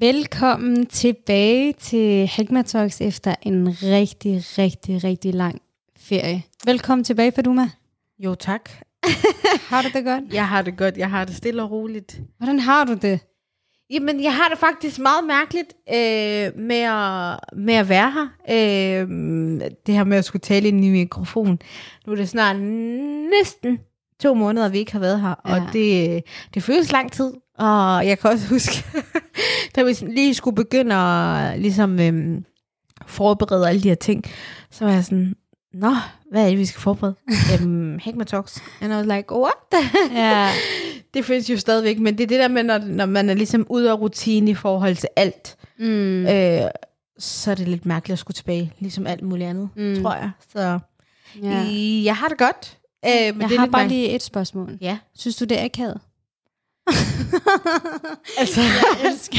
Velkommen 0.00 0.86
tilbage 0.86 1.72
til 1.72 2.26
Hegma 2.26 2.62
Talks 2.62 3.00
efter 3.00 3.34
en 3.42 3.68
rigtig, 3.82 4.42
rigtig, 4.58 5.04
rigtig 5.04 5.34
lang 5.34 5.60
ferie. 5.98 6.42
Velkommen 6.64 7.04
tilbage, 7.04 7.32
Faduma. 7.32 7.70
Jo, 8.18 8.34
tak. 8.34 8.70
Har 9.70 9.82
du 9.82 9.88
det 9.94 10.04
godt? 10.04 10.24
Jeg 10.32 10.48
har 10.48 10.62
det 10.62 10.76
godt. 10.76 10.96
Jeg 10.96 11.10
har 11.10 11.24
det 11.24 11.36
stille 11.36 11.62
og 11.62 11.70
roligt. 11.70 12.20
Hvordan 12.38 12.58
har 12.58 12.84
du 12.84 12.94
det? 12.94 13.20
Jamen, 13.90 14.22
jeg 14.22 14.34
har 14.34 14.48
det 14.48 14.58
faktisk 14.58 14.98
meget 14.98 15.24
mærkeligt 15.26 15.74
øh, 15.88 16.64
med, 16.66 16.80
at, 16.80 17.38
med 17.58 17.74
at 17.74 17.88
være 17.88 18.12
her. 18.12 18.28
Øh, 18.50 19.08
det 19.86 19.94
her 19.94 20.04
med 20.04 20.16
at 20.18 20.24
skulle 20.24 20.40
tale 20.40 20.68
ind 20.68 20.84
i 20.84 20.90
mikrofon. 20.90 21.58
Nu 22.06 22.12
er 22.12 22.16
det 22.16 22.28
snart 22.28 22.56
næsten 23.30 23.78
to 24.20 24.34
måneder, 24.34 24.68
vi 24.68 24.78
ikke 24.78 24.92
har 24.92 25.00
været 25.00 25.20
her, 25.20 25.34
ja. 25.46 25.54
og 25.54 25.72
det, 25.72 26.22
det 26.54 26.62
føles 26.62 26.92
lang 26.92 27.12
tid. 27.12 27.32
Og 27.58 28.06
jeg 28.06 28.18
kan 28.18 28.30
også 28.30 28.48
huske, 28.48 28.84
da 29.76 29.82
vi 29.82 29.92
lige 30.08 30.34
skulle 30.34 30.54
begynde 30.54 30.94
at 30.94 31.60
ligesom, 31.60 32.00
øhm, 32.00 32.44
forberede 33.06 33.68
alle 33.68 33.82
de 33.82 33.88
her 33.88 33.94
ting, 33.94 34.24
så 34.70 34.84
var 34.84 34.92
jeg 34.92 35.04
sådan, 35.04 35.34
Nå, 35.74 35.94
hvad 36.30 36.44
er 36.44 36.48
det, 36.48 36.58
vi 36.58 36.64
skal 36.66 36.80
forberede? 36.80 37.14
um, 37.64 37.98
Hagma 38.02 38.24
Talks. 38.24 38.62
And 38.80 38.92
I 38.92 38.96
was 38.96 39.06
like, 39.06 39.32
what? 39.34 39.84
Ja. 40.14 40.50
det 41.14 41.24
findes 41.24 41.50
jo 41.50 41.56
stadigvæk, 41.56 41.98
men 41.98 42.18
det 42.18 42.22
er 42.24 42.28
det 42.28 42.38
der 42.38 42.48
med, 42.48 42.62
når, 42.62 42.78
når 42.78 43.06
man 43.06 43.30
er 43.30 43.34
ligesom 43.34 43.66
ude 43.70 43.90
af 43.90 44.00
rutine 44.00 44.50
i 44.50 44.54
forhold 44.54 44.96
til 44.96 45.08
alt, 45.16 45.56
Mm. 45.78 46.26
øh, 46.26 46.60
så 47.18 47.50
er 47.50 47.54
det 47.54 47.68
lidt 47.68 47.86
mærkeligt 47.86 48.12
at 48.12 48.18
skulle 48.18 48.34
tilbage, 48.34 48.72
ligesom 48.78 49.06
alt 49.06 49.22
muligt 49.22 49.48
andet, 49.48 49.68
Mm. 49.76 50.02
tror 50.02 50.14
jeg. 50.14 50.30
Så 50.52 50.78
ja. 51.42 51.64
jeg 52.04 52.16
har 52.16 52.28
det 52.28 52.38
godt. 52.38 52.78
Øh, 53.06 53.10
men 53.34 53.40
Jeg 53.42 53.48
det 53.50 53.58
har 53.58 53.66
bare 53.66 53.80
mærkeligt. 53.82 54.02
lige 54.02 54.14
et 54.14 54.22
spørgsmål. 54.22 54.78
Ja. 54.80 54.98
Synes 55.18 55.36
du, 55.36 55.44
det 55.44 55.60
er 55.60 55.64
akavet? 55.64 56.00
Altså, 58.38 58.60
Jeg 58.60 59.10
elsker. 59.12 59.38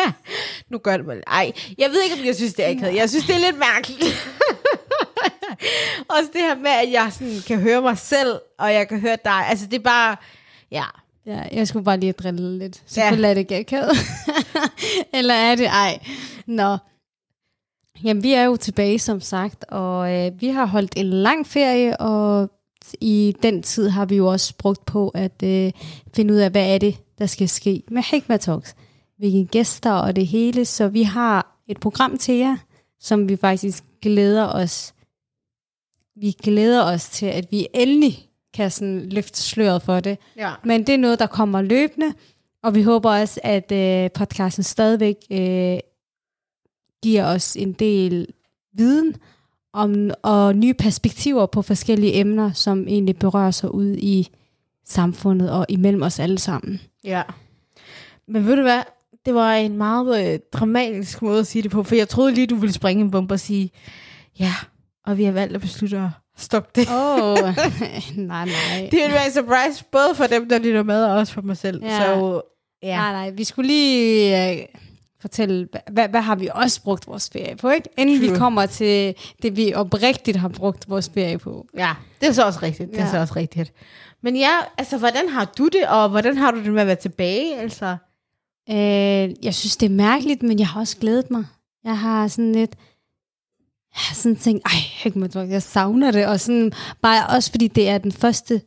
nu 0.70 0.78
gør 0.78 0.96
det 0.96 1.06
mig. 1.06 1.16
Ej, 1.26 1.52
jeg 1.78 1.90
ved 1.90 2.02
ikke, 2.02 2.16
om 2.20 2.26
jeg 2.26 2.36
synes, 2.36 2.54
det 2.54 2.64
er 2.64 2.68
akavet. 2.70 2.94
Jeg 2.96 3.10
synes, 3.10 3.24
det 3.26 3.34
er 3.34 3.38
lidt 3.38 3.58
mærkeligt. 3.58 4.04
Også 6.16 6.30
det 6.32 6.40
her 6.40 6.56
med, 6.56 6.70
at 6.70 6.92
jeg 6.92 7.12
sådan 7.12 7.40
kan 7.46 7.60
høre 7.60 7.82
mig 7.82 7.98
selv, 7.98 8.38
og 8.58 8.74
jeg 8.74 8.88
kan 8.88 9.00
høre 9.00 9.16
dig. 9.24 9.46
Altså, 9.48 9.66
det 9.66 9.74
er 9.78 9.82
bare... 9.82 10.16
Ja, 10.70 10.84
Ja, 11.26 11.42
jeg 11.52 11.68
skulle 11.68 11.84
bare 11.84 12.00
lige 12.00 12.12
drille 12.12 12.58
lidt. 12.58 12.82
Så 12.86 13.00
Ja. 13.00 13.12
er 13.12 13.16
det 13.34 13.36
ikke 13.36 13.56
akavet. 13.56 13.96
Eller 15.14 15.34
er 15.34 15.54
det 15.54 15.66
ej? 15.66 15.98
Nå. 16.46 16.76
Jamen, 18.04 18.22
vi 18.22 18.32
er 18.32 18.42
jo 18.44 18.56
tilbage, 18.56 18.98
som 18.98 19.20
sagt, 19.20 19.64
og 19.68 20.12
øh, 20.12 20.40
vi 20.40 20.48
har 20.48 20.66
holdt 20.66 20.92
en 20.96 21.10
lang 21.10 21.46
ferie, 21.46 21.96
og 21.96 22.50
i 23.00 23.36
den 23.42 23.62
tid 23.62 23.88
har 23.88 24.04
vi 24.04 24.16
jo 24.16 24.26
også 24.26 24.54
brugt 24.58 24.86
på 24.86 25.08
at 25.08 25.42
øh, 25.44 25.72
finde 26.14 26.34
ud 26.34 26.38
af, 26.38 26.50
hvad 26.50 26.74
er 26.74 26.78
det, 26.78 26.96
der 27.18 27.26
skal 27.26 27.48
ske 27.48 27.82
med 27.90 28.02
Hikma 28.02 28.36
Talks. 28.36 28.74
Hvilke 29.18 29.44
gæster 29.44 29.92
og 29.92 30.16
det 30.16 30.26
hele, 30.26 30.64
så 30.64 30.88
vi 30.88 31.02
har 31.02 31.62
et 31.68 31.80
program 31.80 32.18
til 32.18 32.34
jer, 32.34 32.56
som 33.00 33.28
vi 33.28 33.36
faktisk 33.36 33.84
glæder 34.02 34.46
os. 34.46 34.94
Vi 36.16 36.30
glæder 36.30 36.84
os 36.84 37.08
til, 37.08 37.26
at 37.26 37.46
vi 37.50 37.66
endelig 37.74 38.28
kan 38.54 38.70
sådan 38.70 39.08
løfte 39.08 39.40
sløret 39.40 39.82
for 39.82 40.00
det. 40.00 40.18
ja. 40.36 40.52
Men 40.64 40.86
det 40.86 40.94
er 40.94 40.98
noget, 40.98 41.18
der 41.18 41.26
kommer 41.26 41.62
løbende, 41.62 42.14
og 42.62 42.74
vi 42.74 42.82
håber 42.82 43.10
også, 43.10 43.40
at 43.44 43.72
øh, 43.72 44.10
podcasten 44.10 44.64
stadigvæk 44.64 45.16
øh, 45.30 45.78
giver 47.02 47.24
os 47.26 47.56
en 47.56 47.72
del 47.72 48.26
viden 48.72 49.16
om, 49.72 50.10
og 50.22 50.56
nye 50.56 50.74
perspektiver 50.74 51.46
på 51.46 51.62
forskellige 51.62 52.14
emner, 52.14 52.52
som 52.52 52.88
egentlig 52.88 53.18
berører 53.18 53.50
sig 53.50 53.74
ud 53.74 53.96
i 53.96 54.28
samfundet 54.86 55.50
og 55.50 55.66
imellem 55.68 56.02
os 56.02 56.18
alle 56.18 56.38
sammen. 56.38 56.80
Ja. 57.04 57.22
Men 58.28 58.46
ved 58.46 58.56
du 58.56 58.62
hvad? 58.62 58.82
Det 59.26 59.34
var 59.34 59.54
en 59.54 59.76
meget 59.76 60.32
øh, 60.32 60.38
dramatisk 60.52 61.22
måde 61.22 61.40
at 61.40 61.46
sige 61.46 61.62
det 61.62 61.70
på, 61.70 61.82
for 61.82 61.94
jeg 61.94 62.08
troede 62.08 62.34
lige, 62.34 62.46
du 62.46 62.54
ville 62.54 62.72
springe 62.72 63.04
en 63.04 63.10
bombe 63.10 63.34
og 63.34 63.40
sige, 63.40 63.70
ja, 64.38 64.54
og 65.06 65.18
vi 65.18 65.24
har 65.24 65.32
valgt 65.32 65.54
at 65.54 65.60
beslutte 65.60 65.98
at 65.98 66.08
stoppe 66.36 66.70
det. 66.74 66.88
Åh, 66.90 67.32
oh, 67.32 67.38
nej, 68.16 68.44
nej. 68.44 68.88
Det 68.90 68.98
vil 68.98 69.12
være 69.12 69.26
en 69.26 69.32
surprise, 69.32 69.84
både 69.92 70.14
for 70.14 70.24
dem, 70.24 70.48
der 70.48 70.58
lytter 70.58 70.82
med, 70.82 71.04
og 71.04 71.12
også 71.12 71.32
for 71.32 71.42
mig 71.42 71.56
selv. 71.56 71.84
Ja. 71.84 71.98
Så 71.98 72.40
ja. 72.82 72.96
Nej, 72.96 73.12
nej, 73.12 73.30
vi 73.30 73.44
skulle 73.44 73.66
lige 73.66 74.50
øh, 74.52 74.64
fortælle, 75.22 75.68
hvad, 75.92 76.08
hvad 76.08 76.20
har 76.20 76.34
vi 76.34 76.48
også 76.54 76.82
brugt 76.82 77.06
vores 77.06 77.30
ferie 77.32 77.56
på, 77.56 77.70
ikke? 77.70 77.88
Inden 77.98 78.20
vi 78.20 78.26
True. 78.28 78.38
kommer 78.38 78.66
til 78.66 79.14
det, 79.42 79.56
vi 79.56 79.74
oprigtigt 79.74 80.36
har 80.36 80.48
brugt 80.48 80.88
vores 80.90 81.10
ferie 81.14 81.38
på. 81.38 81.66
ja, 81.76 81.94
det 82.20 82.28
er 82.28 82.32
så 82.32 82.44
også 82.44 82.58
rigtigt. 82.62 82.90
Det 82.90 82.98
er 83.00 83.04
Ja. 83.04 83.10
så 83.10 83.18
også 83.18 83.34
rigtigt. 83.36 83.72
Men 84.22 84.36
ja, 84.36 84.50
altså, 84.78 84.98
hvordan 84.98 85.28
har 85.28 85.52
du 85.58 85.68
det, 85.68 85.88
og 85.88 86.08
hvordan 86.08 86.36
har 86.36 86.50
du 86.50 86.58
det 86.64 86.72
med 86.72 86.80
at 86.80 86.86
være 86.86 86.96
tilbage? 86.96 87.56
Altså, 87.58 87.96
Øh, 88.70 89.44
jeg 89.44 89.54
synes, 89.54 89.76
det 89.76 89.86
er 89.86 89.90
mærkeligt, 89.90 90.42
men 90.42 90.58
jeg 90.58 90.68
har 90.68 90.80
også 90.80 90.96
glædet 90.96 91.30
mig. 91.30 91.44
Jeg 91.84 91.98
har 91.98 92.28
sådan 92.28 92.52
lidt... 92.52 92.70
Jeg 93.94 94.00
har 94.00 94.14
sådan 94.14 94.36
tænkt, 94.36 94.66
ej, 95.04 95.50
jeg 95.50 95.62
savner 95.62 96.10
det. 96.10 96.26
Og 96.26 96.40
sådan, 96.40 96.72
bare 97.02 97.26
også 97.36 97.50
fordi 97.50 97.68
det 97.68 97.88
er 97.88 97.98
den 97.98 98.12
første 98.12 98.62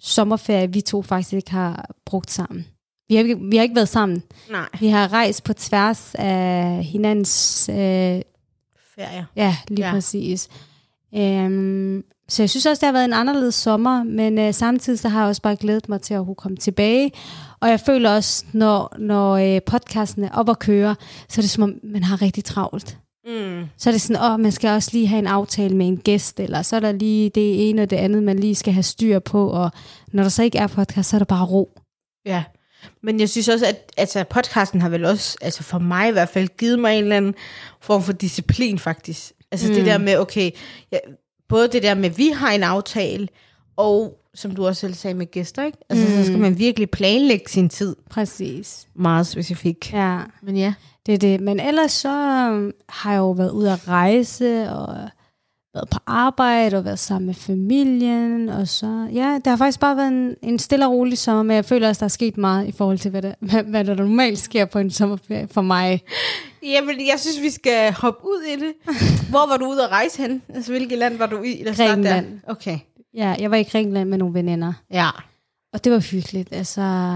sommerferie, 0.00 0.72
vi 0.72 0.80
to 0.80 1.02
faktisk 1.02 1.32
ikke 1.32 1.50
har 1.50 1.90
brugt 2.06 2.30
sammen. 2.30 2.66
Vi 3.10 3.16
har, 3.16 3.22
ikke- 3.22 3.40
vi 3.50 3.56
har 3.56 3.62
ikke 3.62 3.74
været 3.74 3.88
sammen. 3.88 4.22
nej. 4.50 4.68
Vi 4.80 4.88
har 4.88 5.12
rejst 5.12 5.44
på 5.44 5.52
tværs 5.52 6.14
af 6.14 6.84
hinandens... 6.84 7.68
Øh, 7.68 7.76
Ferie. 7.76 9.26
ja, 9.36 9.56
lige 9.68 9.86
ja. 9.86 9.92
præcis. 9.92 10.48
Øhm, 11.16 12.02
så 12.28 12.42
jeg 12.42 12.50
synes 12.50 12.66
også, 12.66 12.80
det 12.80 12.86
har 12.86 12.92
været 12.92 13.04
en 13.04 13.12
anderledes 13.12 13.54
sommer, 13.54 14.02
men 14.02 14.38
øh, 14.38 14.54
samtidig 14.54 14.98
så 14.98 15.08
har 15.08 15.20
jeg 15.20 15.28
også 15.28 15.42
bare 15.42 15.56
glædet 15.56 15.88
mig 15.88 16.00
til 16.02 16.14
at 16.14 16.24
kunne 16.24 16.34
komme 16.34 16.56
tilbage. 16.56 17.12
Og 17.60 17.68
jeg 17.68 17.80
føler 17.80 18.10
også, 18.14 18.44
når, 18.52 18.94
når 18.98 19.32
øh, 19.36 19.60
podcasten 19.66 20.24
er 20.24 20.30
op 20.32 20.48
at 20.48 20.58
køre, 20.58 20.96
så 21.28 21.40
er 21.40 21.42
det 21.42 21.50
som 21.50 21.62
om, 21.62 21.74
man 21.84 22.02
har 22.02 22.22
rigtig 22.22 22.44
travlt. 22.44 22.98
Mm. 23.26 23.64
Så 23.78 23.90
er 23.90 23.92
det 23.92 24.00
sådan, 24.00 24.22
åh, 24.22 24.40
man 24.40 24.52
skal 24.52 24.70
også 24.70 24.90
lige 24.92 25.06
have 25.06 25.18
en 25.18 25.26
aftale 25.26 25.76
med 25.76 25.86
en 25.88 25.96
gæst, 25.96 26.40
eller 26.40 26.62
så 26.62 26.76
er 26.76 26.80
der 26.80 26.92
lige 26.92 27.30
det 27.30 27.68
ene 27.70 27.82
og 27.82 27.90
det 27.90 27.96
andet, 27.96 28.22
man 28.22 28.38
lige 28.38 28.54
skal 28.54 28.72
have 28.72 28.82
styr 28.82 29.18
på, 29.18 29.48
og 29.50 29.70
når 30.12 30.22
der 30.22 30.30
så 30.30 30.42
ikke 30.42 30.58
er 30.58 30.66
podcast, 30.66 31.10
så 31.10 31.16
er 31.16 31.18
der 31.18 31.24
bare 31.24 31.46
ro. 31.46 31.78
Ja. 32.26 32.44
Men 33.02 33.20
jeg 33.20 33.28
synes 33.28 33.48
også, 33.48 33.66
at 33.66 33.92
altså, 33.96 34.24
podcasten 34.30 34.80
har 34.82 34.88
vel 34.88 35.04
også, 35.04 35.36
altså 35.40 35.62
for 35.62 35.78
mig 35.78 36.08
i 36.08 36.12
hvert 36.12 36.28
fald, 36.28 36.48
givet 36.58 36.78
mig 36.78 36.96
en 36.98 37.02
eller 37.02 37.16
anden 37.16 37.34
form 37.80 38.02
for 38.02 38.12
disciplin 38.12 38.78
faktisk. 38.78 39.32
Altså 39.52 39.68
mm. 39.68 39.74
det 39.74 39.86
der 39.86 39.98
med, 39.98 40.18
okay, 40.18 40.50
ja, 40.92 40.98
både 41.48 41.68
det 41.68 41.82
der 41.82 41.94
med, 41.94 42.04
at 42.10 42.18
vi 42.18 42.28
har 42.28 42.50
en 42.52 42.62
aftale, 42.62 43.28
og 43.76 44.16
som 44.34 44.54
du 44.54 44.66
også 44.66 44.80
selv 44.80 44.94
sagde 44.94 45.14
med 45.14 45.26
gæster, 45.30 45.64
ikke? 45.64 45.78
Altså 45.90 46.06
mm. 46.08 46.12
så 46.14 46.22
skal 46.24 46.36
Mm. 46.36 46.42
man 46.42 46.58
virkelig 46.58 46.90
planlægge 46.90 47.44
sin 47.48 47.68
tid 47.68 47.96
Præcis. 48.10 48.86
meget 48.94 49.26
specifikt. 49.26 49.92
Ja. 49.92 50.18
Men 50.42 50.56
ja. 50.56 50.74
Det 51.06 51.14
er 51.14 51.18
det. 51.18 51.40
Men 51.40 51.60
ellers 51.60 51.92
så 51.92 52.08
øhm, 52.52 52.72
har 52.88 53.10
jeg 53.12 53.18
jo 53.18 53.30
været 53.30 53.50
ude 53.50 53.72
at 53.72 53.88
rejse, 53.88 54.70
og 54.70 55.08
været 55.74 55.88
på 55.90 55.98
arbejde, 56.06 56.76
og 56.76 56.84
været 56.84 56.98
sammen 56.98 57.26
med 57.26 57.34
familien, 57.34 58.48
og 58.48 58.68
så, 58.68 59.08
ja, 59.12 59.34
det 59.34 59.46
har 59.46 59.56
faktisk 59.56 59.80
bare 59.80 59.96
været 59.96 60.08
en, 60.08 60.36
en 60.42 60.58
stille 60.58 60.86
og 60.86 60.92
rolig 60.92 61.18
sommer, 61.18 61.42
men 61.42 61.54
jeg 61.56 61.64
føler 61.64 61.88
også, 61.88 62.00
der 62.00 62.04
er 62.04 62.08
sket 62.08 62.36
meget 62.36 62.66
i 62.68 62.72
forhold 62.72 62.98
til, 62.98 63.10
hvad 63.10 63.22
der, 63.22 63.34
hvad, 63.40 63.62
hvad 63.70 63.84
der 63.84 63.94
normalt 63.94 64.38
sker 64.38 64.64
på 64.64 64.78
en 64.78 64.90
sommerferie 64.90 65.48
for 65.50 65.62
mig. 65.62 66.02
Jamen, 66.62 66.96
jeg 66.98 67.14
synes, 67.20 67.40
vi 67.42 67.50
skal 67.50 67.92
hoppe 67.92 68.24
ud 68.28 68.42
i 68.42 68.60
det. 68.60 68.72
Hvor 69.30 69.48
var 69.48 69.56
du 69.56 69.66
ude 69.70 69.84
at 69.84 69.90
rejse 69.90 70.22
hen? 70.22 70.42
Altså, 70.54 70.72
hvilket 70.72 70.98
land 70.98 71.18
var 71.18 71.26
du 71.26 71.42
i? 71.42 71.60
Starte 71.62 71.76
Grækenland. 71.84 72.26
Der. 72.46 72.52
Okay. 72.52 72.78
Ja, 73.14 73.34
jeg 73.38 73.50
var 73.50 73.56
i 73.56 73.62
Grækenland 73.62 74.08
med 74.08 74.18
nogle 74.18 74.34
veninder, 74.34 74.72
Ja. 74.92 75.08
og 75.72 75.84
det 75.84 75.92
var 75.92 75.98
hyggeligt. 75.98 76.48
Altså, 76.52 77.14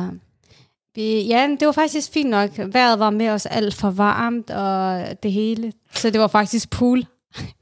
vi, 0.95 1.21
ja, 1.27 1.49
det 1.61 1.67
var 1.67 1.73
faktisk 1.73 2.13
fint 2.13 2.31
nok. 2.31 2.51
Vejret 2.59 2.99
var 2.99 3.11
med 3.11 3.29
os 3.29 3.47
alt 3.47 3.75
for 3.75 3.91
varmt, 3.91 4.51
og 4.51 5.03
det 5.23 5.33
hele. 5.33 5.73
Så 5.95 6.11
det 6.11 6.21
var 6.21 6.27
faktisk 6.27 6.71
pool 6.71 7.05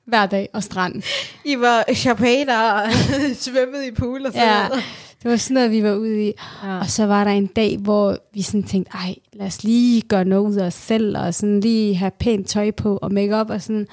hver 0.07 0.27
dag 0.27 0.49
og 0.53 0.63
strand. 0.63 1.03
I 1.45 1.57
var 1.59 1.85
champagne, 1.95 2.47
der 2.47 2.91
svømmede 3.45 3.87
i 3.89 3.91
pool 3.91 4.27
og 4.27 4.33
sådan 4.33 4.49
Ja, 4.49 4.69
noget. 4.69 4.83
det 5.23 5.31
var 5.31 5.37
sådan 5.37 5.55
noget, 5.55 5.71
vi 5.71 5.83
var 5.83 5.95
ude 5.95 6.29
i. 6.29 6.33
Ja. 6.65 6.79
Og 6.79 6.87
så 6.91 7.07
var 7.07 7.25
der 7.25 7.31
en 7.31 7.47
dag, 7.47 7.77
hvor 7.79 8.19
vi 8.35 8.43
sådan 8.43 8.63
tænkte, 8.63 8.93
ej, 8.95 9.15
lad 9.33 9.47
os 9.47 9.65
lige 9.65 10.01
gøre 10.03 10.25
noget 10.25 10.49
ud 10.51 10.55
af 10.57 10.67
os 10.67 10.75
selv, 10.75 11.19
og 11.19 11.35
sådan 11.35 11.61
lige 11.61 11.95
have 11.95 12.11
pænt 12.21 12.49
tøj 12.49 12.71
på 12.71 12.97
og 12.97 13.13
makeup 13.13 13.51
og 13.51 13.63
sådan. 13.63 13.87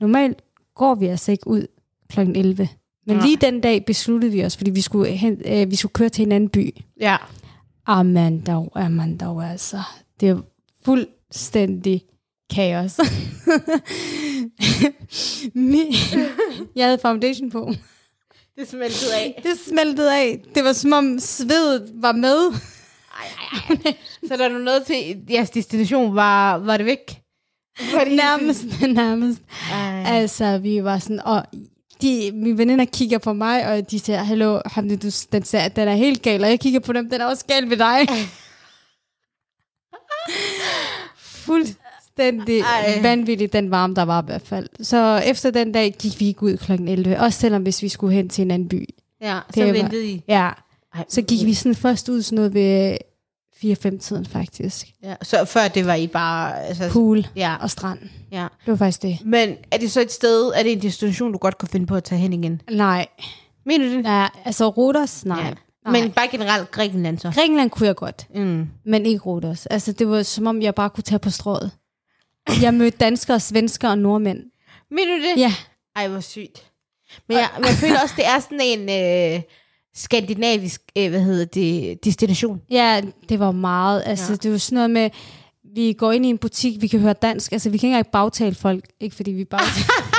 Normalt 0.00 0.42
går 0.74 0.94
vi 0.94 1.06
altså 1.06 1.32
ikke 1.32 1.46
ud 1.48 1.66
kl. 2.10 2.20
11. 2.20 2.68
Men 3.06 3.16
Nej. 3.16 3.26
lige 3.26 3.36
den 3.36 3.60
dag 3.60 3.84
besluttede 3.84 4.32
vi 4.32 4.44
os, 4.44 4.56
fordi 4.56 4.70
vi 4.70 4.80
skulle, 4.80 5.10
hen, 5.10 5.42
øh, 5.46 5.70
vi 5.70 5.76
skulle 5.76 5.92
køre 5.92 6.08
til 6.08 6.26
en 6.26 6.32
anden 6.32 6.48
by. 6.50 6.74
ja. 7.00 7.16
Man 8.04 8.40
dog, 8.40 8.72
man 8.90 9.16
dog 9.16 9.44
altså. 9.44 9.80
Det 10.20 10.28
er 10.28 10.36
fuldstændig 10.84 12.02
kaos. 12.54 13.00
Jeg 16.76 16.84
havde 16.86 16.98
foundation 17.02 17.50
på. 17.50 17.72
Det 18.58 18.68
smeltede 18.68 19.14
af. 19.16 19.40
Det 19.42 19.58
smeltede 19.68 20.16
af. 20.16 20.40
Det 20.54 20.64
var 20.64 20.72
som 20.72 20.92
om 20.92 21.18
svedet 21.18 21.90
var 21.94 22.12
med. 22.12 22.38
Ej, 22.48 23.26
ej, 23.52 23.76
ej. 23.84 23.94
Så 24.28 24.36
der 24.36 24.44
er 24.44 24.58
noget 24.58 24.82
til, 24.86 25.24
jeres 25.30 25.50
destination 25.50 26.14
var, 26.14 26.58
var 26.58 26.76
det 26.76 26.86
væk? 26.86 27.22
Det 27.78 28.12
Nærmest, 28.12 28.64
nærmest. 28.88 29.40
Ej. 29.72 30.04
Altså, 30.06 30.58
vi 30.58 30.84
var 30.84 30.98
sådan, 30.98 31.20
og 31.20 31.44
de, 32.02 32.30
mine 32.34 32.58
veninder 32.58 32.84
kigger 32.84 33.18
på 33.18 33.32
mig, 33.32 33.66
og 33.66 33.90
de 33.90 33.98
siger, 33.98 34.22
hallo, 34.22 34.60
Hamdi, 34.66 34.96
du, 34.96 35.08
den, 35.32 35.44
ser, 35.44 35.68
den 35.68 35.88
er 35.88 35.94
helt 35.94 36.22
gal, 36.22 36.44
og 36.44 36.50
jeg 36.50 36.60
kigger 36.60 36.80
på 36.80 36.92
dem, 36.92 37.10
den 37.10 37.20
er 37.20 37.26
også 37.26 37.44
gal 37.46 37.70
ved 37.70 37.76
dig. 37.76 38.08
Fuldstændig 42.16 42.60
Ej. 42.60 42.98
Vanvittigt, 43.02 43.52
den 43.52 43.70
varme, 43.70 43.94
der 43.94 44.02
var 44.02 44.22
i 44.22 44.24
hvert 44.26 44.42
fald. 44.42 44.68
Så 44.82 45.22
efter 45.26 45.50
den 45.50 45.72
dag 45.72 45.92
gik 45.98 46.20
vi 46.20 46.26
ikke 46.26 46.42
ud 46.42 46.56
kl. 46.56 46.72
11, 46.72 47.20
også 47.20 47.38
selvom 47.40 47.62
hvis 47.62 47.82
vi 47.82 47.88
skulle 47.88 48.14
hen 48.14 48.28
til 48.28 48.42
en 48.42 48.50
anden 48.50 48.68
by. 48.68 48.86
Ja, 49.22 49.38
så 49.54 49.60
Det 49.60 49.66
var- 49.66 49.72
ventede 49.72 50.06
I. 50.06 50.22
Ja, 50.28 50.50
Ej, 50.94 51.04
så 51.08 51.22
gik 51.22 51.46
vi 51.46 51.54
sådan 51.54 51.74
først 51.74 52.08
ud 52.08 52.22
sådan 52.22 52.36
noget 52.36 52.54
ved 52.54 52.96
4-5-tiden 53.64 54.26
faktisk. 54.26 54.86
Ja, 55.02 55.14
så 55.22 55.44
før 55.44 55.68
det 55.68 55.86
var 55.86 55.94
I 55.94 56.06
bare... 56.06 56.62
Altså, 56.66 56.88
Pool 56.92 57.26
ja, 57.36 57.56
og 57.60 57.70
strand. 57.70 57.98
ja. 58.32 58.42
Det 58.42 58.70
var 58.70 58.76
faktisk 58.76 59.02
det. 59.02 59.18
Men 59.24 59.56
er 59.70 59.76
det 59.76 59.90
så 59.90 60.00
et 60.00 60.12
sted, 60.12 60.52
er 60.56 60.62
det 60.62 60.72
en 60.72 60.82
destination, 60.82 61.32
du 61.32 61.38
godt 61.38 61.58
kunne 61.58 61.68
finde 61.68 61.86
på 61.86 61.94
at 61.94 62.04
tage 62.04 62.18
hen 62.18 62.32
igen? 62.32 62.60
Nej, 62.70 63.06
Mener 63.66 63.84
du 63.88 63.94
det? 63.96 64.04
ja, 64.04 64.26
altså 64.44 64.68
Rodos, 64.68 65.24
nej. 65.24 65.40
Ja. 65.40 65.50
nej. 65.90 66.00
Men 66.02 66.10
bare 66.12 66.28
generelt 66.30 66.70
Grækenland 66.70 67.18
så? 67.18 67.30
Grækenland 67.34 67.70
kunne 67.70 67.86
jeg 67.86 67.96
godt, 67.96 68.26
Mm. 68.34 68.68
men 68.86 69.06
ikke 69.06 69.20
Rodos. 69.20 69.66
Altså 69.66 69.92
det 69.92 70.08
var 70.08 70.22
som 70.22 70.46
om, 70.46 70.62
jeg 70.62 70.74
bare 70.74 70.90
kunne 70.90 71.02
tage 71.04 71.18
på 71.18 71.30
strået. 71.30 71.70
Jeg 72.62 72.74
mødte 72.74 72.96
danskere, 72.98 73.40
svenskere 73.40 73.90
og 73.90 73.98
nordmænd. 73.98 74.38
Mener 74.90 75.16
du 75.16 75.22
det? 75.22 75.40
Ja, 75.40 75.54
Ej, 75.96 76.08
hvor 76.08 76.20
sygt. 76.20 76.72
Men 77.28 77.38
jeg, 77.38 77.50
men 77.56 77.64
jeg 77.64 77.74
føler 77.74 78.00
også, 78.02 78.14
det 78.16 78.26
er 78.26 78.40
sådan 78.40 78.60
en 78.60 78.80
øh, 78.90 79.42
skandinavisk, 79.94 80.82
øh, 80.98 81.10
hvad 81.10 81.20
hedder 81.20 81.44
det, 81.44 82.04
destination. 82.04 82.60
Ja, 82.70 83.00
det 83.28 83.38
var 83.38 83.52
meget. 83.52 84.02
Altså, 84.06 84.32
ja. 84.32 84.36
det 84.36 84.52
var 84.52 84.58
sådan 84.58 84.76
noget 84.76 84.90
med, 84.90 85.10
vi 85.74 85.92
går 85.92 86.12
ind 86.12 86.26
i 86.26 86.28
en 86.28 86.38
butik, 86.38 86.82
vi 86.82 86.86
kan 86.86 87.00
høre 87.00 87.12
dansk. 87.12 87.52
Altså, 87.52 87.70
vi 87.70 87.78
kan 87.78 87.86
ikke 87.88 87.96
engang 87.96 88.12
bagtale 88.12 88.54
folk. 88.54 88.84
Ikke 89.00 89.16
fordi 89.16 89.30
vi 89.30 89.44
bagtaler. 89.44 90.08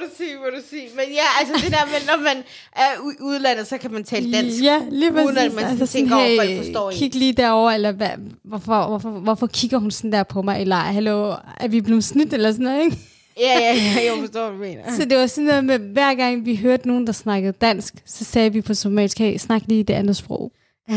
Du 0.00 0.06
syg, 0.14 0.24
hvor 0.38 0.46
er 0.46 0.50
du 0.50 0.62
syg. 0.68 0.82
Men 0.96 1.04
ja, 1.12 1.26
altså 1.40 1.54
det 1.64 1.72
der 1.72 1.84
med, 1.86 2.06
når 2.06 2.22
man 2.22 2.36
er 2.76 2.90
u- 2.98 3.22
udlandet, 3.24 3.66
så 3.66 3.78
kan 3.78 3.92
man 3.92 4.04
tale 4.04 4.32
dansk. 4.32 4.62
ja, 4.62 4.80
lige 4.90 5.12
præcis. 5.12 5.26
uden 5.26 5.38
at 5.38 5.54
man 5.54 5.64
sådan 5.64 5.86
tænker 5.86 6.16
over, 6.16 6.24
at 6.24 6.36
folk 6.46 6.64
forstår 6.64 6.90
en. 6.90 6.96
kig 6.96 7.14
lige 7.14 7.32
derover 7.32 7.70
eller 7.70 7.92
hvad, 7.92 8.08
hvorfor, 8.44 8.86
hvorfor, 8.88 9.10
hvorfor 9.10 9.46
kigger 9.46 9.78
hun 9.78 9.90
sådan 9.90 10.12
der 10.12 10.22
på 10.22 10.42
mig? 10.42 10.60
Eller, 10.60 10.76
hallo, 10.76 11.34
er 11.60 11.68
vi 11.68 11.80
blevet 11.80 12.04
snydt, 12.04 12.32
eller 12.34 12.52
sådan 12.52 12.64
noget, 12.64 12.84
ikke? 12.84 12.96
Ja, 13.40 13.58
ja, 13.58 13.74
ja, 13.74 14.04
jeg 14.12 14.14
forstår, 14.20 14.50
hvad 14.50 14.52
du 14.68 14.74
mener. 14.76 14.96
Så 14.96 15.04
det 15.04 15.18
var 15.18 15.26
sådan 15.26 15.44
noget 15.44 15.64
med, 15.64 15.78
hver 15.78 16.14
gang 16.14 16.46
vi 16.46 16.56
hørte 16.56 16.88
nogen, 16.88 17.06
der 17.06 17.12
snakkede 17.12 17.52
dansk, 17.60 17.94
så 18.06 18.24
sagde 18.24 18.52
vi 18.52 18.60
på 18.60 18.74
somalisk, 18.74 19.18
hey, 19.18 19.36
snak 19.38 19.62
lige 19.66 19.84
det 19.84 19.94
andet 19.94 20.16
sprog. 20.16 20.52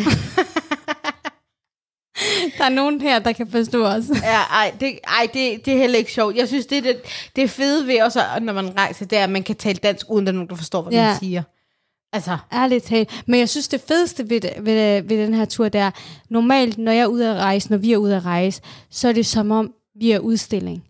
der 2.58 2.64
er 2.66 2.70
nogen 2.70 3.02
her, 3.02 3.20
der 3.20 3.32
kan 3.32 3.48
forstå 3.52 3.86
os. 3.86 4.04
Ja, 4.24 4.40
ej, 4.52 4.74
det, 4.80 5.00
ej 5.08 5.28
det, 5.34 5.66
det 5.66 5.74
er 5.74 5.78
heller 5.78 5.98
ikke 5.98 6.12
sjovt. 6.12 6.36
Jeg 6.36 6.48
synes, 6.48 6.66
det 6.66 6.78
er 6.78 6.82
det, 6.82 7.02
det 7.36 7.44
er 7.44 7.48
fede 7.48 7.88
ved 7.88 8.02
også, 8.02 8.24
når 8.42 8.54
man 8.54 8.78
rejser, 8.78 9.06
det 9.06 9.18
er, 9.18 9.24
at 9.24 9.30
man 9.30 9.44
kan 9.44 9.56
tale 9.56 9.78
dansk, 9.84 10.06
uden 10.10 10.24
at 10.24 10.26
der 10.28 10.32
er 10.32 10.36
nogen, 10.36 10.50
der 10.50 10.56
forstår, 10.56 10.82
hvad 10.82 10.94
ja. 10.94 11.06
Man 11.08 11.20
siger. 11.20 11.44
Altså, 12.14 12.38
Ærligt 12.54 12.84
talt. 12.86 13.24
Men 13.28 13.40
jeg 13.40 13.50
synes, 13.50 13.68
det 13.68 13.82
fedeste 13.88 14.30
ved, 14.30 14.42
ved, 14.62 15.02
ved 15.02 15.18
den 15.26 15.34
her 15.34 15.46
tur, 15.46 15.70
det 15.70 15.82
er, 15.82 15.92
normalt, 16.30 16.78
når 16.78 16.92
jeg 16.92 17.02
er 17.02 17.08
ude 17.08 17.30
at 17.30 17.36
rejse, 17.38 17.70
når 17.70 17.78
vi 17.78 17.94
er 17.94 17.98
ude 17.98 18.16
at 18.16 18.26
rejse, 18.26 18.62
så 18.90 19.08
er 19.08 19.12
det 19.14 19.26
som 19.26 19.52
om, 19.52 19.74
vi 20.00 20.12
er 20.12 20.20
udstilling. 20.20 20.84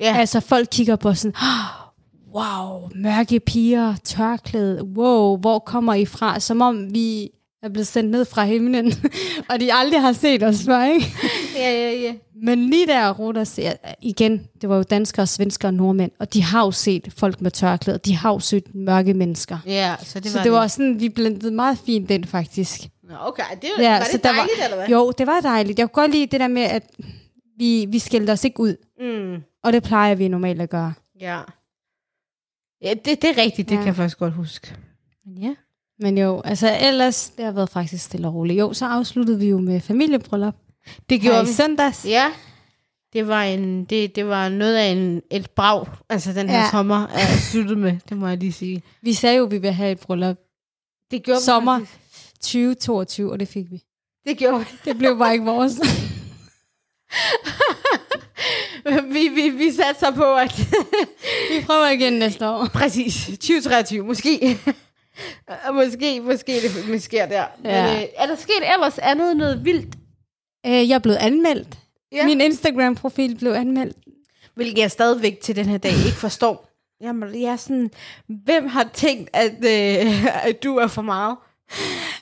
ja. 0.00 0.16
Altså, 0.16 0.40
folk 0.40 0.68
kigger 0.72 0.96
på 0.96 1.14
sådan, 1.14 1.34
"Ah, 1.36 1.90
wow, 2.34 2.88
mørke 2.94 3.40
piger, 3.40 3.94
tørklæde, 4.04 4.84
wow, 4.84 5.36
hvor 5.36 5.58
kommer 5.58 5.94
I 5.94 6.04
fra? 6.04 6.40
Som 6.40 6.60
om 6.60 6.94
vi 6.94 7.30
er 7.62 7.68
blevet 7.68 7.86
sendt 7.86 8.10
ned 8.10 8.24
fra 8.24 8.44
himlen, 8.44 8.92
og 9.50 9.60
de 9.60 9.72
aldrig 9.72 10.00
har 10.00 10.12
set 10.12 10.42
os 10.42 10.62
før, 10.64 10.84
ikke? 10.84 11.06
ja, 11.56 11.70
ja, 11.72 11.92
ja. 11.92 12.14
Men 12.42 12.70
lige 12.70 12.86
der, 12.86 13.10
Ruder 13.12 13.44
ser, 13.44 13.72
igen, 14.02 14.48
det 14.60 14.68
var 14.68 14.76
jo 14.76 14.82
danskere, 14.82 15.26
svenskere 15.26 15.68
og 15.68 15.74
nordmænd, 15.74 16.10
og 16.18 16.34
de 16.34 16.42
har 16.42 16.64
jo 16.64 16.70
set 16.70 17.08
folk 17.16 17.40
med 17.40 17.50
tørklæde, 17.50 17.98
de 17.98 18.16
har 18.16 18.32
jo 18.32 18.38
set 18.38 18.74
mørke 18.74 19.14
mennesker. 19.14 19.58
Ja, 19.66 19.96
så 20.02 20.20
det 20.20 20.24
Det 20.24 20.32
var 20.34 20.38
så 20.40 20.44
det 20.44 20.52
var 20.52 20.66
sådan, 20.66 21.00
vi 21.00 21.08
blandede 21.08 21.50
meget 21.50 21.78
fint 21.78 22.08
den 22.08 22.24
faktisk. 22.24 22.80
Nå, 23.02 23.14
okay, 23.20 23.42
det 23.62 23.70
var, 23.76 23.82
Ja, 23.84 23.92
var 23.92 23.98
det 23.98 24.06
så 24.06 24.16
der 24.16 24.32
dejligt, 24.32 24.58
var, 24.58 24.64
eller 24.64 24.76
hvad? 24.76 24.88
Jo, 24.88 25.12
det 25.18 25.26
var 25.26 25.40
dejligt. 25.40 25.78
Jeg 25.78 25.90
kunne 25.90 26.02
godt 26.02 26.12
lide 26.12 26.26
det 26.26 26.40
der 26.40 26.48
med, 26.48 26.62
at 26.62 26.82
vi, 27.58 27.86
vi 27.88 27.98
skældte 27.98 28.30
os 28.30 28.44
ikke 28.44 28.60
ud. 28.60 28.76
Mm, 29.00 29.42
Og 29.64 29.72
det 29.72 29.82
plejer 29.82 30.14
vi 30.14 30.28
normalt 30.28 30.60
at 30.60 30.70
gøre. 30.70 30.92
ja. 31.20 31.40
Ja, 32.82 32.94
det, 32.94 33.22
det 33.22 33.24
er 33.24 33.36
rigtigt, 33.42 33.68
det 33.68 33.74
Ja. 33.74 33.80
kan 33.80 33.86
jeg 33.86 33.96
faktisk 33.96 34.18
godt 34.18 34.32
huske. 34.34 34.74
Men 35.26 35.38
ja. 35.42 35.54
Men 36.00 36.18
jo, 36.18 36.40
altså 36.44 36.76
ellers, 36.80 37.30
det 37.36 37.44
har 37.44 37.52
været 37.52 37.70
faktisk 37.70 38.04
stille 38.04 38.28
og 38.28 38.34
roligt. 38.34 38.58
Jo, 38.58 38.72
så 38.72 38.86
afsluttede 38.86 39.38
vi 39.38 39.48
jo 39.48 39.58
med 39.58 39.80
familiebryllup. 39.80 40.54
Det 41.10 41.20
gjorde 41.20 41.46
vi. 41.46 41.52
søndags. 41.52 42.04
Ja. 42.04 42.32
Det 43.12 43.28
var, 43.28 43.42
en, 43.42 43.84
det, 43.84 44.16
det 44.16 44.26
var 44.26 44.48
noget 44.48 44.76
af 44.76 44.84
en, 44.86 45.22
et 45.30 45.50
brag, 45.50 45.86
altså 46.08 46.32
den 46.32 46.48
her 46.48 46.58
ja. 46.58 46.70
Sommer 46.70 47.06
er 47.06 47.26
sluttet 47.50 47.78
med, 47.78 47.96
det 48.08 48.16
må 48.16 48.28
jeg 48.28 48.36
lige 48.36 48.52
sige. 48.52 48.82
Vi 49.02 49.12
sagde 49.12 49.36
jo, 49.36 49.44
at 49.44 49.50
vi 49.50 49.58
ville 49.58 49.72
have 49.72 49.92
et 49.92 50.00
bryllup 50.00 50.36
Det 51.10 51.22
gjorde 51.22 51.40
vi 51.40 51.44
sommer 51.44 51.78
faktisk. 51.78 51.98
2022, 52.40 53.32
og 53.32 53.40
det 53.40 53.48
fik 53.48 53.70
vi. 53.70 53.82
Det 54.26 54.38
gjorde 54.38 54.58
vi. 54.58 54.64
Det 54.84 54.98
blev 54.98 55.18
bare 55.18 55.32
ikke 55.32 55.44
vores. 55.44 55.72
vi, 59.14 59.28
vi, 59.28 59.48
vi 59.48 59.70
satte 59.70 59.98
sig 59.98 60.14
på, 60.14 60.34
at 60.34 60.58
vi 61.50 61.64
prøver 61.66 61.88
igen 61.88 62.12
næste 62.12 62.48
år. 62.48 62.68
præcis 62.72 63.26
2023, 63.26 64.04
måske. 64.04 64.58
måske, 65.74 66.20
måske 66.20 66.52
det, 66.52 66.70
det 66.86 67.02
sker 67.02 67.26
der. 67.26 67.44
Ja. 67.64 67.86
Men, 67.94 67.96
øh, 68.02 68.08
er 68.16 68.26
der 68.26 68.36
sket 68.36 68.72
ellers 68.74 68.98
andet 68.98 69.36
noget 69.36 69.64
vildt? 69.64 69.94
Øh, 70.66 70.72
jeg 70.88 70.94
er 70.94 70.98
blevet 70.98 71.18
anmeldt. 71.18 71.78
Ja. 72.12 72.26
Min 72.26 72.40
Instagram-profil 72.40 73.36
blev 73.38 73.52
anmeldt. 73.52 73.96
Hvilket 74.54 74.78
jeg 74.78 74.90
stadigvæk 74.90 75.40
til 75.40 75.56
den 75.56 75.66
her 75.66 75.78
dag 75.78 75.92
ikke 75.92 76.18
forstår. 76.18 76.66
Jamen, 77.02 77.42
jeg 77.42 77.52
er 77.52 77.56
sådan, 77.56 77.90
hvem 78.44 78.66
har 78.68 78.90
tænkt, 78.94 79.30
at, 79.32 79.52
øh, 79.64 80.46
at 80.46 80.62
du 80.62 80.76
er 80.76 80.86
for 80.86 81.02
meget? 81.02 81.36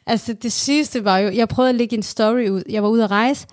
Altså, 0.06 0.32
det 0.32 0.52
sygeste 0.52 1.04
var 1.04 1.18
jo, 1.18 1.30
jeg 1.30 1.48
prøvede 1.48 1.68
at 1.68 1.74
lægge 1.74 1.96
en 1.96 2.02
story 2.02 2.48
ud. 2.48 2.62
Jeg 2.68 2.82
var 2.82 2.88
ude 2.88 3.04
at 3.04 3.10
rejse. 3.10 3.46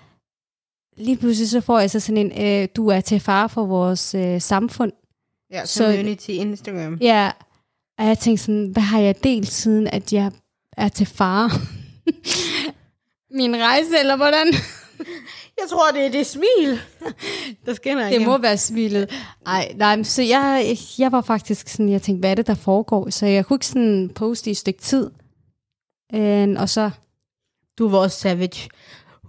Lige 0.96 1.16
pludselig 1.16 1.48
så 1.50 1.60
får 1.60 1.78
jeg 1.80 1.90
så 1.90 2.00
sådan 2.00 2.32
en, 2.32 2.44
øh, 2.44 2.68
du 2.76 2.88
er 2.88 3.00
til 3.00 3.20
fare 3.20 3.48
for 3.48 3.64
vores 3.66 4.14
øh, 4.14 4.40
samfund. 4.40 4.92
Ja, 5.50 5.64
Så- 5.64 5.84
community 5.84 6.30
Instagram. 6.30 6.98
Ja, 7.00 7.30
og 7.98 8.06
jeg 8.06 8.18
tænkte 8.18 8.44
sådan, 8.44 8.68
hvad 8.72 8.82
har 8.82 9.00
jeg 9.00 9.24
delt 9.24 9.48
siden, 9.48 9.86
at 9.86 10.12
jeg 10.12 10.32
er 10.76 10.88
til 10.88 11.06
fare? 11.06 11.50
Min 13.38 13.56
rejse, 13.56 13.98
eller 13.98 14.16
hvordan? 14.16 14.46
Jeg 15.60 15.70
tror, 15.70 15.90
det 15.90 16.06
er 16.06 16.10
det 16.10 16.26
smil, 16.26 16.80
der 17.66 17.74
skinner 17.74 18.10
Det 18.10 18.22
må 18.22 18.38
være 18.38 18.58
smilet. 18.58 19.10
Ej, 19.46 19.72
nej, 19.76 20.02
så 20.02 20.22
jeg, 20.22 20.76
jeg 20.98 21.12
var 21.12 21.20
faktisk 21.20 21.68
sådan, 21.68 21.88
jeg 21.88 22.02
tænkte, 22.02 22.20
hvad 22.20 22.30
er 22.30 22.34
det, 22.34 22.46
der 22.46 22.54
foregår? 22.54 23.10
Så 23.10 23.26
jeg 23.26 23.46
kunne 23.46 23.54
ikke 23.54 23.66
sådan 23.66 24.10
poste 24.14 24.50
i 24.50 24.52
et 24.52 24.56
stykke 24.56 24.80
tid. 24.80 25.10
Øh, 26.14 26.48
og 26.58 26.68
så, 26.68 26.90
Du 27.78 27.88
var 27.88 27.98
også 27.98 28.20
savage. 28.20 28.68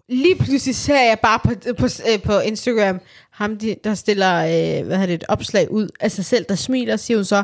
Lige 0.09 0.35
pludselig 0.35 0.75
ser 0.75 1.01
jeg 1.01 1.19
bare 1.19 1.39
på, 1.39 1.49
på, 1.79 1.85
øh, 1.85 2.21
på 2.23 2.39
Instagram, 2.39 2.99
ham 3.31 3.57
de, 3.57 3.75
der 3.83 3.95
stiller 3.95 4.37
øh, 4.37 4.85
hvad 4.85 4.97
hedder 4.97 5.05
det, 5.05 5.13
et 5.13 5.23
opslag 5.27 5.71
ud 5.71 5.89
af 5.99 6.11
sig 6.11 6.25
selv, 6.25 6.45
der 6.49 6.55
smiler, 6.55 6.95
siger 6.95 7.17
hun 7.17 7.25
så, 7.25 7.43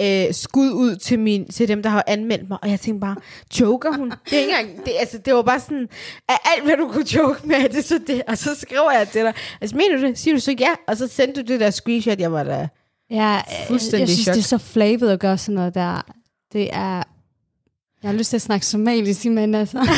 øh, 0.00 0.34
skud 0.34 0.70
ud 0.70 0.96
til, 0.96 1.18
min, 1.18 1.48
til 1.48 1.68
dem, 1.68 1.82
der 1.82 1.90
har 1.90 2.04
anmeldt 2.06 2.48
mig. 2.48 2.58
Og 2.62 2.70
jeg 2.70 2.80
tænkte 2.80 3.00
bare, 3.00 3.16
joker 3.60 3.92
hun? 3.92 4.10
Det, 4.10 4.32
er 4.32 4.38
ikke 4.38 4.52
engang, 4.58 4.84
det, 4.86 4.92
altså, 4.98 5.18
det 5.18 5.34
var 5.34 5.42
bare 5.42 5.60
sådan, 5.60 5.88
at 6.28 6.38
alt, 6.56 6.64
hvad 6.64 6.76
du 6.76 6.88
kunne 6.88 7.14
joke 7.14 7.46
med, 7.48 7.68
det 7.68 7.84
så 7.84 8.00
det. 8.06 8.22
Og 8.28 8.38
så 8.38 8.54
skriver 8.54 8.92
jeg 8.92 9.08
til 9.08 9.20
dig, 9.20 9.34
altså 9.60 9.76
mener 9.76 9.96
du 9.96 10.02
det? 10.02 10.18
Siger 10.18 10.34
du 10.34 10.40
så 10.40 10.56
ja? 10.60 10.74
Og 10.88 10.96
så 10.96 11.08
sendte 11.08 11.42
du 11.42 11.52
det 11.52 11.60
der 11.60 11.70
screenshot, 11.70 12.20
jeg 12.20 12.32
var 12.32 12.44
der. 12.44 12.66
ja, 13.10 13.22
jeg, 13.24 13.44
Fuldstændig 13.68 14.00
jeg 14.00 14.08
synes, 14.08 14.24
chok. 14.24 14.34
det 14.34 14.40
er 14.40 14.44
så 14.44 14.58
flabet 14.58 15.10
at 15.10 15.20
gøre 15.20 15.38
sådan 15.38 15.54
noget 15.54 15.74
der. 15.74 16.02
Det 16.52 16.68
er, 16.72 17.02
jeg 18.02 18.10
har 18.10 18.12
lyst 18.12 18.30
til 18.30 18.36
at 18.36 18.42
snakke 18.42 18.66
somalisk, 18.66 19.24
men 19.24 19.54
altså. 19.54 19.78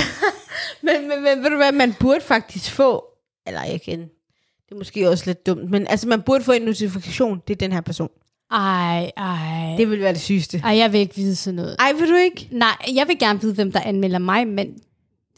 Men, 0.82 1.08
men, 1.08 1.22
men 1.22 1.42
ved 1.44 1.50
du 1.50 1.56
hvad, 1.56 1.72
man 1.72 1.94
burde 2.00 2.20
faktisk 2.20 2.70
få, 2.70 3.04
eller 3.46 3.64
igen, 3.64 4.00
det 4.00 4.72
er 4.72 4.76
måske 4.76 5.08
også 5.08 5.26
lidt 5.26 5.46
dumt, 5.46 5.70
men 5.70 5.86
altså 5.86 6.08
man 6.08 6.22
burde 6.22 6.44
få 6.44 6.52
en 6.52 6.62
notifikation, 6.62 7.42
det 7.48 7.54
er 7.54 7.58
den 7.58 7.72
her 7.72 7.80
person. 7.80 8.08
Ej, 8.50 9.10
ej. 9.16 9.74
Det 9.76 9.90
vil 9.90 10.00
være 10.00 10.12
det 10.12 10.20
sygeste. 10.20 10.58
Ej, 10.64 10.76
jeg 10.76 10.92
vil 10.92 11.00
ikke 11.00 11.14
vide 11.14 11.36
sådan 11.36 11.54
noget. 11.56 11.76
Ej, 11.78 11.92
vil 11.92 12.08
du 12.08 12.14
ikke? 12.14 12.48
Nej, 12.50 12.76
jeg 12.94 13.08
vil 13.08 13.18
gerne 13.18 13.40
vide, 13.40 13.54
hvem 13.54 13.72
der 13.72 13.80
anmelder 13.80 14.18
mig, 14.18 14.46
men 14.48 14.78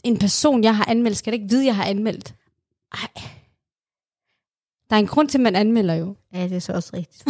en 0.03 0.17
person, 0.19 0.63
jeg 0.63 0.75
har 0.77 0.85
anmeldt, 0.89 1.17
skal 1.17 1.33
da 1.33 1.35
ikke 1.35 1.49
vide, 1.49 1.65
jeg 1.65 1.75
har 1.75 1.83
anmeldt. 1.83 2.33
Ej. 2.93 3.07
Der 4.89 4.95
er 4.95 4.99
en 4.99 5.07
grund 5.07 5.27
til, 5.29 5.37
at 5.37 5.41
man 5.41 5.55
anmelder 5.55 5.93
jo. 5.93 6.15
Ja, 6.33 6.43
det 6.43 6.51
er 6.55 6.59
så 6.59 6.73
også 6.73 6.91
rigtigt. 6.93 7.23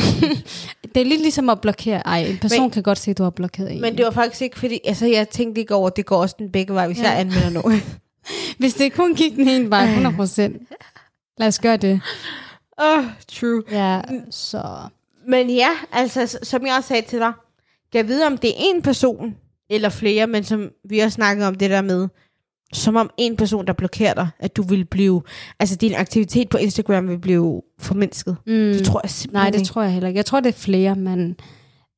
Det 0.96 1.02
er 1.02 1.06
lidt 1.06 1.22
ligesom 1.22 1.50
at 1.50 1.62
blokere. 1.62 2.08
Ej, 2.08 2.20
en 2.20 2.38
person 2.38 2.62
Men- 2.62 2.72
kan 2.72 2.84
godt 2.84 2.98
se, 2.98 3.12
at 3.12 3.18
du 3.18 3.24
har 3.24 3.30
blokeret 3.30 3.74
en. 3.74 3.82
Men 3.82 3.98
det 3.98 4.06
var 4.06 4.12
faktisk 4.12 4.42
ikke, 4.42 4.60
fordi 4.60 4.80
altså, 4.86 5.06
jeg 5.06 5.30
tænkte 5.30 5.62
ikke 5.62 5.76
over, 5.76 5.88
at 5.90 5.96
det 5.96 6.06
går 6.06 6.18
også 6.22 6.36
den 6.40 6.52
begge 6.52 6.74
veje, 6.74 6.88
hvis 6.88 6.98
ja. 7.00 7.10
Jeg 7.10 7.20
anmelder 7.20 7.50
noget. 7.50 7.82
Hvis 8.60 8.74
det 8.74 8.94
kun 8.94 9.16
gik 9.16 9.36
den 9.36 9.48
ene 9.48 9.70
vej, 9.70 9.84
100 9.84 10.16
procent. 10.16 10.62
Lad 11.38 11.48
os 11.48 11.60
gøre 11.60 11.78
det. 11.78 12.02
oh, 12.78 13.04
true. 13.28 13.64
Ja, 13.72 14.02
så... 14.32 14.64
Men 15.32 15.50
ja, 15.50 15.70
altså, 15.92 16.40
som 16.44 16.66
jeg 16.66 16.76
også 16.78 16.88
sagde 16.88 17.08
til 17.08 17.20
dig, 17.20 17.34
jeg 17.94 18.08
ved, 18.08 18.24
om 18.24 18.38
det 18.38 18.50
er 18.50 18.54
en 18.58 18.82
person, 18.82 19.36
eller 19.70 19.90
flere, 19.90 20.28
men 20.28 20.44
som 20.44 20.70
vi 20.90 21.00
også 21.00 21.16
snakkede 21.16 21.48
om 21.48 21.56
det 21.56 21.70
der 21.70 21.82
med, 21.82 22.08
som 22.74 22.96
om 22.96 23.10
en 23.18 23.38
person, 23.38 23.68
der 23.68 23.74
blokerer 23.74 24.14
dig, 24.14 24.28
at 24.40 24.56
du 24.58 24.62
vil 24.64 24.86
blive, 24.86 25.22
altså 25.60 25.76
din 25.76 25.94
aktivitet 25.96 26.50
på 26.50 26.58
Instagram 26.58 27.08
vil 27.10 27.20
blive 27.20 27.62
formindsket. 27.80 28.38
Mm, 28.48 28.54
Det 28.54 28.86
tror 28.86 29.02
jeg 29.04 29.10
simpelthen 29.10 29.44
Nej, 29.44 29.50
det 29.50 29.58
ikke. 29.60 29.68
tror 29.68 29.82
jeg 29.82 29.92
heller 29.92 30.08
ikke. 30.08 30.18
Jeg 30.18 30.26
tror, 30.26 30.40
det 30.40 30.50
er 30.50 30.54
flere, 30.60 30.96
men... 30.96 31.36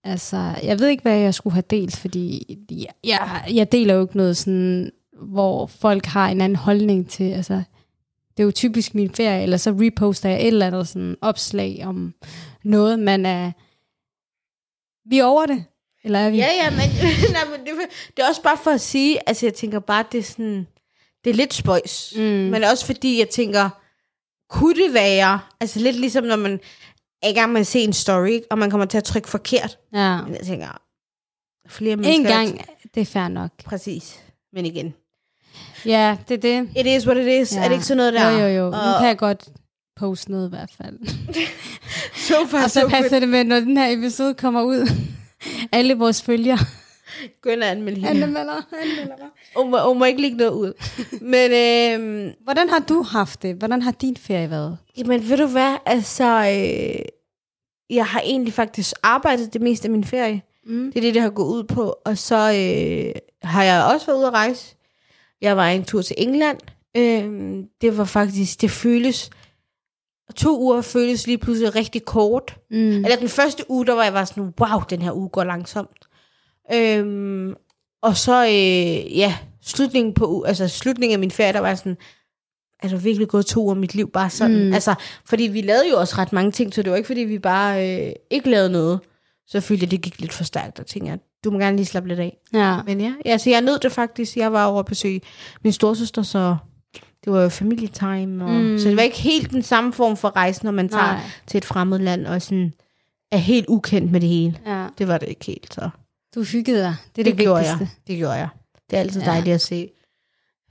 Altså, 0.06 0.54
jeg 0.64 0.80
ved 0.80 0.88
ikke, 0.88 1.02
hvad 1.02 1.18
jeg 1.20 1.34
skulle 1.34 1.54
have 1.54 1.64
delt, 1.70 1.96
fordi 1.96 2.58
jeg, 2.72 2.88
jeg, 3.04 3.44
jeg 3.54 3.72
deler 3.72 3.94
jo 3.94 4.02
ikke 4.02 4.18
noget 4.18 4.38
sådan, 4.38 4.92
hvor 5.22 5.68
folk 5.68 6.06
har 6.06 6.30
en 6.30 6.42
anden 6.42 6.56
holdning 6.56 7.10
til, 7.10 7.32
altså... 7.32 7.62
Det 8.38 8.44
er 8.44 8.46
jo 8.46 8.52
typisk 8.52 8.96
min 8.96 9.10
ferie, 9.10 9.44
eller 9.44 9.58
så 9.58 9.72
reposter 9.72 10.30
jeg 10.30 10.42
et 10.42 10.48
eller 10.48 10.68
andet 10.68 10.88
sådan 10.88 11.16
opslag 11.22 11.84
om 11.86 12.14
noget, 12.64 13.00
man 13.00 13.26
er... 13.26 13.52
Vi 15.10 15.20
er 15.20 15.26
over 15.26 15.46
det, 15.46 15.66
eller 16.04 16.20
er 16.20 16.30
vi? 16.30 16.38
Ja, 16.38 16.50
ja, 16.64 16.70
men, 16.70 16.80
nej, 17.34 17.58
men 17.58 17.60
det, 17.66 17.74
det 18.18 18.24
er 18.24 18.28
også 18.28 18.42
bare 18.42 18.58
for 18.64 18.72
at 18.72 18.82
sige, 18.82 19.30
altså 19.30 19.46
jeg 19.46 19.54
tænker 19.54 19.80
bare, 19.80 20.06
det 20.12 20.18
er 20.18 20.24
sådan, 20.24 20.68
det 21.24 21.30
er 21.30 21.34
lidt 21.34 21.54
spøjs. 21.54 22.14
Mm. 22.16 22.22
Men 22.24 22.64
også 22.64 22.86
fordi, 22.86 23.20
jeg 23.20 23.30
tænker, 23.30 23.70
kunne 24.50 24.76
det 24.76 24.94
være, 24.94 25.40
altså 25.60 25.80
lidt 25.80 25.96
ligesom 25.96 26.24
når 26.24 26.36
man 26.36 26.60
er 27.22 27.30
i 27.30 27.34
gang 27.34 27.52
med 27.52 27.62
at 27.62 27.68
se 27.68 27.80
en 27.80 27.94
story, 27.94 28.40
og 28.50 28.58
man 28.58 28.70
kommer 28.70 28.86
til 28.86 28.98
at 28.98 29.04
trykke 29.04 29.30
forkert. 29.30 29.78
Ja. 29.94 30.22
Men 30.22 30.36
jeg 30.36 30.46
tænker, 30.46 30.82
flere 31.68 31.94
En 31.94 32.00
mennesker... 32.00 32.36
gang, 32.36 32.66
det 32.96 33.02
er 33.02 33.06
fair 33.06 33.28
nok. 33.28 33.52
Præcis. 33.66 34.20
Men 34.54 34.66
igen. 34.66 34.94
Ja, 35.86 36.18
det 36.28 36.34
er 36.34 36.42
det. 36.62 36.70
It 36.78 36.86
is 36.88 37.08
what 37.08 37.18
it 37.18 37.42
is. 37.42 37.56
Ja. 37.56 37.60
Er 37.64 37.68
det 37.68 37.72
ikke 37.76 37.86
sådan 37.86 37.98
noget 37.98 38.14
der? 38.14 38.30
Jo, 38.30 38.38
jo, 38.38 38.48
jo. 38.48 38.66
Nu 38.66 38.98
kan 39.00 39.08
jeg 39.08 39.18
godt 39.18 39.50
poste 39.96 40.32
noget 40.32 40.48
i 40.48 40.50
hvert 40.50 40.72
fald. 40.78 41.00
so 42.28 42.46
far, 42.48 42.64
Og 42.64 42.72
så 42.72 42.80
so 42.82 42.88
passer 42.88 43.10
good. 43.10 43.22
det 43.22 43.30
med, 43.30 43.44
når 43.44 43.60
den 43.60 43.78
her 43.78 43.98
episode 43.98 44.34
kommer 44.34 44.62
ud. 44.64 44.90
Alle 45.72 45.94
vores 45.94 46.22
følgere. 46.22 46.58
Gå 47.42 47.50
ind 47.50 47.64
og 47.64 47.70
anmelde 47.70 48.02
hende. 48.08 48.24
Anmelder, 48.24 48.62
anmelder. 48.82 49.16
Hun 49.58 49.72
må, 49.72 49.88
hun 49.88 50.00
må 50.00 50.06
ikke 50.06 50.22
lægge 50.22 50.38
noget 50.38 50.52
ud. 50.52 50.74
Men, 51.22 51.52
øhm, 51.52 52.34
Hvordan 52.44 52.70
har 52.70 52.80
du 52.80 53.02
haft 53.02 53.42
det? 53.42 53.56
Hvordan 53.56 53.82
har 53.82 53.92
din 53.92 54.18
ferie 54.18 54.50
været? 54.50 54.78
jamen, 54.98 55.30
ved 55.30 55.38
du 55.38 55.48
hvad? 55.48 55.76
Altså, 55.86 56.24
øh, 56.26 57.06
jeg 57.90 58.06
har 58.06 58.22
egentlig 58.22 58.54
faktisk 58.54 58.96
arbejdet 59.04 59.54
det 59.54 59.62
meste 59.62 59.86
af 59.86 59.92
min 59.92 60.04
ferie. 60.04 60.42
Mm. 60.66 60.92
Det 60.92 60.98
er 60.98 61.02
det, 61.02 61.14
det 61.14 61.22
har 61.22 61.30
gået 61.30 61.48
ud 61.58 61.64
på. 61.64 61.96
Og 62.06 62.18
så 62.18 62.36
øh, 62.36 63.22
har 63.44 63.64
jeg 63.64 63.84
også 63.94 64.06
været 64.06 64.18
ude 64.18 64.28
at 64.28 64.34
rejse. 64.34 64.76
Jeg 65.42 65.58
var 65.58 65.68
en 65.70 65.84
tur 65.86 66.02
til 66.02 66.16
England. 66.20 66.58
Øh, 66.98 67.64
det 67.82 67.98
var 67.98 68.06
faktisk, 68.06 68.62
det 68.62 68.72
føles, 68.72 69.30
to 70.36 70.60
uger 70.60 70.82
føles 70.82 71.28
lige 71.28 71.38
pludselig 71.38 71.76
rigtig 71.76 72.06
kort. 72.06 72.58
Mm. 72.72 72.78
Eller 72.78 73.16
den 73.16 73.30
første 73.30 73.64
uge, 73.70 73.86
der 73.86 73.94
var 73.94 74.04
jeg 74.04 74.14
bare 74.14 74.26
sådan, 74.26 74.54
wow, 74.60 74.82
den 74.90 75.02
her 75.02 75.12
uge 75.12 75.30
går 75.30 75.44
langsomt. 75.44 76.08
Øhm, 76.74 77.54
og 78.02 78.18
så, 78.18 78.46
øh, 78.46 79.18
ja, 79.18 79.38
slutningen 79.62 80.14
på, 80.14 80.44
altså 80.48 80.68
slutningen 80.68 81.14
af 81.14 81.20
min 81.20 81.32
ferie, 81.32 81.54
der 81.54 81.60
var 81.60 81.76
sådan, 81.76 81.98
altså 82.84 82.98
virkelig 82.98 83.28
gået 83.28 83.46
to 83.46 83.70
af 83.70 83.76
mit 83.76 83.96
liv 83.96 84.12
bare 84.12 84.30
sådan. 84.30 84.66
Mm. 84.68 84.74
Altså, 84.74 84.96
fordi 85.26 85.44
vi 85.44 85.62
lavede 85.62 85.90
jo 85.90 86.00
også 86.00 86.16
ret 86.18 86.34
mange 86.34 86.52
ting, 86.52 86.74
så 86.74 86.84
det 86.84 86.92
var 86.92 86.98
ikke, 86.98 87.08
fordi 87.08 87.22
vi 87.22 87.40
bare 87.40 88.06
øh, 88.08 88.14
ikke 88.30 88.50
lavede 88.50 88.70
noget. 88.70 89.00
Så 89.48 89.62
følte 89.62 89.84
jeg, 89.84 89.92
det 89.92 90.02
gik 90.02 90.20
lidt 90.20 90.34
for 90.34 90.44
stærkt, 90.44 90.80
og 90.80 90.86
tænkte, 90.86 91.12
jeg, 91.12 91.20
du 91.44 91.52
må 91.52 91.60
gerne 91.60 91.76
lige 91.76 91.86
slappe 91.86 92.10
lidt 92.10 92.20
af. 92.20 92.38
Ja. 92.54 92.84
Men 92.84 93.02
ja, 93.02 93.14
ja 93.26 93.38
så 93.38 93.50
jeg 93.50 93.62
nød 93.62 93.80
det 93.80 93.92
faktisk. 93.92 94.38
Jeg 94.38 94.54
var 94.54 94.66
over 94.66 94.80
at 94.80 94.86
besøge 94.86 95.22
min 95.64 95.74
storsøster, 95.74 96.24
så 96.24 96.56
det 97.26 97.34
var 97.34 97.42
jo 97.42 97.50
familietime. 97.50 98.46
Og, 98.46 98.52
Mm. 98.52 98.80
Så 98.80 98.88
det 98.90 98.98
var 98.98 99.04
ikke 99.04 99.18
helt 99.22 99.52
den 99.52 99.64
samme 99.64 99.94
form 99.94 100.18
for 100.18 100.36
rejse, 100.36 100.64
når 100.64 100.72
man 100.72 100.90
tager 100.90 101.04
Nej. 101.14 101.22
til 101.48 101.58
et 101.58 101.66
fremmed 101.66 102.00
land 102.00 102.28
og 102.28 102.42
sådan 102.42 102.74
er 103.32 103.38
helt 103.38 103.66
ukendt 103.68 104.12
med 104.12 104.22
det 104.22 104.30
hele. 104.30 104.60
ja. 104.66 104.88
Det 104.98 105.08
var 105.08 105.18
det 105.18 105.30
ikke 105.30 105.46
helt, 105.46 105.74
så 105.74 105.90
Du 106.36 106.44
hyggede 106.44 106.80
dig. 106.82 106.96
Det 107.16 107.22
er 107.22 107.24
det, 107.24 107.26
det, 107.26 107.38
det 107.38 107.44
gjorde 107.46 107.60
vigtigste. 107.60 107.80
jeg. 107.80 108.08
Det 108.08 108.18
gjorde 108.18 108.34
jeg. 108.34 108.48
Det 108.90 108.96
er 108.98 109.00
altid 109.02 109.22
Ja. 109.22 109.26
dejligt 109.32 109.54
at 109.54 109.62
se 109.62 109.90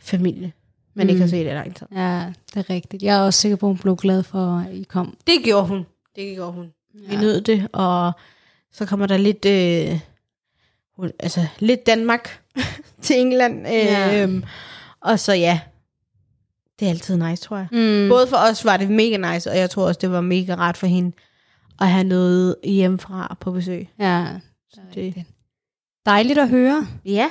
familie, 0.00 0.52
man 0.94 1.06
mm. 1.06 1.11
ikke 1.11 1.21
har 1.21 1.28
set 1.28 1.40
i 1.47 1.49
lang 1.49 1.76
tid. 1.76 1.87
Ja, 1.94 2.32
det 2.54 2.56
er 2.68 2.71
rigtigt. 2.71 3.02
Jeg 3.02 3.16
er 3.16 3.21
også 3.21 3.40
sikker 3.40 3.56
på, 3.56 3.66
at 3.66 3.71
hun 3.71 3.78
blev 3.78 3.97
glad 3.97 4.23
for, 4.23 4.64
at 4.68 4.75
I 4.75 4.82
kom. 4.82 5.16
Det 5.26 5.35
gjorde 5.44 5.66
hun. 5.66 5.87
Det 6.16 6.35
gjorde 6.35 6.52
hun. 6.52 6.66
Vi 6.94 7.14
Ja. 7.14 7.21
nød 7.21 7.40
det, 7.40 7.68
og 7.73 8.12
så 8.73 8.87
kommer 8.87 9.06
der 9.06 9.16
lidt, 9.16 9.44
øh, 9.44 10.00
hun- 10.97 11.12
altså 11.18 11.47
lidt 11.59 11.87
Danmark 11.87 12.40
til 13.02 13.21
England. 13.21 13.66
Øh, 13.66 13.73
Ja. 13.73 14.21
ja. 14.26 14.40
Og 15.00 15.18
så 15.18 15.32
ja, 15.32 15.61
det 16.81 16.87
er 16.87 16.91
altid 16.91 17.17
nice, 17.17 17.43
tror 17.43 17.57
jeg. 17.57 17.69
Mm. 17.73 18.09
Både 18.09 18.26
for 18.26 18.37
os 18.37 18.64
var 18.64 18.76
det 18.76 18.91
mega 18.91 19.33
nice, 19.33 19.50
og 19.50 19.57
jeg 19.57 19.71
tror 19.71 19.87
også, 19.87 19.99
det 19.99 20.11
var 20.11 20.21
mega 20.21 20.55
rart 20.55 20.76
for 20.76 20.87
hende 20.87 21.12
at 21.81 21.88
have 21.88 22.05
noget 22.05 22.57
hjemmefra 22.64 23.37
på 23.41 23.50
besøg. 23.52 23.88
Ja, 23.99 24.26
Så 24.71 24.81
det 24.95 25.07
er. 25.17 25.23
Dejligt 26.07 26.38
at 26.38 26.49
høre. 26.49 26.87
ja, 27.05 27.31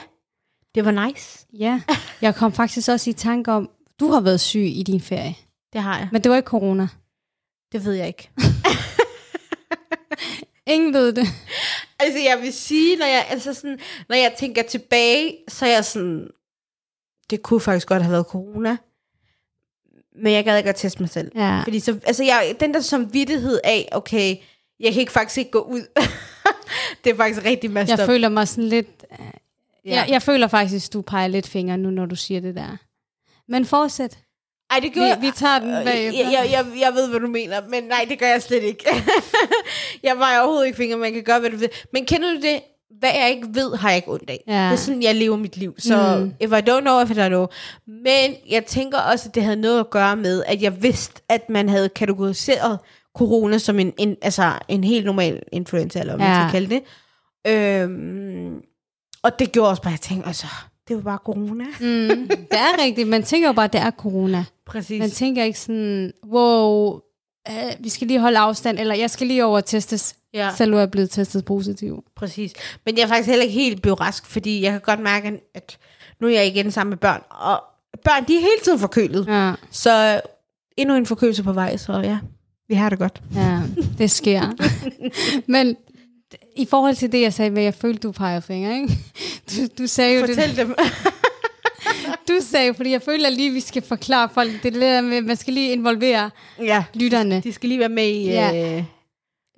det 0.75 0.85
var 0.85 1.05
nice. 1.07 1.45
Ja, 1.53 1.81
jeg 2.21 2.35
kom 2.35 2.53
faktisk 2.53 2.89
også 2.89 3.09
i 3.09 3.13
tanke 3.13 3.51
om, 3.51 3.69
du 3.99 4.07
har 4.11 4.21
været 4.21 4.39
syg 4.39 4.59
i 4.75 4.83
din 4.87 5.01
ferie. 5.01 5.35
Det 5.73 5.81
har 5.81 5.97
jeg. 5.97 6.09
Men 6.11 6.21
det 6.23 6.29
var 6.31 6.37
ikke 6.37 6.47
corona. 6.47 6.87
Det 7.71 7.85
ved 7.85 7.93
jeg 7.93 8.07
ikke. 8.07 8.29
Ingen 10.67 10.93
ved 10.93 11.13
det. 11.13 11.27
Altså, 11.99 12.19
jeg 12.19 12.39
vil 12.41 12.53
sige, 12.53 12.97
når 12.97 13.05
jeg, 13.05 13.25
altså 13.29 13.53
sådan, 13.53 13.79
når 14.09 14.15
jeg 14.15 14.33
tænker 14.37 14.63
tilbage, 14.63 15.37
så 15.47 15.65
er 15.65 15.69
jeg 15.69 15.85
sådan, 15.85 16.27
det 17.29 17.41
kunne 17.41 17.59
faktisk 17.59 17.87
godt 17.87 18.01
have 18.03 18.11
været 18.11 18.25
corona. 18.25 18.77
Men 20.15 20.33
jeg 20.33 20.43
gad 20.43 20.57
ikke 20.57 20.69
at 20.69 20.75
teste 20.75 20.99
mig 20.99 21.09
selv. 21.09 21.31
Ja. 21.35 21.61
Fordi 21.63 21.79
så, 21.79 21.99
altså 22.05 22.23
jeg, 22.23 22.55
den 22.59 22.73
der 22.73 22.79
som 22.79 23.13
vidtighed 23.13 23.59
af, 23.63 23.89
okay, 23.91 24.35
jeg 24.79 24.91
kan 24.93 24.99
ikke 24.99 25.11
faktisk 25.11 25.37
ikke 25.37 25.51
gå 25.51 25.59
ud. 25.59 25.81
det 27.03 27.09
er 27.11 27.15
faktisk 27.15 27.45
rigtig 27.45 27.71
messed 27.71 27.97
Jeg 27.97 28.03
up. 28.03 28.09
føler 28.09 28.29
mig 28.29 28.47
sådan 28.47 28.63
lidt... 28.63 28.87
ja. 29.85 29.91
Jeg, 29.95 30.05
jeg 30.09 30.21
føler 30.21 30.47
faktisk, 30.47 30.93
du 30.93 31.01
peger 31.01 31.27
lidt 31.27 31.47
fingre 31.47 31.77
nu, 31.77 31.89
når 31.89 32.05
du 32.05 32.15
siger 32.15 32.39
det 32.41 32.55
der. 32.55 32.77
Men 33.47 33.65
fortsæt. 33.65 34.17
Ej, 34.71 34.79
det 34.79 34.93
gjorde 34.93 35.15
Vi, 35.21 35.25
vi 35.27 35.31
tager 35.35 35.59
den 35.59 35.69
Øh, 35.77 35.83
bagefter. 35.85 36.19
jeg, 36.23 36.31
jeg, 36.31 36.51
jeg, 36.51 36.65
jeg 36.81 36.93
ved, 36.93 37.09
hvad 37.09 37.19
du 37.19 37.27
mener, 37.27 37.61
men 37.69 37.83
nej, 37.83 38.05
det 38.09 38.19
gør 38.19 38.27
jeg 38.27 38.41
slet 38.41 38.63
ikke. 38.63 38.85
jeg 40.03 40.19
var 40.19 40.39
overhovedet 40.39 40.65
ikke 40.65 40.77
fingre, 40.77 40.97
man 40.97 41.13
kan 41.13 41.23
gøre, 41.23 41.39
hvad 41.39 41.49
du 41.49 41.57
vil. 41.57 41.69
Men 41.93 42.05
kender 42.05 42.33
du 42.33 42.41
det? 42.41 42.61
Hvad 42.99 43.09
jeg 43.19 43.29
ikke 43.29 43.47
ved, 43.53 43.75
har 43.77 43.89
jeg 43.89 43.95
ikke 43.97 44.11
ondt 44.11 44.29
af. 44.29 44.43
Ja. 44.47 44.53
Det 44.53 44.71
er 44.71 44.75
sådan, 44.75 45.03
jeg 45.03 45.15
lever 45.15 45.37
mit 45.37 45.57
liv. 45.57 45.75
Så 45.77 46.17
Mm. 46.19 46.33
if 46.39 46.51
I 46.51 46.69
don't 46.69 46.79
know, 46.79 47.01
if 47.03 47.11
I 47.11 47.13
don't 47.13 47.27
know. 47.27 47.47
Men 47.87 48.35
jeg 48.49 48.65
tænker 48.65 48.97
også, 48.97 49.29
at 49.29 49.35
det 49.35 49.43
havde 49.43 49.55
noget 49.61 49.79
at 49.79 49.89
gøre 49.89 50.15
med, 50.15 50.43
at 50.47 50.61
jeg 50.61 50.83
vidste, 50.83 51.21
at 51.29 51.49
man 51.49 51.69
havde 51.69 51.89
kategoriseret 51.89 52.79
corona 53.17 53.57
som 53.57 53.79
en, 53.79 53.93
en, 53.97 54.15
altså 54.21 54.51
en 54.67 54.83
helt 54.83 55.05
normal 55.05 55.43
influenza, 55.51 55.99
eller 55.99 56.15
hvad 56.15 56.25
Ja. 56.25 56.37
man 56.39 56.49
skal 56.49 56.61
kalde 56.61 56.75
det. 56.75 56.81
Øhm, 57.47 58.61
og 59.23 59.39
det 59.39 59.51
gjorde 59.51 59.69
også 59.69 59.81
bare, 59.81 59.93
at 59.93 59.99
jeg 59.99 60.01
tænkte, 60.01 60.27
altså, 60.27 60.47
det 60.87 60.95
var 60.95 61.01
bare 61.01 61.19
corona. 61.25 61.63
Mm, 61.79 62.27
det 62.27 62.47
er 62.59 62.83
rigtigt. 62.83 63.07
Man 63.07 63.23
tænker 63.23 63.47
jo 63.47 63.53
bare, 63.53 63.65
at 63.65 63.73
det 63.73 63.81
er 63.81 63.91
corona. 63.91 64.45
Præcis. 64.65 64.99
Man 64.99 65.09
tænker 65.09 65.43
ikke 65.43 65.59
sådan, 65.59 66.11
wow, 66.31 66.99
øh, 67.49 67.71
vi 67.79 67.89
skal 67.89 68.07
lige 68.07 68.19
holde 68.19 68.39
afstand, 68.39 68.79
eller 68.79 68.95
jeg 68.95 69.09
skal 69.09 69.27
lige 69.27 69.45
over 69.45 69.61
testes, 69.61 70.15
ja. 70.33 70.49
selv 70.57 70.73
er 70.73 70.85
blevet 70.85 71.09
testet 71.11 71.45
positiv. 71.45 72.03
Præcis. 72.15 72.53
Men 72.85 72.97
jeg 72.97 73.03
er 73.03 73.07
faktisk 73.07 73.29
heller 73.29 73.43
ikke 73.43 73.59
helt 73.59 73.81
blevet 73.81 73.99
rask, 73.99 74.25
fordi 74.25 74.61
jeg 74.63 74.71
kan 74.71 74.81
godt 74.81 74.99
mærke, 74.99 75.39
at 75.53 75.77
nu 76.19 76.27
er 76.27 76.31
jeg 76.31 76.47
igen 76.47 76.71
sammen 76.71 76.89
med 76.89 76.97
børn, 76.97 77.21
og 77.29 77.63
børn, 78.03 78.27
de 78.27 78.35
er 78.35 78.39
hele 78.39 78.61
tiden 78.63 78.79
forkølet. 78.79 79.27
Ja. 79.27 79.53
Så 79.71 80.21
endnu 80.77 80.95
en 80.95 81.05
forkølelse 81.05 81.43
på 81.43 81.53
vej, 81.53 81.77
så 81.77 81.93
ja, 81.93 82.19
vi 82.67 82.75
har 82.75 82.89
det 82.89 82.99
godt. 82.99 83.21
ja 83.35 83.59
det 83.97 84.11
sker. 84.11 84.41
Men 85.51 85.77
i 86.55 86.65
forhold 86.65 86.95
til 86.95 87.11
det, 87.11 87.21
jeg 87.21 87.33
sagde 87.33 87.51
med, 87.51 87.63
jeg 87.63 87.73
følte, 87.73 87.99
du 87.99 88.11
peger 88.11 88.39
fingre, 88.39 88.75
ikke? 88.75 88.97
Du, 89.51 89.83
du 89.83 89.87
sagde 89.87 90.19
jo 90.19 90.27
det, 90.27 90.35
Fortæl 90.35 90.57
dem. 90.57 90.75
du 92.27 92.33
sagde, 92.41 92.73
fordi 92.73 92.91
jeg 92.91 93.01
føler 93.01 93.29
lige, 93.29 93.51
vi 93.51 93.59
skal 93.59 93.81
forklare 93.81 94.29
folk, 94.33 94.63
det 94.63 94.73
der 94.73 95.01
med, 95.01 95.21
man 95.21 95.35
skal 95.35 95.53
lige 95.53 95.71
involvere 95.71 96.29
ja, 96.59 96.83
lytterne. 96.93 97.41
de 97.43 97.53
skal 97.53 97.69
lige 97.69 97.79
være 97.79 97.89
med 97.89 98.07
i... 98.07 98.25
Ja. 98.25 98.77
Øh, 98.77 98.83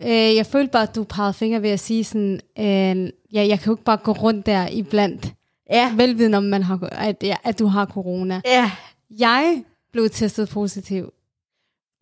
Øh, 0.05 0.35
jeg 0.35 0.45
følte 0.45 0.71
bare, 0.71 0.83
at 0.83 0.95
du 0.95 1.03
pegede 1.03 1.33
fingre 1.33 1.61
ved 1.61 1.69
at 1.69 1.79
sige 1.79 2.03
sådan, 2.03 2.39
øh, 2.59 3.09
ja, 3.33 3.47
jeg 3.47 3.59
kan 3.59 3.65
jo 3.65 3.73
ikke 3.73 3.83
bare 3.83 3.97
gå 3.97 4.11
rundt 4.11 4.45
der 4.45 4.67
iblandt, 4.67 5.33
ja. 5.69 5.93
velviden 5.95 6.33
om, 6.33 6.43
man 6.43 6.63
har, 6.63 6.79
at, 6.91 7.23
ja, 7.23 7.35
at 7.43 7.59
du 7.59 7.65
har 7.65 7.85
corona. 7.85 8.41
ja. 8.45 8.71
Jeg 9.19 9.63
blev 9.91 10.09
testet 10.09 10.49
positiv. 10.49 11.13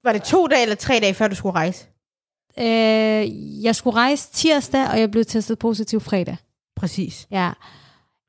Var 0.04 0.14
det 0.14 0.24
to 0.24 0.48
dage 0.48 0.62
eller 0.62 0.76
tre 0.76 1.00
dage, 1.02 1.14
før 1.14 1.28
du 1.28 1.36
skulle 1.36 1.56
rejse? 1.56 1.86
Øh, 2.60 3.64
jeg 3.64 3.76
skulle 3.76 3.96
rejse 3.96 4.30
tirsdag, 4.34 4.88
og 4.88 5.00
jeg 5.00 5.12
blev 5.12 5.26
testet 5.26 5.60
positiv 5.60 6.00
fredag. 6.00 6.38
Præcis. 6.76 7.28
Ja. 7.32 7.52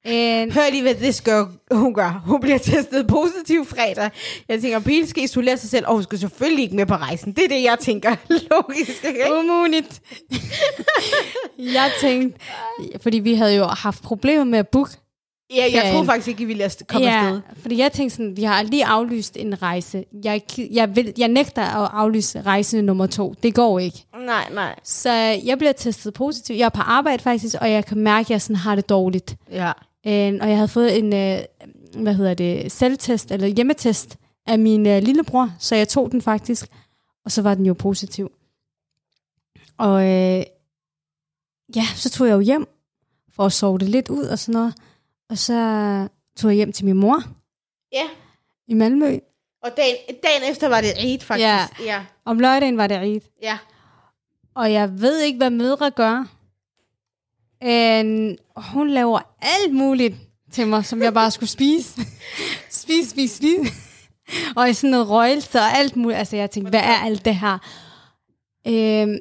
Øh, 0.06 0.54
Hør 0.54 0.70
lige, 0.70 0.82
hvad 0.82 0.94
det 0.94 1.24
girl, 1.24 1.48
hun 1.70 1.94
gør. 1.94 2.22
Hun 2.26 2.40
bliver 2.40 2.58
testet 2.58 3.06
positiv 3.06 3.66
fredag. 3.66 4.10
Jeg 4.48 4.60
tænker, 4.60 4.80
pigen 4.80 5.06
skal 5.06 5.24
isolere 5.24 5.56
sig 5.56 5.70
selv, 5.70 5.86
og 5.86 5.94
hun 5.94 6.02
skal 6.02 6.18
selvfølgelig 6.18 6.62
ikke 6.62 6.76
med 6.76 6.86
på 6.86 6.94
rejsen. 6.94 7.32
Det 7.32 7.44
er 7.44 7.48
det, 7.48 7.62
jeg 7.62 7.76
tænker. 7.80 8.16
Logisk, 8.50 9.04
ikke? 9.04 9.20
umuligt. 9.38 10.00
jeg 11.78 11.90
tænkte, 12.00 12.38
fordi 13.00 13.18
vi 13.18 13.34
havde 13.34 13.56
jo 13.56 13.64
haft 13.64 14.02
problemer 14.02 14.44
med 14.44 14.58
at 14.58 14.68
booke. 14.68 14.90
Ja, 15.54 15.64
jeg 15.72 15.90
troede 15.92 16.06
faktisk 16.06 16.28
ikke, 16.28 16.42
I 16.42 16.44
ville 16.44 16.70
komme 16.88 17.10
afsted. 17.10 17.40
fordi 17.62 17.78
jeg 17.78 17.92
tænkte 17.92 18.16
sådan, 18.16 18.36
vi 18.36 18.42
har 18.42 18.62
lige 18.62 18.84
aflyst 18.84 19.36
en 19.36 19.62
rejse. 19.62 20.04
Jeg, 20.24 20.40
jeg, 20.70 20.96
vil, 20.96 21.12
jeg 21.18 21.28
nægter 21.28 21.62
at 21.62 21.90
aflyse 21.92 22.42
rejse 22.42 22.82
nummer 22.82 23.06
to. 23.06 23.34
Det 23.42 23.54
går 23.54 23.78
ikke. 23.78 24.04
Nej, 24.26 24.48
nej. 24.52 24.74
Så 24.84 25.10
jeg 25.44 25.58
bliver 25.58 25.72
testet 25.72 26.14
positiv. 26.14 26.56
Jeg 26.56 26.64
er 26.64 26.68
på 26.68 26.80
arbejde 26.80 27.22
faktisk, 27.22 27.56
og 27.60 27.70
jeg 27.70 27.86
kan 27.86 27.98
mærke, 27.98 28.26
at 28.26 28.30
jeg 28.30 28.42
sådan 28.42 28.56
har 28.56 28.74
det 28.74 28.88
dårligt. 28.88 29.36
Ja. 29.50 29.72
Øh, 30.06 30.38
og 30.40 30.48
jeg 30.48 30.56
havde 30.56 30.68
fået 30.68 30.98
en, 30.98 31.12
øh, 31.14 31.38
hvad 32.02 32.14
hedder 32.14 32.34
det, 32.34 32.72
selvtest, 32.72 33.30
eller 33.30 33.46
hjemmetest 33.46 34.16
af 34.46 34.58
min 34.58 34.86
øh, 34.86 35.02
lillebror, 35.02 35.50
så 35.58 35.76
jeg 35.76 35.88
tog 35.88 36.12
den 36.12 36.22
faktisk, 36.22 36.66
og 37.24 37.32
så 37.32 37.42
var 37.42 37.54
den 37.54 37.66
jo 37.66 37.74
positiv. 37.74 38.32
Og 39.78 40.02
øh, 40.02 40.42
ja, 41.76 41.84
så 41.96 42.10
tog 42.10 42.26
jeg 42.26 42.34
jo 42.34 42.40
hjem, 42.40 42.66
for 43.32 43.44
at 43.44 43.52
sove 43.52 43.78
det 43.78 43.88
lidt 43.88 44.08
ud 44.08 44.24
og 44.24 44.38
sådan 44.38 44.52
noget, 44.60 44.74
og 45.30 45.38
så 45.38 45.52
tog 46.36 46.50
jeg 46.50 46.56
hjem 46.56 46.72
til 46.72 46.84
min 46.84 46.96
mor 46.96 47.22
Ja. 47.92 48.08
i 48.66 48.74
Malmø, 48.74 49.18
Og 49.62 49.70
dagen, 49.76 49.96
dagen 50.22 50.50
efter 50.50 50.68
var 50.68 50.80
det 50.80 51.04
Eid, 51.04 51.20
faktisk. 51.20 51.44
Ja. 51.46 51.66
ja. 51.84 52.04
Om 52.24 52.38
lørdagen 52.38 52.76
var 52.76 52.86
det 52.86 53.00
rigt. 53.00 53.30
ja. 53.42 53.58
Og 54.54 54.72
jeg 54.72 55.00
ved 55.00 55.20
ikke, 55.20 55.36
hvad 55.36 55.50
mødre 55.50 55.90
gør. 55.90 56.24
En, 57.62 58.38
hun 58.56 58.90
laver 58.90 59.20
alt 59.40 59.74
muligt 59.74 60.14
til 60.52 60.66
mig, 60.66 60.84
som 60.84 61.02
jeg 61.02 61.14
bare 61.14 61.30
skulle 61.30 61.50
spise. 61.50 62.00
spise, 62.70 63.10
spise, 63.10 63.36
spise. 63.36 63.72
og 64.56 64.70
i 64.70 64.72
sådan 64.72 64.90
noget 64.90 65.08
røgelse 65.08 65.58
og 65.58 65.78
alt 65.78 65.96
muligt. 65.96 66.18
Altså 66.18 66.36
jeg 66.36 66.50
tænkte, 66.50 66.70
hvad 66.70 66.80
er 66.80 67.04
alt 67.04 67.24
det 67.24 67.34
her? 67.34 67.58
Øhm, 68.66 69.18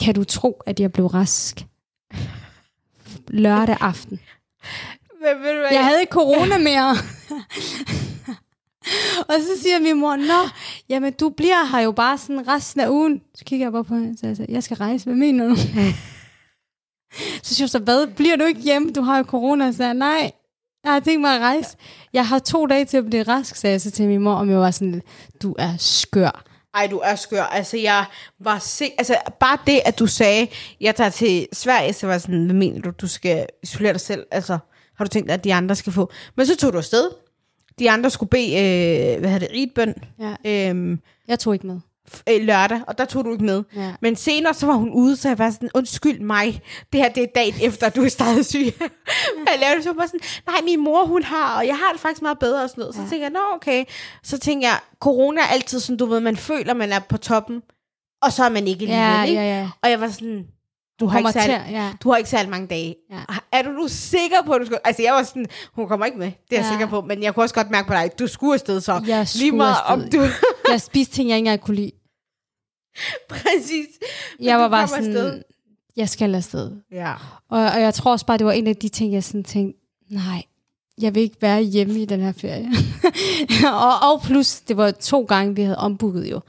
kan 0.00 0.14
du 0.14 0.24
tro, 0.24 0.62
at 0.66 0.80
jeg 0.80 0.92
blev 0.92 1.06
rask? 1.06 1.66
Lørdag 3.28 3.76
aften. 3.80 4.20
Men 5.20 5.42
ved 5.42 5.52
du 5.52 5.58
hvad? 5.58 5.68
Jeg 5.72 5.84
havde 5.84 6.00
ikke 6.00 6.12
corona 6.12 6.58
mere. 6.58 6.90
og 9.28 9.34
så 9.40 9.62
siger 9.62 9.80
min 9.80 10.00
mor, 10.00 10.16
Nå, 10.16 10.48
jamen 10.88 11.12
du 11.12 11.28
bliver 11.28 11.64
her 11.64 11.80
jo 11.80 11.92
bare 11.92 12.18
sådan 12.18 12.48
resten 12.48 12.80
af 12.80 12.88
ugen. 12.88 13.22
Så 13.34 13.44
kigger 13.44 13.66
jeg 13.66 13.72
bare 13.72 13.84
på 13.84 13.94
hende, 13.94 14.18
så 14.18 14.26
jeg 14.26 14.36
sagde, 14.36 14.52
jeg 14.52 14.62
skal 14.62 14.76
rejse, 14.76 15.04
hvad 15.04 15.14
mener 15.14 15.48
du? 15.48 15.56
så 17.42 17.54
siger 17.54 17.64
hun 17.64 17.68
så, 17.68 17.78
hvad, 17.78 18.06
bliver 18.06 18.36
du 18.36 18.44
ikke 18.44 18.60
hjemme? 18.60 18.92
Du 18.92 19.02
har 19.02 19.18
jo 19.18 19.24
corona. 19.24 19.72
Så 19.72 19.84
jeg, 19.84 19.94
nej, 19.94 20.30
jeg 20.84 20.92
har 20.92 21.00
tænkt 21.00 21.20
mig 21.20 21.34
at 21.34 21.40
rejse. 21.40 21.76
Jeg 22.12 22.28
har 22.28 22.38
to 22.38 22.66
dage 22.66 22.84
til 22.84 22.96
at 22.96 23.04
blive 23.06 23.22
rask, 23.22 23.56
sagde 23.56 23.72
jeg 23.72 23.80
så 23.80 23.90
til 23.90 24.08
min 24.08 24.20
mor, 24.20 24.34
og 24.34 24.48
jeg 24.48 24.58
var 24.58 24.70
sådan, 24.70 25.02
du 25.42 25.54
er 25.58 25.74
skør. 25.78 26.44
Ej, 26.74 26.86
du 26.86 26.98
er 26.98 27.14
skør. 27.14 27.42
Altså, 27.42 27.76
jeg 27.76 28.04
var 28.40 28.58
sikker... 28.58 28.94
Altså, 28.98 29.16
bare 29.40 29.58
det, 29.66 29.80
at 29.84 29.98
du 29.98 30.06
sagde, 30.06 30.46
jeg 30.80 30.96
tager 30.96 31.10
til 31.10 31.46
Sverige, 31.52 31.92
så 31.92 32.06
var 32.06 32.14
jeg 32.14 32.20
sådan, 32.20 32.44
hvad 32.44 32.54
mener 32.54 32.80
du, 32.80 32.90
du 32.90 33.08
skal 33.08 33.46
isolere 33.62 33.92
dig 33.92 34.00
selv? 34.00 34.26
Altså, 34.30 34.58
har 34.96 35.04
du 35.04 35.08
tænkt, 35.08 35.30
at 35.30 35.44
de 35.44 35.54
andre 35.54 35.74
skal 35.74 35.92
få? 35.92 36.10
Men 36.36 36.46
så 36.46 36.56
tog 36.56 36.72
du 36.72 36.78
afsted. 36.78 37.10
De 37.78 37.90
andre 37.90 38.10
skulle 38.10 38.30
bede, 38.30 38.52
øh, 38.52 39.20
hvad 39.20 39.30
hedder 39.30 39.46
det, 39.46 39.56
ridbøn, 39.56 39.94
Ja. 40.20 40.34
øh, 40.74 40.98
Jeg 41.28 41.38
tog 41.38 41.54
ikke 41.54 41.66
med. 41.66 41.80
Øh, 42.30 42.40
lørdag, 42.42 42.80
og 42.86 42.98
der 42.98 43.04
tog 43.04 43.24
du 43.24 43.32
ikke 43.32 43.44
med. 43.44 43.62
Ja. 43.76 43.92
Men 44.02 44.16
senere, 44.16 44.54
så 44.54 44.66
var 44.66 44.74
hun 44.74 44.90
ude, 44.90 45.16
så 45.16 45.28
jeg 45.28 45.38
var 45.38 45.50
sådan, 45.50 45.70
undskyld 45.74 46.20
mig, 46.20 46.60
det 46.92 47.00
her 47.00 47.08
det 47.08 47.22
er 47.22 47.26
dagen 47.34 47.54
efter, 47.62 47.88
du 47.88 48.04
er 48.04 48.08
stadig 48.08 48.46
syg. 48.46 48.58
jeg 49.46 49.58
lavede 49.60 49.76
det 49.76 49.84
så 49.84 49.92
bare 49.92 50.06
sådan, 50.08 50.20
nej, 50.46 50.56
min 50.64 50.80
mor 50.84 51.06
hun 51.06 51.22
har, 51.22 51.58
og 51.58 51.66
jeg 51.66 51.76
har 51.76 51.92
det 51.92 52.00
faktisk 52.00 52.22
meget 52.22 52.38
bedre 52.38 52.62
og 52.62 52.68
sådan 52.70 52.80
noget. 52.80 52.94
Så 52.94 53.00
Ja. 53.02 53.08
tænker 53.08 53.24
jeg, 53.24 53.30
nå 53.32 53.40
okay. 53.54 53.84
Så 54.22 54.38
tænker 54.38 54.68
jeg, 54.68 54.78
corona 55.00 55.40
er 55.40 55.46
altid 55.46 55.80
sådan, 55.80 55.96
du 55.96 56.06
ved, 56.06 56.20
man 56.20 56.36
føler, 56.36 56.74
man 56.74 56.92
er 56.92 56.98
på 57.08 57.16
toppen, 57.16 57.60
og 58.22 58.32
så 58.32 58.44
er 58.44 58.48
man 58.48 58.68
ikke 58.68 58.82
alligevel, 58.82 58.96
Ja, 59.04 59.22
ikke? 59.24 59.40
ja, 59.40 59.58
ja. 59.60 59.68
Og 59.82 59.90
jeg 59.90 60.00
var 60.00 60.08
sådan, 60.08 60.44
du 61.00 61.06
har, 61.06 61.18
ikke 61.18 61.32
særlig, 61.32 61.62
til, 61.66 61.74
ja. 61.74 61.88
du 62.02 62.10
har 62.10 62.16
ikke 62.16 62.30
særlig 62.30 62.50
mange 62.50 62.66
dage. 62.66 62.94
Ja. 63.10 63.16
Er 63.52 63.62
du 63.62 63.70
nu 63.70 63.88
sikker 63.88 64.36
på, 64.46 64.52
at 64.52 64.60
du 64.60 64.66
skal... 64.66 64.78
Altså, 64.84 65.02
jeg 65.02 65.12
var 65.14 65.22
sådan, 65.22 65.46
hun 65.74 65.88
kommer 65.88 66.06
ikke 66.06 66.18
med, 66.18 66.26
det 66.26 66.58
er 66.58 66.60
jeg 66.60 66.64
Ja. 66.64 66.70
sikker 66.70 66.86
på. 66.86 67.00
Men 67.00 67.22
jeg 67.22 67.34
kunne 67.34 67.44
også 67.44 67.54
godt 67.54 67.70
mærke 67.70 67.88
på 67.88 67.94
dig, 67.94 68.10
du 68.18 68.26
skulle 68.26 68.54
afsted 68.54 68.80
så. 68.80 69.02
Jeg 69.06 69.26
Lige 69.34 69.52
meget 69.52 69.76
om 69.86 70.00
afsted. 70.02 70.20
du... 70.20 70.26
Jeg 70.70 70.80
spiste 70.80 71.14
ting, 71.14 71.28
jeg 71.28 71.36
ikke 71.36 71.46
engang 71.46 71.60
kunne 71.60 71.76
lide. 71.76 71.90
Præcis. 73.28 73.86
Men 74.38 74.46
Jeg 74.46 74.58
var 74.58 74.68
bare 74.68 74.88
sådan, 74.88 75.04
afsted. 75.06 75.42
jeg 75.96 76.08
skal 76.08 76.34
afsted. 76.34 76.70
Ja. 76.92 77.14
Og, 77.48 77.60
og 77.60 77.80
jeg 77.80 77.94
tror 77.94 78.12
også 78.12 78.26
bare, 78.26 78.38
det 78.38 78.46
var 78.46 78.52
en 78.52 78.66
af 78.66 78.76
de 78.76 78.88
ting, 78.88 79.12
jeg 79.12 79.24
sådan 79.24 79.44
tænkte, 79.44 79.80
nej, 80.10 80.42
jeg 81.00 81.14
vil 81.14 81.22
ikke 81.22 81.36
være 81.42 81.62
hjemme 81.62 82.02
i 82.02 82.04
den 82.04 82.20
her 82.20 82.32
ferie. 82.32 82.68
og, 83.84 84.12
og 84.12 84.22
plus, 84.22 84.60
det 84.60 84.76
var 84.76 84.90
to 84.90 85.22
gange, 85.24 85.54
vi 85.54 85.62
havde 85.62 85.78
ombooket 85.78 86.30
jo. 86.30 86.40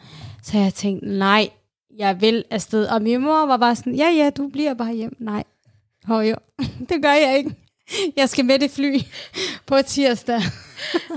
Så 0.43 0.57
jeg 0.57 0.73
tænkte, 0.73 1.09
nej, 1.17 1.49
jeg 1.97 2.21
vil 2.21 2.43
afsted. 2.49 2.85
Og 2.85 3.01
min 3.01 3.21
mor 3.21 3.45
var 3.45 3.57
bare 3.57 3.75
sådan, 3.75 3.95
ja, 3.95 4.09
ja, 4.09 4.29
du 4.29 4.47
bliver 4.47 4.73
bare 4.73 4.93
hjem. 4.93 5.15
Nej, 5.19 5.43
Hov, 6.03 6.21
jo, 6.21 6.35
det 6.89 7.01
gør 7.01 7.11
jeg 7.13 7.37
ikke. 7.37 7.55
Jeg 8.15 8.29
skal 8.29 8.45
med 8.45 8.59
det 8.59 8.71
fly 8.71 8.99
på 9.65 9.81
tirsdag. 9.87 10.41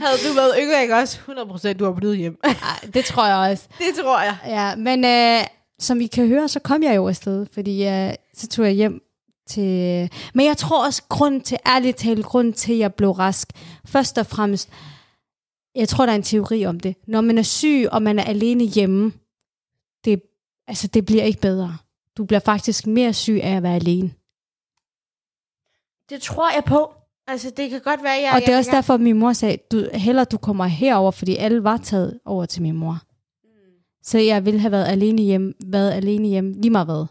Havde 0.02 0.18
du 0.28 0.34
været 0.34 0.54
yngre, 0.58 0.82
ikke 0.82 0.94
også? 0.94 1.18
100% 1.18 1.72
du 1.72 1.84
var 1.84 1.92
blevet 1.92 2.16
hjem. 2.16 2.38
Ej, 2.44 2.54
det 2.94 3.04
tror 3.04 3.26
jeg 3.26 3.50
også. 3.50 3.64
det 3.78 4.02
tror 4.02 4.20
jeg. 4.20 4.36
Ja, 4.46 4.76
men 4.76 5.04
øh, 5.04 5.46
som 5.78 6.00
I 6.00 6.06
kan 6.06 6.28
høre, 6.28 6.48
så 6.48 6.60
kom 6.60 6.82
jeg 6.82 6.96
jo 6.96 7.08
afsted, 7.08 7.46
fordi 7.52 7.86
øh, 7.86 8.14
så 8.34 8.48
tog 8.48 8.64
jeg 8.64 8.74
hjem 8.74 9.02
til... 9.48 10.10
Men 10.34 10.46
jeg 10.46 10.56
tror 10.56 10.86
også, 10.86 11.02
grund 11.08 11.40
til, 11.40 11.58
ærligt 11.66 11.96
talt, 11.96 12.26
grund 12.26 12.52
til, 12.52 12.72
at 12.72 12.78
jeg 12.78 12.94
blev 12.94 13.10
rask, 13.10 13.48
først 13.86 14.18
og 14.18 14.26
fremmest, 14.26 14.68
jeg 15.74 15.88
tror, 15.88 16.06
der 16.06 16.12
er 16.12 16.16
en 16.16 16.22
teori 16.22 16.66
om 16.66 16.80
det. 16.80 16.96
Når 17.06 17.20
man 17.20 17.38
er 17.38 17.42
syg, 17.42 17.88
og 17.92 18.02
man 18.02 18.18
er 18.18 18.24
alene 18.24 18.64
hjemme, 18.64 19.12
det, 20.04 20.22
altså, 20.68 20.86
det 20.86 21.06
bliver 21.06 21.22
ikke 21.24 21.40
bedre. 21.40 21.76
Du 22.16 22.24
bliver 22.24 22.40
faktisk 22.40 22.86
mere 22.86 23.12
syg 23.12 23.40
af 23.42 23.56
at 23.56 23.62
være 23.62 23.74
alene. 23.74 24.10
Det 26.10 26.22
tror 26.22 26.54
jeg 26.54 26.64
på. 26.64 26.92
Altså, 27.26 27.50
det 27.56 27.70
kan 27.70 27.80
godt 27.80 28.02
være, 28.02 28.12
jeg... 28.12 28.30
og 28.34 28.40
det 28.40 28.48
er 28.48 28.52
jeg, 28.52 28.58
også 28.58 28.70
derfor, 28.70 28.94
at 28.94 29.00
min 29.00 29.18
mor 29.18 29.32
sagde, 29.32 29.56
du, 29.72 29.86
hellere 29.94 30.24
du 30.24 30.36
kommer 30.36 30.64
herover, 30.64 31.10
fordi 31.10 31.36
alle 31.36 31.64
var 31.64 31.76
taget 31.76 32.20
over 32.24 32.46
til 32.46 32.62
min 32.62 32.76
mor. 32.76 32.98
Så 34.02 34.18
jeg 34.18 34.44
ville 34.44 34.60
have 34.60 34.72
været 34.72 34.86
alene 34.86 35.22
hjemme, 35.22 35.52
været 35.66 35.92
alene 35.92 36.28
hjemme, 36.28 36.52
lige 36.52 36.70
meget 36.70 36.86
hvad. 36.86 37.06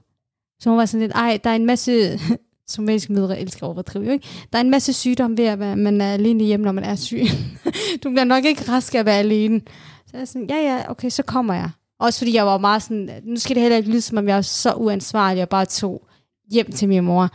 Så 0.60 0.70
hun 0.70 0.78
var 0.78 0.86
sådan 0.86 1.02
lidt, 1.02 1.12
ej, 1.16 1.40
der 1.44 1.50
er 1.50 1.56
en 1.56 1.66
masse, 1.66 2.20
somaliske 2.68 3.14
mødre 3.14 3.40
elsker 3.40 3.64
at 3.64 3.70
overdrive, 3.70 4.14
ikke? 4.14 4.28
Der 4.54 4.60
er 4.60 4.64
en 4.64 4.70
masse 4.70 4.94
sygdom 4.94 5.38
ved 5.38 5.46
at 5.46 5.60
man 5.60 6.02
er 6.02 6.14
alene 6.14 6.44
hjemme, 6.44 6.64
når 6.64 6.72
man 6.72 6.84
er 6.84 6.96
syg. 6.96 7.24
du 8.04 8.10
bliver 8.10 8.24
nok 8.24 8.46
ikke 8.46 8.72
rask 8.72 8.96
af 8.96 9.00
at 9.00 9.06
være 9.06 9.20
alene. 9.20 9.62
Så 10.06 10.12
jeg 10.14 10.22
er 10.22 10.26
sådan, 10.26 10.50
ja, 10.50 10.56
ja, 10.56 10.92
okay, 10.92 11.10
så 11.10 11.24
kommer 11.24 11.54
jeg. 11.54 11.70
Også 12.00 12.20
fordi 12.20 12.36
jeg 12.36 12.46
var 12.46 12.58
meget 12.58 12.84
sådan, 12.84 13.10
nu 13.24 13.36
skal 13.36 13.56
det 13.56 13.62
heller 13.62 13.78
ikke 13.78 13.90
lyde, 13.90 14.02
som 14.02 14.18
om 14.18 14.28
jeg 14.28 14.38
er 14.38 14.42
så 14.42 14.74
uansvarlig, 14.74 15.44
og 15.44 15.50
bare 15.50 15.66
tog 15.66 16.08
hjem 16.52 16.72
til 16.72 16.88
min 16.88 17.04
mor 17.04 17.30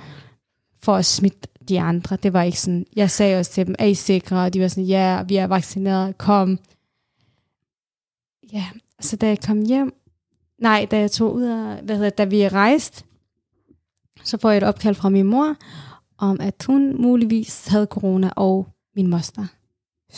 for 0.86 0.96
at 0.96 1.04
smitte 1.04 1.48
de 1.68 1.80
andre. 1.80 2.16
Det 2.16 2.32
var 2.32 2.42
ikke 2.42 2.60
sådan. 2.60 2.86
Jeg 2.96 3.10
sagde 3.10 3.38
også 3.38 3.52
til 3.52 3.66
dem, 3.66 3.74
er 3.78 3.84
I 3.86 3.94
sikre? 3.94 4.44
Og 4.44 4.54
de 4.54 4.60
var 4.60 4.68
sådan, 4.68 4.84
ja, 4.84 5.22
vi 5.22 5.36
er 5.36 5.46
vaccineret, 5.46 6.18
kom. 6.18 6.58
Ja, 8.52 8.64
så 9.00 9.16
da 9.16 9.26
jeg 9.26 9.40
kom 9.40 9.62
hjem, 9.62 9.94
nej, 10.58 10.86
da 10.90 10.98
jeg 10.98 11.10
tog 11.10 11.34
ud 11.34 11.42
af, 11.42 11.82
hvad 11.82 11.96
hedder, 11.96 12.10
da 12.10 12.24
vi 12.24 12.48
rejste, 12.48 13.04
så 14.24 14.38
får 14.38 14.50
jeg 14.50 14.56
et 14.56 14.62
opkald 14.62 14.94
fra 14.94 15.08
min 15.08 15.26
mor, 15.26 15.56
om 16.18 16.40
at 16.40 16.64
hun 16.66 17.02
muligvis 17.02 17.66
havde 17.66 17.86
corona, 17.86 18.30
og 18.36 18.66
min 18.96 19.06
moster. 19.06 19.46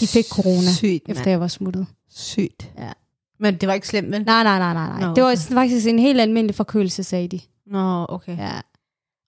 De 0.01 0.07
fik 0.07 0.25
corona, 0.25 0.71
Sygt, 0.73 1.09
efter 1.09 1.31
jeg 1.31 1.41
var 1.41 1.49
smuttet. 1.49 1.87
Sygt. 2.11 2.73
Ja. 2.79 2.93
Men 3.41 3.57
det 3.57 3.67
var 3.67 3.75
ikke 3.75 3.89
slemt, 3.89 4.11
vel? 4.11 4.25
Nej, 4.25 4.43
nej, 4.43 4.59
nej, 4.59 4.75
nej, 4.75 4.89
nej. 4.89 5.01
Nå, 5.01 5.15
Det 5.15 5.23
var 5.23 5.31
okay. 5.31 5.55
faktisk 5.55 5.87
en 5.87 5.99
helt 5.99 6.21
almindelig 6.21 6.55
forkølelse, 6.55 7.05
sagde 7.05 7.29
de. 7.29 7.41
Nå, 7.67 8.07
okay. 8.09 8.37
Ja, 8.37 8.61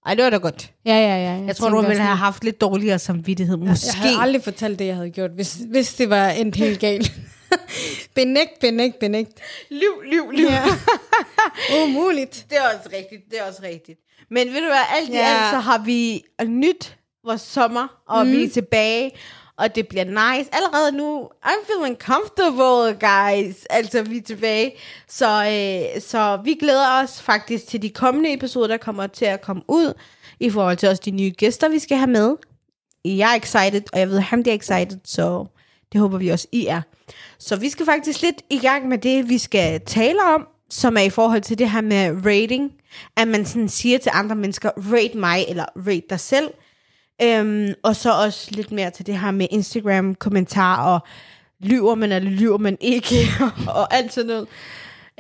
Ej, 0.06 0.14
det 0.14 0.24
var 0.24 0.30
da 0.30 0.36
godt. 0.36 0.72
ja, 0.86 0.92
ja. 0.92 1.00
ja. 1.00 1.30
Jeg, 1.30 1.44
jeg 1.46 1.56
tror, 1.56 1.68
du 1.68 1.80
ville 1.82 2.02
have 2.02 2.16
haft 2.16 2.44
lidt 2.44 2.60
dårligere 2.60 2.98
samvittighed. 2.98 3.56
Måske. 3.56 3.86
Jeg 3.86 3.94
havde 3.94 4.16
aldrig 4.20 4.42
fortalt 4.44 4.78
det, 4.78 4.86
jeg 4.86 4.94
havde 4.94 5.10
gjort, 5.10 5.30
hvis, 5.30 5.54
hvis 5.70 5.94
det 5.94 6.10
var 6.10 6.28
endt 6.28 6.56
helt 6.56 6.80
galt. 6.86 7.12
benægt, 8.14 8.60
benægt, 8.60 8.98
benægt. 8.98 9.32
Liv, 9.70 9.90
liv, 10.10 10.30
liv. 10.30 10.46
Ja. 10.46 10.62
Umuligt. 11.84 12.46
Det 12.50 12.58
er 12.58 12.62
også 12.62 12.88
rigtigt, 12.96 13.22
det 13.30 13.38
er 13.40 13.44
også 13.48 13.60
rigtigt. 13.62 13.98
Men 14.30 14.48
ved 14.48 14.60
du 14.60 14.66
hvad, 14.66 14.80
alt 15.00 15.08
i 15.08 15.12
Ja. 15.12 15.18
alt, 15.18 15.50
så 15.50 15.58
har 15.58 15.78
vi 15.78 16.22
nyt 16.46 16.96
vores 17.24 17.40
sommer, 17.40 17.86
og 18.08 18.26
mm. 18.26 18.32
vi 18.32 18.44
er 18.44 18.50
tilbage, 18.50 19.10
og 19.60 19.74
det 19.74 19.88
bliver 19.88 20.04
nice. 20.04 20.50
Allerede 20.54 20.96
nu, 20.96 21.28
I'm 21.44 21.66
feeling 21.66 21.96
comfortable, 21.98 23.08
guys. 23.08 23.64
Altså, 23.70 24.02
vi 24.02 24.16
er 24.16 24.22
tilbage. 24.22 24.72
Så, 25.08 25.26
øh, 25.26 26.02
så 26.02 26.40
vi 26.44 26.54
glæder 26.54 27.02
os 27.02 27.22
faktisk 27.22 27.66
til 27.66 27.82
de 27.82 27.90
kommende 27.90 28.32
episoder, 28.32 28.66
der 28.66 28.76
kommer 28.76 29.06
til 29.06 29.24
at 29.24 29.40
komme 29.40 29.62
ud, 29.68 29.94
i 30.40 30.50
forhold 30.50 30.76
til 30.76 30.88
også 30.88 31.02
de 31.04 31.10
nye 31.10 31.30
gæster, 31.30 31.68
vi 31.68 31.78
skal 31.78 31.96
have 31.96 32.10
med. 32.10 32.36
Jeg 33.04 33.32
er 33.32 33.36
excited, 33.36 33.82
og 33.92 33.98
jeg 33.98 34.08
ved, 34.08 34.16
at 34.16 34.22
han 34.22 34.44
er 34.48 34.52
excited, 34.52 34.98
så 35.04 35.46
det 35.92 36.00
håber 36.00 36.18
vi 36.18 36.28
også, 36.28 36.46
I 36.52 36.66
er. 36.66 36.82
Så 37.38 37.56
vi 37.56 37.68
skal 37.68 37.86
faktisk 37.86 38.22
lidt 38.22 38.42
i 38.50 38.58
gang 38.58 38.88
med 38.88 38.98
det, 38.98 39.28
vi 39.28 39.38
skal 39.38 39.80
tale 39.80 40.22
om, 40.22 40.46
som 40.70 40.96
er 40.96 41.00
i 41.00 41.10
forhold 41.10 41.40
til 41.40 41.58
det 41.58 41.70
her 41.70 41.80
med 41.80 42.26
rating. 42.26 42.72
At 43.16 43.28
man 43.28 43.46
sådan 43.46 43.68
siger 43.68 43.98
til 43.98 44.12
andre 44.14 44.36
mennesker, 44.36 44.70
rate 44.92 45.18
mig, 45.18 45.44
eller 45.48 45.64
rate 45.76 46.02
dig 46.10 46.20
selv. 46.20 46.50
Øhm, 47.22 47.74
og 47.82 47.96
så 47.96 48.12
også 48.12 48.48
lidt 48.50 48.72
mere 48.72 48.90
til 48.90 49.06
det 49.06 49.18
her 49.18 49.30
med 49.30 49.46
Instagram, 49.50 50.14
kommentarer, 50.14 50.94
og 50.94 51.00
lyver 51.60 51.94
man 51.94 52.12
eller 52.12 52.30
lyver 52.30 52.58
man 52.58 52.76
ikke, 52.80 53.16
og 53.78 53.94
alt 53.94 54.12
sådan 54.12 54.26
noget. 54.26 54.48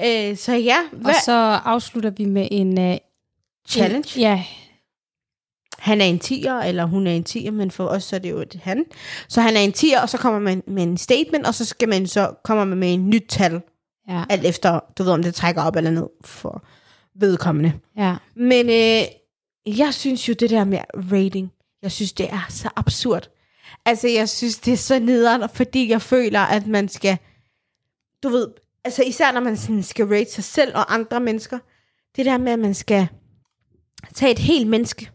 Øh, 0.04 0.36
så 0.36 0.52
ja, 0.54 0.76
hvad? 0.92 1.14
Og 1.14 1.14
så 1.24 1.32
afslutter 1.64 2.10
vi 2.10 2.24
med 2.24 2.48
en... 2.50 2.78
Uh, 2.78 2.96
Challenge? 3.68 4.10
En, 4.16 4.20
ja, 4.20 4.44
Han 5.78 6.00
er 6.00 6.04
en 6.04 6.18
tiger, 6.18 6.60
eller 6.60 6.84
hun 6.84 7.06
er 7.06 7.12
en 7.12 7.24
tiger, 7.24 7.50
men 7.50 7.70
for 7.70 7.86
os 7.86 8.04
så 8.04 8.16
er 8.16 8.20
det 8.20 8.30
jo 8.30 8.38
et 8.38 8.60
han. 8.62 8.84
Så 9.28 9.40
han 9.40 9.56
er 9.56 9.60
en 9.60 9.72
tiger, 9.72 10.00
og 10.00 10.08
så 10.08 10.18
kommer 10.18 10.40
man 10.40 10.62
med 10.66 10.82
en 10.82 10.96
statement, 10.96 11.46
og 11.46 11.54
så 11.54 11.64
skal 11.64 11.88
man 11.88 12.06
så 12.06 12.34
kommer 12.44 12.64
man 12.64 12.78
med 12.78 12.94
en 12.94 13.10
nyt 13.10 13.24
tal, 13.28 13.60
ja, 14.08 14.24
alt 14.30 14.44
efter, 14.44 14.80
du 14.98 15.02
ved, 15.02 15.12
om 15.12 15.22
det 15.22 15.34
trækker 15.34 15.62
op 15.62 15.76
eller 15.76 15.90
ned 15.90 16.06
for 16.24 16.62
vedkommende. 17.14 17.72
ja. 17.96 18.16
Men 18.34 18.66
øh, 18.66 19.02
jeg 19.78 19.94
synes 19.94 20.28
jo, 20.28 20.34
det 20.34 20.50
der 20.50 20.64
med 20.64 20.78
rating, 21.12 21.52
jeg 21.82 21.92
synes, 21.92 22.12
det 22.12 22.32
er 22.32 22.46
så 22.48 22.70
absurd. 22.76 23.30
Altså, 23.84 24.08
jeg 24.08 24.28
synes, 24.28 24.58
det 24.58 24.72
er 24.72 24.76
så 24.76 24.98
nederen, 24.98 25.48
fordi 25.54 25.88
jeg 25.88 26.02
føler, 26.02 26.40
at 26.40 26.66
man 26.66 26.88
skal, 26.88 27.18
du 28.22 28.28
ved, 28.28 28.48
altså 28.84 29.02
især 29.02 29.32
når 29.32 29.40
man 29.40 29.56
sådan 29.56 29.82
skal 29.82 30.06
rate 30.06 30.30
sig 30.30 30.44
selv 30.44 30.76
og 30.76 30.94
andre 30.94 31.20
mennesker, 31.20 31.58
det 32.16 32.26
der 32.26 32.38
med, 32.38 32.52
at 32.52 32.58
man 32.58 32.74
skal 32.74 33.08
tage 34.14 34.32
et 34.32 34.38
helt 34.38 34.68
menneske 34.68 35.10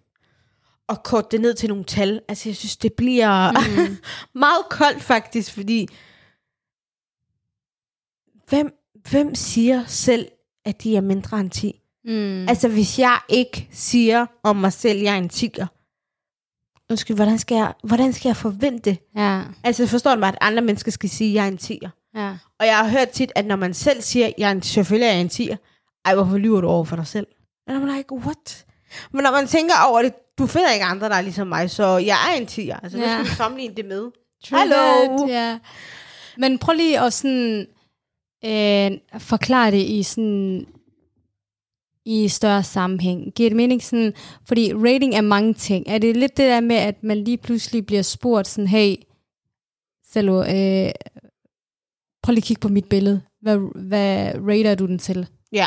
og 0.87 1.03
korte 1.03 1.27
det 1.31 1.41
ned 1.41 1.53
til 1.53 1.69
nogle 1.69 1.83
tal. 1.83 2.21
Altså, 2.27 2.49
jeg 2.49 2.55
synes, 2.55 2.77
det 2.77 2.93
bliver 2.93 3.51
mm. 3.51 3.97
meget 4.39 4.65
koldt 4.69 5.03
faktisk, 5.03 5.53
fordi 5.53 5.87
hvem, 8.49 8.73
hvem 9.09 9.35
siger 9.35 9.85
selv, 9.85 10.27
at 10.65 10.83
de 10.83 10.95
er 10.97 11.01
mindre 11.01 11.39
end 11.39 11.51
10? 11.51 11.81
Mm. 12.05 12.47
Altså, 12.49 12.67
hvis 12.67 12.99
jeg 12.99 13.19
ikke 13.29 13.67
siger 13.71 14.25
om 14.43 14.55
mig 14.55 14.73
selv, 14.73 14.97
at 14.97 15.03
jeg 15.03 15.13
er 15.13 15.17
en 15.17 15.29
10'er, 15.33 15.65
undskyld, 16.89 17.15
hvordan 17.15 17.37
skal, 17.39 17.55
jeg, 17.55 17.73
hvordan 17.83 18.13
skal 18.13 18.29
jeg 18.29 18.37
forvente? 18.37 18.97
ja, 19.15 19.41
Altså, 19.63 19.87
forstår 19.87 20.13
du 20.15 20.19
mig, 20.19 20.29
at 20.29 20.37
andre 20.41 20.61
mennesker 20.63 20.91
skal 20.91 21.09
sige, 21.09 21.29
at 21.29 21.33
jeg 21.35 21.43
er 21.43 21.47
en 21.47 21.59
10'er? 21.61 22.11
ja. 22.21 22.37
Og 22.59 22.65
jeg 22.65 22.77
har 22.77 22.87
hørt 22.89 23.09
tit, 23.09 23.31
at 23.35 23.45
når 23.45 23.55
man 23.55 23.73
selv 23.73 24.01
siger, 24.01 24.25
at 24.27 24.33
jeg 24.37 24.47
er 24.47 24.51
en, 24.51 24.61
selvfølgelig 24.61 25.07
er 25.07 25.11
jeg 25.11 25.21
en 25.21 25.27
10'er, 25.33 25.55
ej, 26.05 26.15
hvorfor 26.15 26.37
lyver 26.37 26.61
du 26.61 26.67
over 26.67 26.83
for 26.85 26.95
dig 26.95 27.07
selv? 27.07 27.27
And 27.67 27.77
I'm 27.91 27.95
like, 27.97 28.13
what? 28.13 28.65
Men 29.11 29.23
når 29.23 29.31
man 29.31 29.47
tænker 29.47 29.73
over 29.89 30.01
det, 30.01 30.13
du 30.37 30.47
finder 30.47 30.71
ikke 30.73 30.85
andre, 30.85 31.09
der 31.09 31.15
er 31.15 31.21
ligesom 31.21 31.47
mig, 31.47 31.69
så 31.71 31.97
jeg 31.97 32.17
er 32.29 32.37
en 32.41 32.43
10'er. 32.47 32.79
Altså, 32.83 32.97
Ja. 32.97 33.13
skal 33.13 33.25
du 33.25 33.35
sammenligne 33.35 33.75
det 33.75 33.85
med? 33.85 34.11
True 34.45 34.59
Hallo? 34.59 35.27
Ja. 35.27 35.59
Men 36.37 36.59
prøv 36.59 36.73
lige 36.75 36.99
at 36.99 37.13
sådan, 37.13 37.67
øh, 38.45 38.91
forklare 39.21 39.71
det 39.71 39.77
i 39.81 40.03
sådan 40.03 40.65
i 42.05 42.27
større 42.27 42.63
sammenhæng. 42.63 43.33
Giver 43.33 43.49
det 43.49 43.57
mening 43.57 43.83
sådan, 43.83 44.13
fordi 44.47 44.73
rating 44.73 45.15
er 45.15 45.21
mange 45.21 45.53
ting. 45.53 45.85
Er 45.87 45.97
det 45.97 46.17
lidt 46.17 46.37
det 46.37 46.45
der 46.45 46.59
med, 46.59 46.75
at 46.75 47.03
man 47.03 47.17
lige 47.17 47.37
pludselig 47.37 47.85
bliver 47.85 48.01
spurgt 48.01 48.47
sådan, 48.47 48.67
hey, 48.67 48.95
Salo, 50.11 50.39
øh, 50.39 50.91
prøv 52.23 52.31
lige 52.31 52.37
at 52.37 52.43
kigge 52.43 52.59
på 52.59 52.67
mit 52.67 52.85
billede. 52.85 53.21
Hvad, 53.41 53.57
hvad 53.75 54.33
rater 54.35 54.75
du 54.75 54.85
den 54.85 54.99
til? 54.99 55.27
Ja. 55.51 55.65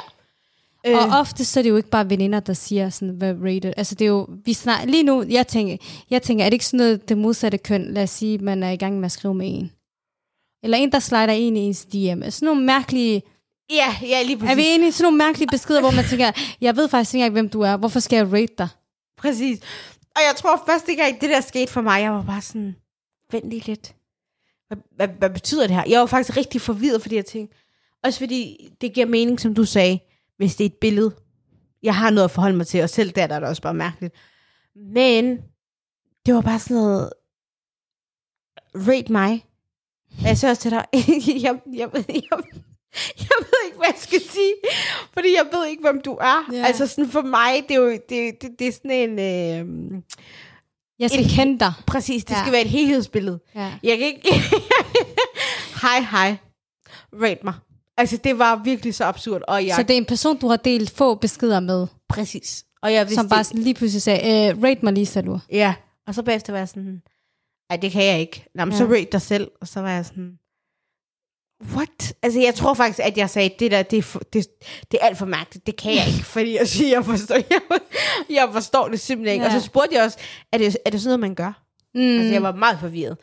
Øh. 0.87 0.97
Og 0.97 1.19
ofte 1.21 1.45
så 1.45 1.61
er 1.61 1.63
det 1.63 1.71
jo 1.71 1.77
ikke 1.77 1.91
bare 1.91 2.11
veninder, 2.11 2.41
der 2.41 2.53
siger 2.53 2.91
sådan, 2.91 3.15
hvad 3.15 3.35
rated. 3.35 3.73
Altså 3.77 3.95
det 3.95 4.05
er 4.05 4.09
jo, 4.09 4.29
vi 4.45 4.53
snak, 4.53 4.87
lige 4.87 5.03
nu, 5.03 5.25
jeg 5.29 5.47
tænker, 5.47 5.77
jeg 6.11 6.23
tænker, 6.23 6.45
er 6.45 6.49
det 6.49 6.55
ikke 6.55 6.67
sådan 6.67 6.79
noget, 6.79 7.09
det 7.09 7.19
modsatte 7.19 7.59
køn, 7.59 7.93
lad 7.95 8.03
os 8.03 8.11
sige, 8.11 8.39
man 8.39 8.63
er 8.63 8.71
i 8.71 8.77
gang 8.77 8.97
med 8.97 9.05
at 9.05 9.13
skrive 9.13 9.35
med 9.35 9.47
en. 9.59 9.73
Eller 10.63 10.79
en, 10.79 10.93
der 10.93 10.99
slider 10.99 11.33
en 11.33 11.57
i 11.57 11.61
ens 11.61 11.85
DM. 11.85 12.31
Sådan 12.31 12.47
nogle 12.47 12.65
mærkelige, 12.65 13.23
Ja, 13.71 13.97
ja, 14.03 14.23
lige 14.23 14.39
præcis. 14.39 14.53
er 14.53 14.57
vi 14.57 14.63
enige? 14.67 14.93
Sådan 14.93 15.05
nogle 15.05 15.19
mærkelige 15.19 15.49
beskeder, 15.51 15.81
hvor 15.81 15.91
man 15.91 16.05
tænker, 16.05 16.33
jeg 16.61 16.77
ved 16.77 16.89
faktisk 16.89 17.15
ikke 17.15 17.25
engang, 17.25 17.33
hvem 17.33 17.49
du 17.49 17.61
er. 17.61 17.77
Hvorfor 17.77 18.01
skal 18.01 18.17
jeg 18.17 18.33
rate 18.33 18.55
dig? 18.59 18.69
Præcis. 19.17 19.61
Og 20.17 20.23
jeg 20.29 20.37
tror 20.37 20.63
første 20.67 20.95
gang, 20.95 21.21
det 21.21 21.31
der 21.31 21.41
skete 21.41 21.73
for 21.73 21.81
mig, 21.81 22.03
jeg 22.03 22.13
var 22.13 22.23
bare 22.23 22.41
sådan, 22.41 22.77
vent 23.33 23.51
lige 23.51 23.67
lidt. 23.67 23.95
Hvad, 24.69 24.79
hvad, 24.97 25.09
hvad 25.09 25.31
betyder 25.31 25.67
det 25.67 25.77
her? 25.77 25.85
Jeg 25.89 26.01
var 26.01 26.07
faktisk 26.07 26.37
rigtig 26.37 26.61
forvirret, 26.61 27.03
fordi 27.03 27.17
jeg 27.17 27.27
tænkte, 27.27 27.57
også 28.05 28.19
fordi 28.19 28.69
det 28.81 28.93
giver 28.95 29.07
mening, 29.07 29.41
som 29.41 29.55
du 29.55 29.65
sagde, 29.65 29.99
hvis 30.37 30.57
det 30.57 30.65
er 30.65 30.69
et 30.69 30.79
billede. 30.81 31.15
Jeg 31.83 31.97
har 31.97 32.11
noget 32.11 32.25
at 32.25 32.31
forholde 32.31 32.57
mig 32.57 32.67
til, 32.67 32.83
og 32.83 32.91
selv 32.91 33.11
der, 33.11 33.27
der 33.27 33.35
er 33.35 33.41
det 33.41 33.49
også 33.49 33.63
bare 33.63 33.75
mærkeligt. 33.75 34.15
Men 34.75 35.39
det 36.27 36.35
var 36.35 36.41
bare 36.41 36.59
sådan 36.59 36.77
noget, 36.77 37.11
rate 38.75 39.13
mig. 39.13 39.45
Og 40.19 40.27
jeg 40.27 40.39
sagde 40.39 40.51
også 40.51 40.63
til 40.63 40.71
dig, 40.71 40.85
jeg, 40.95 41.43
jeg, 41.43 41.61
jeg, 41.75 42.05
jeg, 42.09 42.39
jeg 43.21 43.29
ved 43.39 43.59
ikke, 43.67 43.77
hvad 43.77 43.87
jeg 43.89 43.99
skal 43.99 44.21
sige, 44.21 44.55
fordi 45.13 45.29
jeg 45.35 45.47
ved 45.53 45.67
ikke, 45.67 45.83
hvem 45.83 46.01
du 46.01 46.13
er. 46.21 46.49
Ja. 46.53 46.65
Altså 46.67 46.87
sådan 46.87 47.11
for 47.11 47.23
mig, 47.23 47.65
det 47.69 47.75
er 47.77 47.81
jo 47.81 47.91
det, 47.91 48.43
det, 48.43 48.51
det 48.59 48.69
er 48.69 48.73
sådan 48.73 48.91
en... 48.91 49.19
Øh, 49.19 50.03
Jeg 50.99 51.11
skal 51.11 51.25
Et- 51.25 51.31
kende 51.31 51.59
dig. 51.61 51.73
præcis, 51.87 52.25
det 52.25 52.35
Ja. 52.35 52.41
skal 52.41 52.53
være 52.53 52.63
et 52.63 52.71
helhedsbillede. 52.71 53.41
Ja. 53.55 53.73
Jeg 53.83 53.99
kan 53.99 54.07
ikke... 54.07 54.29
hej, 55.83 56.01
hej. 56.11 56.37
Rate 57.23 57.41
mig. 57.45 57.55
Altså, 57.97 58.17
det 58.17 58.39
var 58.39 58.57
virkelig 58.57 58.95
så 58.95 59.05
absurd. 59.05 59.43
Og 59.49 59.67
jeg... 59.67 59.75
Så 59.77 59.83
det 59.83 59.91
er 59.91 59.97
en 59.99 60.05
person, 60.05 60.39
du 60.39 60.49
har 60.49 60.57
delt 60.57 60.91
få 60.91 61.15
beskeder 61.15 61.61
med, 61.61 61.87
Præcis. 62.09 62.65
Og 62.83 62.93
jeg 62.93 63.07
vidste 63.07 63.15
som 63.15 63.29
bare 63.29 63.45
sådan 63.45 63.63
lige 63.63 63.75
pludselig 63.75 64.03
sagde, 64.03 64.49
øh, 64.55 64.63
rate 64.63 64.81
mig 64.83 64.93
lige, 64.93 65.07
Salur. 65.07 65.41
Ja. 65.53 65.75
Og 66.07 66.15
så 66.15 66.23
bagefter 66.23 66.53
var 66.53 66.59
jeg 66.59 66.69
sådan... 66.69 67.03
Ej, 67.71 67.77
det 67.77 67.93
kan 67.93 68.05
jeg 68.05 68.21
ikke. 68.21 68.45
Nå, 68.55 68.65
men 68.65 68.73
Ja. 68.73 68.79
så 68.79 68.85
rate 68.85 69.09
dig 69.13 69.23
selv. 69.23 69.51
Og 69.61 69.69
så 69.69 69.81
var 69.81 69.91
jeg 69.91 70.05
sådan... 70.07 70.33
What? 71.75 72.15
Altså, 72.23 72.41
jeg 72.41 72.55
tror 72.55 72.75
faktisk, 72.75 72.99
at 73.03 73.19
jeg 73.19 73.31
sagde, 73.31 73.51
det 73.59 73.71
der, 73.71 73.83
det 73.83 73.99
er, 73.99 74.03
for, 74.03 74.19
det, 74.33 74.47
det 74.91 74.99
er 75.03 75.07
alt 75.07 75.19
for 75.19 75.27
mærkeligt. 75.27 75.67
Det 75.67 75.77
kan 75.77 75.95
jeg 75.95 76.07
ikke, 76.07 76.25
fordi 76.25 76.57
jeg 76.59 76.69
siger, 76.69 76.89
jeg 76.89 77.05
forstår, 77.05 77.35
jeg, 77.35 77.61
jeg 78.31 78.49
forstår 78.53 78.89
det 78.89 79.01
simpelthen 79.01 79.33
ikke. 79.35 79.45
Ja. 79.47 79.55
Og 79.55 79.61
så 79.61 79.67
spurgte 79.67 79.95
jeg 79.95 80.05
også, 80.05 80.19
er 80.53 80.59
det, 80.59 80.77
er 80.85 80.91
det 80.91 81.01
sådan 81.01 81.09
noget, 81.09 81.21
man 81.21 81.35
gør? 81.35 81.63
Mm. 81.95 82.01
Altså, 82.19 82.33
jeg 82.33 82.43
var 82.43 82.53
meget 82.53 82.79
forvirret. 82.81 83.17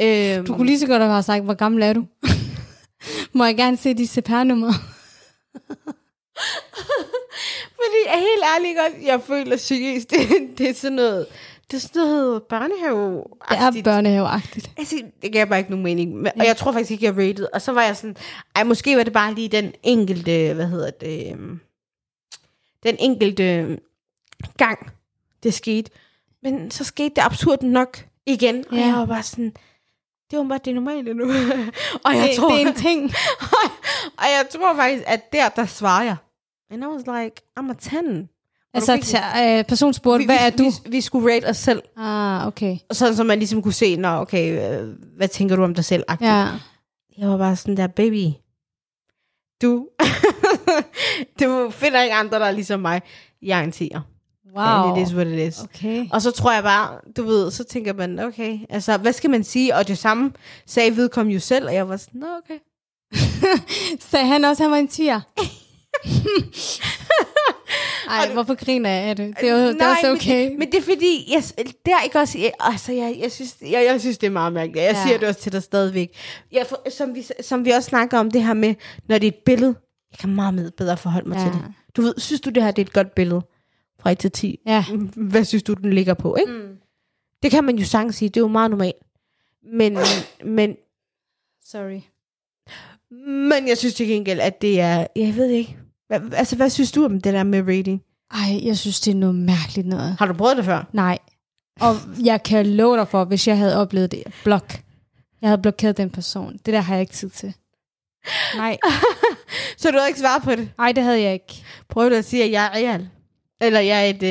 Øhm, 0.00 0.46
Du 0.46 0.54
kunne 0.54 0.66
lige 0.66 0.78
så 0.78 0.86
godt 0.86 1.02
have 1.02 1.22
sagt, 1.22 1.44
hvor 1.44 1.54
gammel 1.54 1.82
er 1.82 1.92
du? 1.92 2.06
Må 3.38 3.44
jeg 3.44 3.56
gerne 3.56 3.76
se 3.76 3.94
dit 3.94 4.10
CPR-nummer? 4.10 4.72
Fordi 7.82 8.18
helt 8.18 8.44
ærlig 8.56 8.76
godt, 8.76 9.06
jeg 9.06 9.20
føler 9.26 9.56
seriøst, 9.56 10.10
det, 10.10 10.18
det 10.58 10.70
er 10.70 10.74
sådan 10.74 10.96
noget, 10.96 11.26
det 11.70 11.76
er 11.76 11.80
sådan 11.80 12.02
noget 12.02 12.42
børnehave 12.42 13.24
Det 13.50 13.78
er 13.78 13.82
børnehaveagtigt. 13.84 14.70
Altså, 14.78 14.96
det 15.22 15.32
gav 15.32 15.46
bare 15.46 15.58
ikke 15.58 15.70
nogen 15.70 15.84
mening. 15.84 16.14
Men- 16.16 16.32
Og 16.40 16.46
jeg 16.46 16.56
tror 16.56 16.72
faktisk 16.72 16.90
ikke, 16.90 17.04
jeg 17.04 17.16
rated. 17.16 17.46
Og 17.52 17.62
så 17.62 17.72
var 17.72 17.82
jeg 17.82 17.96
sådan, 17.96 18.16
ej, 18.56 18.64
måske 18.64 18.96
var 18.96 19.02
det 19.02 19.12
bare 19.12 19.34
lige 19.34 19.48
den 19.48 19.72
enkelte, 19.82 20.52
hvad 20.54 20.66
hedder 20.66 20.90
det, 20.90 21.32
øhm, 21.32 21.60
den 22.82 22.96
enkelte 22.98 23.78
gang, 24.56 24.90
det 25.42 25.54
skete. 25.54 25.90
Men 26.42 26.70
så 26.70 26.84
skete 26.84 27.14
det 27.16 27.22
absurd 27.22 27.62
nok 27.62 28.04
igen. 28.26 28.64
Og 28.70 28.76
Ja. 28.76 28.84
jeg 28.86 28.94
var 28.94 29.06
bare 29.06 29.22
sådan, 29.22 29.52
det 30.30 30.38
var 30.38 30.44
bare 30.44 30.60
det 30.64 30.74
normale 30.74 31.14
nu. 31.14 31.24
og 32.04 32.14
jeg 32.16 32.28
Det, 32.28 32.36
tror, 32.36 32.50
det 32.52 32.62
er 32.62 32.66
en 32.68 32.74
ting. 32.74 33.02
og 34.18 34.24
jeg 34.24 34.46
tror 34.50 34.74
faktisk, 34.76 35.02
at 35.06 35.32
der, 35.32 35.48
der 35.48 35.66
svarer 35.66 36.02
jeg. 36.04 36.16
And 36.70 36.82
I 36.82 36.86
was 36.86 37.02
like, 37.22 37.42
I'm 37.60 37.70
a 37.70 37.74
10. 37.74 38.28
Altså, 38.74 38.94
t- 38.94 39.40
øh, 39.42 39.64
person 39.64 39.94
spurgte, 39.94 40.18
vi, 40.18 40.24
hvad 40.24 40.36
vi, 40.38 40.44
er 40.44 40.50
du? 40.50 40.64
Vi, 40.84 40.90
vi 40.90 41.00
skulle 41.00 41.34
rate 41.34 41.44
os 41.44 41.56
selv. 41.56 41.82
Ah, 41.96 42.46
okay. 42.46 42.76
Sådan, 42.92 43.16
så 43.16 43.24
man 43.24 43.38
ligesom 43.38 43.62
kunne 43.62 43.72
se, 43.72 43.96
nå, 43.96 44.08
okay, 44.08 44.80
øh, 44.82 44.88
hvad 45.16 45.28
tænker 45.28 45.56
du 45.56 45.64
om 45.64 45.74
dig 45.74 45.84
selv? 45.84 46.04
Ja. 46.20 46.46
Jeg 47.18 47.28
var 47.28 47.38
bare 47.38 47.56
sådan 47.56 47.76
der, 47.76 47.86
baby, 47.86 48.26
du, 49.62 49.88
du 51.40 51.70
finder 51.70 52.02
ikke 52.02 52.14
andre, 52.14 52.38
der 52.38 52.44
er 52.46 52.50
ligesom 52.50 52.80
mig. 52.80 53.02
Jeg 53.42 53.58
er 53.60 53.62
en 53.64 53.72
tiger. 53.72 54.00
Wow. 54.56 54.64
And 54.64 54.98
it 54.98 55.08
is 55.08 55.14
what 55.14 55.26
it 55.26 55.48
is. 55.48 55.60
Okay. 55.62 56.06
Og 56.12 56.22
så 56.22 56.30
tror 56.30 56.52
jeg 56.52 56.62
bare, 56.62 56.98
du 57.16 57.24
ved, 57.24 57.50
så 57.50 57.64
tænker 57.64 57.92
man, 57.92 58.18
okay, 58.18 58.58
altså, 58.70 58.96
hvad 58.96 59.12
skal 59.12 59.30
man 59.30 59.44
sige? 59.44 59.76
Og 59.76 59.88
det 59.88 59.98
samme 59.98 60.32
sagde 60.66 60.96
vedkommende 60.96 61.34
jo 61.34 61.40
selv, 61.40 61.66
og 61.66 61.74
jeg 61.74 61.88
var 61.88 61.96
sådan, 61.96 62.20
nå, 62.20 62.26
okay. 62.44 62.58
Sagde 64.10 64.26
han 64.26 64.44
også, 64.44 64.62
at 64.62 64.64
han 64.64 64.70
var 64.70 64.76
en 64.76 64.88
tiger? 64.88 65.20
Ej, 68.12 68.32
hvorfor 68.32 68.54
griner 68.54 68.90
jeg 68.90 69.02
af 69.08 69.16
det? 69.16 69.34
Det 69.40 69.48
er, 69.48 69.52
jo, 69.52 69.68
det 69.72 69.82
er 69.82 69.88
også 69.90 70.10
okay. 70.12 70.48
Men, 70.48 70.58
men 70.58 70.72
det 70.72 70.78
er 70.78 70.82
fordi, 70.82 71.32
jeg, 71.34 71.42
der 71.86 71.96
er 71.96 72.02
ikke 72.04 72.18
også, 72.18 72.38
jeg, 72.38 72.52
altså, 72.60 72.92
jeg, 72.92 73.16
jeg, 73.22 73.32
synes, 73.32 73.56
jeg, 73.60 73.84
jeg 73.90 74.00
synes, 74.00 74.18
det 74.18 74.26
er 74.26 74.30
meget 74.30 74.52
mærkeligt. 74.52 74.84
Jeg 74.84 74.92
Ja. 74.94 75.02
siger 75.06 75.18
det 75.18 75.28
også 75.28 75.40
til 75.40 75.52
dig 75.52 75.62
stadigvæk. 75.62 76.16
Jeg, 76.52 76.66
for, 76.66 76.90
som, 76.90 77.14
vi, 77.14 77.24
som 77.40 77.64
vi 77.64 77.70
også 77.70 77.88
snakker 77.88 78.18
om 78.18 78.30
det 78.30 78.44
her 78.44 78.54
med, 78.54 78.74
når 79.08 79.18
det 79.18 79.26
er 79.26 79.30
et 79.30 79.44
billede, 79.46 79.74
jeg 80.12 80.18
kan 80.18 80.34
meget 80.34 80.54
med 80.54 80.70
bedre 80.70 80.96
forholde 80.96 81.28
mig 81.28 81.36
ja. 81.36 81.42
til 81.44 81.52
det. 81.52 81.62
Du 81.96 82.02
ved, 82.02 82.14
synes 82.18 82.40
du, 82.40 82.50
det 82.50 82.62
her 82.62 82.70
det 82.70 82.82
er 82.82 82.86
et 82.86 82.92
godt 82.92 83.14
billede? 83.14 83.40
Fra 84.00 84.10
1 84.10 84.18
til 84.18 84.30
10. 84.30 84.58
Ja. 84.66 84.84
Hvad 85.16 85.44
synes 85.44 85.62
du, 85.62 85.72
den 85.74 85.92
ligger 85.92 86.14
på, 86.14 86.36
ikke? 86.36 86.52
Mm. 86.52 86.76
Det 87.42 87.50
kan 87.50 87.64
man 87.64 87.76
jo 87.76 87.84
sagtens 87.84 88.16
sige, 88.16 88.28
det 88.28 88.36
er 88.36 88.40
jo 88.40 88.48
meget 88.48 88.70
normalt. 88.70 88.96
Men, 89.72 89.98
men, 90.44 90.76
Sorry. 91.64 92.00
men 93.50 93.68
jeg 93.68 93.78
synes 93.78 93.94
til 93.94 94.06
gengæld, 94.08 94.40
at 94.40 94.62
det 94.62 94.80
er, 94.80 95.06
jeg 95.16 95.36
ved 95.36 95.48
ikke. 95.50 95.76
Altså, 96.12 96.56
hvad 96.56 96.70
synes 96.70 96.92
du 96.92 97.04
om 97.04 97.20
det 97.20 97.32
der 97.34 97.42
med 97.42 97.62
rating? 97.68 98.02
Ej, 98.30 98.66
jeg 98.66 98.78
synes, 98.78 99.00
det 99.00 99.10
er 99.10 99.14
noget 99.14 99.34
mærkeligt 99.34 99.86
noget. 99.86 100.16
Har 100.18 100.26
du 100.26 100.32
prøvet 100.34 100.56
det 100.56 100.64
før? 100.64 100.84
Nej. 100.92 101.18
Og 101.80 101.94
jeg 102.24 102.42
kan 102.42 102.66
love 102.66 102.96
dig 102.96 103.08
for, 103.08 103.24
hvis 103.24 103.48
jeg 103.48 103.58
havde 103.58 103.76
oplevet 103.76 104.10
det, 104.10 104.22
blok. 104.44 104.72
Jeg 105.40 105.48
havde 105.48 105.62
blokeret 105.62 105.96
den 105.96 106.10
person. 106.10 106.52
Det 106.52 106.74
der 106.74 106.80
har 106.80 106.94
jeg 106.94 107.00
ikke 107.00 107.12
tid 107.12 107.30
til. 107.30 107.54
Nej, 108.56 108.78
Så 109.78 109.90
du 109.90 109.98
har 109.98 110.06
ikke 110.06 110.20
svaret 110.20 110.42
på 110.42 110.50
det? 110.50 110.70
Ej 110.78 110.92
det 110.92 111.02
havde 111.04 111.22
jeg 111.22 111.32
ikke. 111.32 111.64
Prøv 111.88 112.10
du 112.10 112.14
at 112.14 112.24
sige, 112.24 112.44
at 112.44 112.50
jeg 112.50 112.64
er 112.64 112.70
real? 112.70 113.08
Eller 113.60 113.80
jeg 113.80 114.08
er 114.08 114.10
et... 114.10 114.22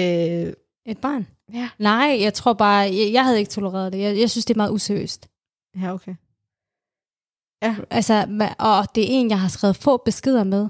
Øh... 0.48 0.54
Et 0.86 0.98
barn? 0.98 1.28
Ja. 1.54 1.70
Nej, 1.80 2.18
jeg 2.22 2.34
tror 2.34 2.54
bare, 2.54 2.78
jeg, 2.78 3.10
jeg 3.14 3.26
havde 3.26 3.40
ikke 3.40 3.52
tolereret 3.52 3.94
det. 3.94 4.00
Jeg, 4.00 4.20
jeg 4.20 4.30
synes, 4.30 4.46
det 4.46 4.54
er 4.54 4.58
meget 4.58 4.72
useriøst. 4.72 5.28
Ja, 5.82 5.94
okay. 5.94 6.16
Altså, 7.90 8.22
ma- 8.24 8.56
og 8.60 8.96
det 8.96 9.04
er 9.04 9.08
en, 9.10 9.30
jeg 9.30 9.40
har 9.40 9.48
skrevet 9.48 9.76
få 9.76 10.02
beskeder 10.06 10.44
med. 10.44 10.70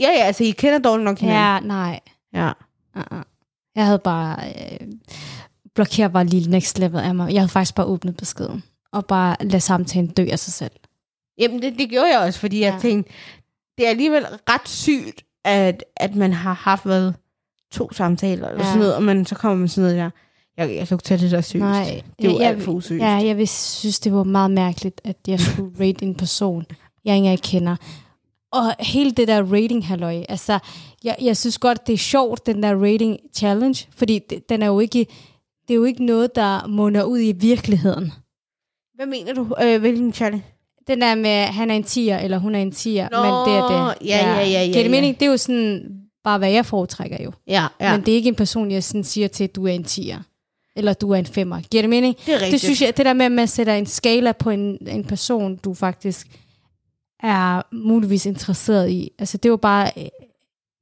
Ja, 0.00 0.08
ja, 0.08 0.24
altså 0.24 0.44
I 0.44 0.50
kender 0.50 0.78
dårligt 0.78 1.04
nok 1.04 1.18
hinanden. 1.18 1.70
Ja, 1.70 1.74
nej. 1.76 2.00
Ja. 2.34 2.52
Uh-uh. 2.98 3.22
Jeg 3.76 3.84
havde 3.86 3.98
bare... 3.98 4.38
Øh, 4.48 4.86
blokeret 5.74 6.12
bare 6.12 6.26
lige 6.26 6.50
next 6.50 6.78
level 6.78 7.00
af 7.00 7.14
mig. 7.14 7.32
Jeg 7.32 7.40
havde 7.40 7.48
faktisk 7.48 7.74
bare 7.74 7.86
åbnet 7.86 8.16
beskeden. 8.16 8.62
Og 8.92 9.06
bare 9.06 9.36
lade 9.40 9.60
samtalen 9.60 10.10
dø 10.10 10.26
af 10.32 10.38
sig 10.38 10.52
selv. 10.52 10.70
Jamen, 11.38 11.62
det, 11.62 11.78
det 11.78 11.90
gjorde 11.90 12.10
jeg 12.12 12.18
også, 12.20 12.40
fordi 12.40 12.60
jeg 12.60 12.72
Ja. 12.74 12.78
tænkte, 12.80 13.12
det 13.78 13.86
er 13.86 13.90
alligevel 13.90 14.26
ret 14.50 14.68
sygt, 14.68 15.22
at, 15.44 15.84
at 15.96 16.14
man 16.14 16.32
har 16.32 16.52
haft 16.54 16.86
været 16.86 17.14
to 17.72 17.92
samtaler, 17.92 18.48
eller 18.48 18.60
Ja. 18.64 18.66
sådan 18.66 18.78
noget, 18.78 18.94
og 18.94 19.02
man, 19.02 19.26
så 19.26 19.34
kommer 19.34 19.56
man 19.58 19.68
sådan 19.68 19.82
noget 19.90 19.96
der. 19.98 20.10
Jeg, 20.56 20.76
jeg 20.76 20.88
kan 20.88 20.94
ikke 20.94 21.04
tage 21.04 21.20
det 21.20 21.30
der 21.30 21.40
seriøst. 21.40 21.62
Nej, 21.64 22.02
det 22.18 22.24
jo 22.32 22.38
jeg- 22.38 22.48
alt 22.48 22.62
for 22.62 22.72
useriøst. 22.72 23.02
Ja, 23.04 23.08
jeg 23.26 23.36
vil 23.36 23.48
synes, 23.48 24.00
det 24.00 24.12
var 24.12 24.24
meget 24.24 24.50
mærkeligt, 24.50 25.00
at 25.04 25.16
jeg 25.28 25.40
skulle 25.40 25.70
rate 25.80 26.04
en 26.04 26.14
person, 26.14 26.64
jeg 27.04 27.14
ikke 27.16 27.24
engang 27.26 27.42
kender. 27.42 27.76
Og 28.52 28.74
hele 28.78 29.10
det 29.10 29.28
der 29.28 29.42
rating 29.52 29.86
halløj, 29.86 30.24
altså, 30.28 30.58
jeg, 31.04 31.16
jeg 31.22 31.36
synes 31.36 31.58
godt, 31.58 31.86
det 31.86 31.92
er 31.92 31.98
sjovt, 31.98 32.46
den 32.46 32.62
der 32.62 32.84
rating 32.84 33.18
challenge, 33.36 33.88
fordi 33.96 34.18
det, 34.30 34.48
den 34.48 34.62
er 34.62 34.66
jo 34.66 34.80
ikke, 34.80 35.06
det 35.68 35.74
er 35.74 35.78
jo 35.78 35.84
ikke 35.84 36.04
noget, 36.04 36.34
der 36.34 36.66
munder 36.66 37.04
ud 37.04 37.20
i 37.20 37.32
virkeligheden. 37.32 38.12
Hvad 38.94 39.06
mener 39.06 39.34
du? 39.34 39.54
Øh, 39.62 39.80
hvilken 39.80 40.12
challenge? 40.12 40.44
Den 40.86 41.00
der 41.00 41.14
med, 41.14 41.44
han 41.44 41.70
er 41.70 41.74
en 41.74 41.82
tiger, 41.82 42.18
eller 42.18 42.38
hun 42.38 42.54
er 42.54 42.62
en 42.62 42.72
tiger, 42.72 43.08
Nå, 43.10 43.22
men 43.22 43.54
det 43.54 43.60
er 43.60 43.66
det. 43.68 44.06
ja, 44.06 44.16
ja, 44.16 44.38
ja, 44.38 44.64
ja, 44.64 44.72
det 44.72 44.84
ja. 44.84 44.88
mening? 44.88 45.20
Det 45.20 45.26
er 45.26 45.30
jo 45.30 45.36
sådan, 45.36 45.82
bare 46.24 46.38
hvad 46.38 46.50
jeg 46.50 46.66
foretrækker 46.66 47.16
jo. 47.24 47.32
Ja, 47.46 47.66
ja. 47.80 47.86
Ja. 47.86 47.96
Men 47.96 48.06
det 48.06 48.12
er 48.12 48.16
ikke 48.16 48.28
en 48.28 48.34
person, 48.34 48.70
jeg 48.70 48.84
sådan 48.84 49.04
siger 49.04 49.28
til, 49.28 49.44
at 49.44 49.56
du 49.56 49.66
er 49.66 49.72
en 49.72 49.84
tiger. 49.84 50.18
Eller 50.76 50.92
du 50.92 51.10
er 51.10 51.16
en 51.16 51.26
femmer. 51.26 51.60
Giver 51.70 51.82
det 51.82 51.90
mening? 51.90 52.16
det 52.26 52.28
er 52.28 52.34
rigtigt. 52.34 52.52
Det 52.52 52.60
synes 52.60 52.82
jeg, 52.82 52.96
det 52.96 53.06
der 53.06 53.12
med, 53.12 53.26
at 53.26 53.32
man 53.32 53.48
sætter 53.48 53.74
en 53.74 53.86
skala 53.86 54.32
på 54.32 54.50
en, 54.50 54.78
en 54.88 55.04
person, 55.04 55.56
du 55.56 55.74
faktisk 55.74 56.26
er 57.22 57.62
muligvis 57.72 58.26
interesseret 58.26 58.90
i. 58.90 59.10
Altså 59.18 59.36
det 59.36 59.48
er 59.48 59.50
jo 59.50 59.56
bare, 59.56 59.90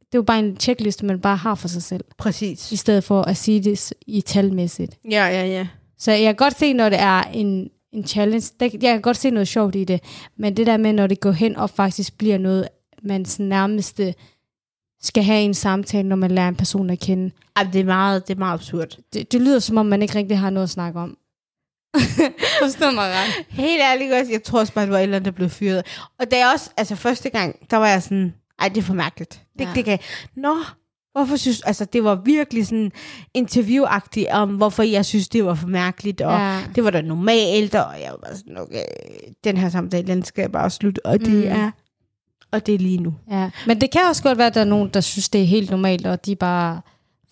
det 0.08 0.14
er 0.14 0.18
jo 0.18 0.22
bare 0.22 0.38
en 0.38 0.56
checkliste, 0.60 1.06
man 1.06 1.20
bare 1.20 1.36
har 1.36 1.54
for 1.54 1.68
sig 1.68 1.82
selv. 1.82 2.04
Præcis. 2.18 2.72
I 2.72 2.76
stedet 2.76 3.04
for 3.04 3.22
at 3.22 3.36
sige 3.36 3.60
det 3.64 3.92
i 4.06 4.20
talmæssigt. 4.20 4.98
Ja, 5.10 5.26
ja, 5.26 5.46
ja. 5.46 5.66
Så 5.98 6.12
jeg 6.12 6.24
kan 6.24 6.36
godt 6.36 6.58
se, 6.58 6.72
når 6.72 6.88
det 6.88 7.00
er 7.00 7.22
en, 7.22 7.70
en 7.92 8.06
challenge. 8.06 8.52
Det, 8.60 8.72
jeg 8.72 8.92
kan 8.92 9.02
godt 9.02 9.16
se 9.16 9.30
noget 9.30 9.48
sjovt 9.48 9.74
i 9.74 9.84
det. 9.84 10.02
Men 10.36 10.56
det 10.56 10.66
der 10.66 10.76
med, 10.76 10.92
når 10.92 11.06
det 11.06 11.20
går 11.20 11.32
hen 11.32 11.56
og 11.56 11.70
faktisk 11.70 12.18
bliver 12.18 12.38
noget, 12.38 12.68
man 13.02 13.26
nærmeste 13.38 14.14
skal 15.00 15.22
have 15.22 15.42
en 15.42 15.54
samtale, 15.54 16.08
når 16.08 16.16
man 16.16 16.30
lærer 16.30 16.48
en 16.48 16.56
person 16.56 16.90
at 16.90 17.00
kende. 17.00 17.30
Ej, 17.56 17.62
det 17.72 17.80
er 17.80 17.84
meget, 17.84 18.28
det 18.28 18.34
er 18.34 18.38
meget 18.38 18.54
absurd. 18.54 18.96
Det, 19.12 19.32
det 19.32 19.40
lyder 19.40 19.58
som 19.58 19.76
om, 19.76 19.86
man 19.86 20.02
ikke 20.02 20.14
rigtig 20.14 20.38
har 20.38 20.50
noget 20.50 20.64
at 20.64 20.70
snakke 20.70 21.00
om. 21.00 21.16
Forstår 22.62 22.90
mig 22.94 23.04
ret. 23.12 23.46
Helt 23.48 23.80
ærligt 23.82 24.12
også, 24.12 24.32
jeg 24.32 24.42
tror 24.42 24.60
også 24.60 24.72
bare, 24.72 24.84
det 24.84 24.92
var 24.92 24.98
et 24.98 25.02
eller 25.02 25.16
andet, 25.16 25.24
der 25.32 25.36
blev 25.36 25.50
fyret. 25.50 25.82
Og 26.20 26.30
da 26.30 26.36
jeg 26.38 26.50
også, 26.54 26.70
altså 26.76 26.96
første 26.96 27.28
gang, 27.30 27.56
der 27.70 27.76
var 27.76 27.88
jeg 27.88 28.02
sådan, 28.02 28.34
ej, 28.58 28.68
det 28.68 28.76
er 28.78 28.82
for 28.82 28.94
mærkeligt. 28.94 29.42
Det, 29.58 29.64
Ja. 29.64 29.70
det 29.74 29.84
kan 29.84 29.98
Nå, 30.36 30.54
hvorfor 31.12 31.36
synes, 31.36 31.60
altså 31.62 31.84
det 31.84 32.04
var 32.04 32.14
virkelig 32.24 32.66
sådan 32.66 32.92
interviewagtigt 33.34 34.28
om, 34.30 34.48
hvorfor 34.50 34.82
jeg 34.82 35.04
synes, 35.04 35.28
det 35.28 35.44
var 35.44 35.54
for 35.54 35.66
mærkeligt, 35.68 36.20
og 36.20 36.32
Ja. 36.38 36.58
det 36.74 36.84
var 36.84 36.90
da 36.90 37.00
normalt, 37.00 37.74
og 37.74 38.00
jeg 38.00 38.12
var 38.22 38.34
sådan, 38.36 38.58
okay, 38.58 38.84
den 39.44 39.56
her 39.56 39.68
samtale, 39.68 40.06
den 40.06 40.24
skal 40.24 40.42
jeg 40.42 40.52
bare 40.52 40.70
slutte, 40.70 41.06
og 41.06 41.20
det 41.20 41.28
Mm. 41.44 41.44
er, 41.48 41.70
og 42.52 42.66
det 42.66 42.74
er 42.74 42.78
lige 42.78 42.98
nu. 42.98 43.14
Ja, 43.30 43.50
men 43.66 43.80
det 43.80 43.90
kan 43.90 44.00
også 44.08 44.22
godt 44.22 44.38
være, 44.38 44.46
at 44.46 44.54
der 44.54 44.60
er 44.60 44.64
nogen, 44.64 44.88
der 44.94 45.00
synes, 45.00 45.28
det 45.28 45.40
er 45.40 45.46
helt 45.46 45.70
normalt, 45.70 46.06
og 46.06 46.26
de 46.26 46.36
bare 46.36 46.80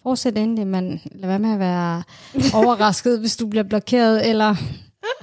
fortsætter 0.07 0.43
endelig, 0.43 0.67
men 0.67 1.01
lad 1.13 1.29
være 1.29 1.39
med 1.39 1.53
at 1.53 1.59
være 1.59 2.03
overrasket, 2.55 3.21
hvis 3.21 3.37
du 3.37 3.47
bliver 3.47 3.63
blokeret, 3.63 4.29
eller 4.29 4.55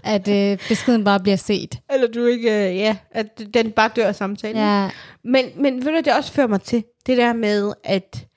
at 0.03 0.27
øh, 0.27 0.57
beskeden 0.69 1.03
bare 1.03 1.19
bliver 1.19 1.35
set. 1.35 1.79
Eller 1.93 2.07
du 2.07 2.25
ikke, 2.25 2.69
øh, 2.69 2.75
ja, 2.75 2.97
at 3.11 3.41
den 3.53 3.71
bare 3.71 3.89
dør 3.95 4.07
af 4.07 4.15
samtalen. 4.15 4.57
Ja, 4.57 4.89
Men, 5.23 5.45
men 5.57 5.85
ved 5.85 5.91
du, 5.91 5.97
det 5.97 6.17
også 6.17 6.31
fører 6.31 6.47
mig 6.47 6.61
til 6.61 6.83
det 7.05 7.17
der 7.17 7.33
med, 7.33 7.73
at 7.83 8.27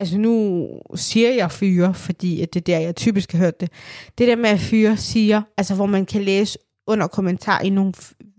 altså 0.00 0.18
nu 0.18 0.66
siger 0.94 1.30
jeg 1.30 1.52
fyre, 1.52 1.94
fordi 1.94 2.42
at 2.42 2.54
det 2.54 2.60
er 2.60 2.64
der, 2.64 2.78
jeg 2.78 2.96
typisk 2.96 3.32
har 3.32 3.38
hørt 3.38 3.60
det. 3.60 3.70
Det 4.18 4.28
der 4.28 4.36
med, 4.36 4.50
at 4.50 4.60
fyre 4.60 4.96
siger, 4.96 5.42
altså 5.56 5.74
hvor 5.74 5.86
man 5.86 6.06
kan 6.06 6.22
læse 6.22 6.58
under 6.86 7.06
kommentar 7.06 7.60
i 7.60 7.70
nogle 7.70 7.92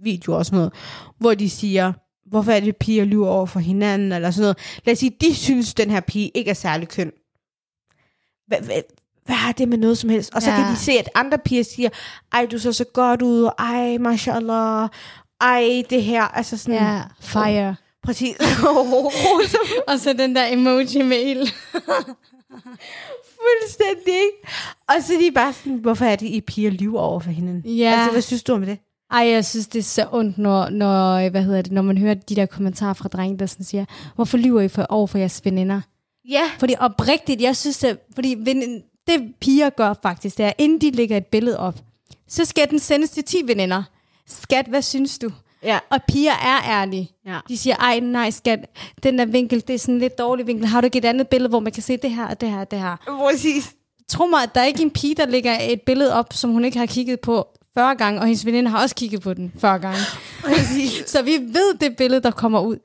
videoer 0.04 0.38
og 0.38 0.46
sådan 0.46 0.58
noget, 0.58 0.74
hvor 1.20 1.34
de 1.34 1.50
siger, 1.50 1.94
hvorfor 2.26 2.52
er 2.52 2.60
det, 2.60 2.76
piger 2.78 3.06
lyver 3.06 3.30
over 3.30 3.46
for 3.46 3.60
hinanden, 3.60 4.12
eller 4.12 4.32
sådan 4.32 4.42
noget. 4.42 4.58
Lad 4.86 4.94
os 4.94 5.00
sige, 5.00 5.16
de 5.22 5.36
synes, 5.36 5.74
den 5.74 5.90
her 5.90 6.00
pige 6.00 6.32
ikke 6.36 6.50
er 6.50 6.56
særlig 6.56 6.88
køn. 6.88 7.12
Hvad, 8.52 8.62
hvad, 8.62 8.82
hvad 9.26 9.36
har 9.36 9.52
det 9.52 9.70
med 9.70 9.78
noget 9.78 9.98
som 9.98 10.10
helst? 10.10 10.34
Og 10.34 10.42
så 10.42 10.52
ja. 10.52 10.56
Kan 10.56 10.72
de 10.72 10.76
se, 10.78 10.92
at 10.92 11.10
andre 11.16 11.38
piger 11.38 11.64
siger, 11.64 11.90
ej, 12.34 12.48
du 12.52 12.60
så 12.60 12.74
så 12.74 12.84
godt 12.94 13.22
ud, 13.22 13.50
ej, 13.60 13.98
mashallah, 13.98 14.90
ej, 15.42 15.84
det 15.90 16.04
her, 16.04 16.24
altså 16.24 16.58
sådan, 16.58 16.76
ja, 16.76 17.02
fire. 17.20 17.76
præcis. 18.04 18.36
Og 19.88 20.00
så 20.00 20.14
den 20.14 20.36
der 20.36 20.46
emoji 20.54 21.02
med 21.02 21.18
ild. 21.18 21.48
Fuldstændig? 23.42 24.22
Og 24.88 24.96
så 25.04 25.14
er 25.14 25.18
de 25.18 25.32
bare 25.36 25.54
sådan, 25.54 25.78
hvorfor 25.78 26.06
er 26.06 26.16
det, 26.16 26.28
I 26.28 26.42
piger 26.42 26.72
lyver 26.72 27.00
over 27.00 27.20
for 27.20 27.32
hinanden? 27.32 27.76
Ja. 27.76 27.92
Altså, 27.92 28.12
hvad 28.12 28.22
synes 28.22 28.44
du 28.44 28.54
om 28.54 28.66
det? 28.66 28.78
Ej, 29.12 29.28
jeg 29.28 29.46
synes, 29.46 29.68
det 29.68 29.80
er 29.80 29.84
så 29.84 30.08
ondt, 30.12 30.38
når, 30.38 30.70
når, 30.70 31.30
hvad 31.30 31.44
hedder 31.44 31.62
det, 31.62 31.72
når 31.72 31.82
man 31.82 31.98
hører 31.98 32.14
de 32.14 32.36
der 32.36 32.46
kommentarer 32.46 32.94
fra 32.94 33.10
drenge, 33.10 33.40
der 33.40 33.46
sådan 33.46 33.66
siger, 33.66 33.86
hvorfor 34.16 34.38
lyver 34.38 34.62
I 34.62 34.68
for, 34.68 34.86
over 34.90 35.08
for 35.08 35.18
jeres 35.18 35.42
veninder? 35.46 35.82
Ja. 36.30 36.52
Fordi 36.60 36.76
oprigtigt, 36.80 37.42
jeg 37.42 37.56
synes, 37.56 37.78
det, 37.78 37.98
fordi 38.16 38.36
ven- 38.40 38.84
det 39.08 39.34
piger 39.42 39.70
gør 39.70 39.94
faktisk, 40.04 40.38
det 40.38 40.46
er, 40.46 40.52
inden 40.58 40.82
de 40.82 40.92
lægger 40.92 41.18
et 41.18 41.26
billede 41.26 41.60
op, 41.60 41.76
så 42.28 42.46
skal 42.46 42.70
den 42.70 42.80
sendes 42.80 43.10
til 43.10 43.24
10 43.24 43.38
veninder. 43.46 43.84
Skat, 44.28 44.66
hvad 44.66 44.82
synes 44.82 45.20
du? 45.20 45.30
Ja. 45.64 45.80
Og 45.90 46.00
piger 46.08 46.32
er 46.32 46.82
ærlige. 46.82 47.12
Ja. 47.26 47.40
De 47.48 47.58
siger, 47.58 47.76
ej 47.76 48.00
nej 48.00 48.30
skat, 48.30 48.60
den 49.04 49.18
der 49.20 49.26
vinkel, 49.26 49.64
det 49.68 49.74
er 49.74 49.80
sådan 49.80 49.96
en 49.96 50.02
lidt 50.02 50.18
dårlig 50.18 50.48
vinkel. 50.48 50.66
Har 50.68 50.82
du 50.82 50.86
ikke 50.86 50.98
et 50.98 51.06
andet 51.06 51.28
billede, 51.28 51.50
hvor 51.50 51.60
man 51.60 51.72
kan 51.72 51.84
se 51.84 51.98
det 51.98 52.12
her 52.12 52.28
og 52.28 52.42
det 52.42 52.50
her 52.52 52.60
og 52.60 52.72
det 52.72 52.80
her? 52.80 52.96
Præcis. 53.08 53.72
Tro 54.10 54.26
mig, 54.26 54.44
at 54.44 54.56
der 54.56 54.62
er 54.62 54.66
ikke 54.66 54.82
en 54.84 54.92
pige, 54.92 55.16
der 55.16 55.26
lægger 55.26 55.58
et 55.62 55.82
billede 55.82 56.14
op, 56.14 56.34
som 56.34 56.52
hun 56.52 56.66
ikke 56.66 56.78
har 56.78 56.86
kigget 56.86 57.20
på 57.20 57.48
40 57.74 57.96
gange, 57.96 58.20
og 58.20 58.26
hendes 58.26 58.46
veninde 58.46 58.70
har 58.72 58.82
også 58.82 58.96
kigget 58.96 59.22
på 59.22 59.34
den 59.34 59.52
40 59.60 59.80
gange. 59.80 60.00
Præcis. 60.44 61.04
Så 61.12 61.22
vi 61.22 61.32
ved 61.32 61.74
det 61.80 61.98
billede, 61.98 62.22
der 62.24 62.32
kommer 62.32 62.60
ud. 62.60 62.78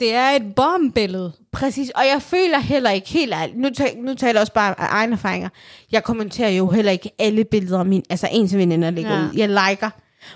Det 0.00 0.14
er 0.14 0.30
et 0.30 0.54
bombillede. 0.56 1.32
Præcis. 1.52 1.90
Og 1.90 2.02
jeg 2.06 2.22
føler 2.22 2.58
heller 2.58 2.90
ikke 2.90 3.08
helt 3.08 3.32
ærligt, 3.34 3.58
nu, 3.58 3.68
nu 3.96 4.14
taler 4.14 4.32
jeg 4.32 4.40
også 4.40 4.52
bare 4.52 4.80
af 4.80 4.86
egne 4.90 5.12
erfaringer, 5.12 5.48
jeg 5.92 6.04
kommenterer 6.04 6.48
jo 6.50 6.68
heller 6.70 6.92
ikke 6.92 7.10
alle 7.18 7.44
billeder 7.44 7.78
af 7.78 7.86
min, 7.86 8.02
altså 8.10 8.28
ens 8.32 8.56
veninder 8.56 8.90
lægger 8.90 9.12
Ja. 9.18 9.20
ud. 9.24 9.30
Jeg 9.36 9.48
liker. 9.48 9.90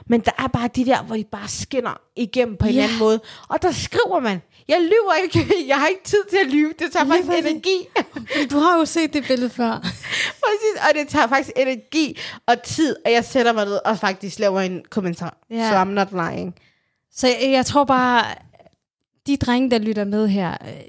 Men 0.07 0.21
der 0.21 0.31
er 0.39 0.47
bare 0.49 0.69
de 0.77 0.85
der, 0.87 1.03
hvor 1.03 1.17
de 1.17 1.25
bare 1.33 1.49
skinner 1.49 2.01
igennem 2.17 2.57
på 2.57 2.67
en 2.67 2.75
Ja. 2.75 2.83
anden 2.83 2.99
måde. 2.99 3.21
Og 3.49 3.63
der 3.63 3.73
skriver 3.73 4.21
man, 4.21 4.43
jeg 4.69 4.81
lyver 4.81 5.13
ikke, 5.23 5.55
jeg 5.69 5.77
har 5.77 5.87
ikke 5.87 6.05
tid 6.05 6.19
til 6.31 6.37
at 6.45 6.47
lyve, 6.47 6.73
det 6.79 6.93
tager 6.93 7.05
Lige 7.05 7.13
faktisk 7.13 7.29
præcis. 7.31 7.51
energi. 7.51 8.47
Du 8.51 8.59
har 8.59 8.79
jo 8.79 8.85
set 8.85 9.13
det 9.13 9.25
billede 9.29 9.51
før. 9.51 9.71
Præcis, 10.45 10.83
og 10.89 10.95
det 10.95 11.09
tager 11.09 11.27
faktisk 11.27 11.51
energi 11.57 12.19
og 12.47 12.63
tid, 12.63 12.97
at 13.05 13.13
jeg 13.13 13.25
sætter 13.25 13.53
mig 13.53 13.65
ned 13.65 13.79
og 13.85 13.99
faktisk 13.99 14.39
laver 14.39 14.61
en 14.61 14.83
kommentar. 14.91 15.37
Yeah. 15.53 15.71
Så 15.73 15.83
I'm 15.83 15.85
not 15.85 16.09
lying. 16.13 16.55
Så 17.15 17.27
jeg, 17.27 17.51
jeg 17.53 17.67
tror 17.67 17.85
bare, 17.85 18.25
de 19.29 19.37
drenge, 19.37 19.71
der 19.71 19.79
lytter 19.79 20.05
med 20.05 20.29
her, 20.29 20.51
øh, 20.51 20.81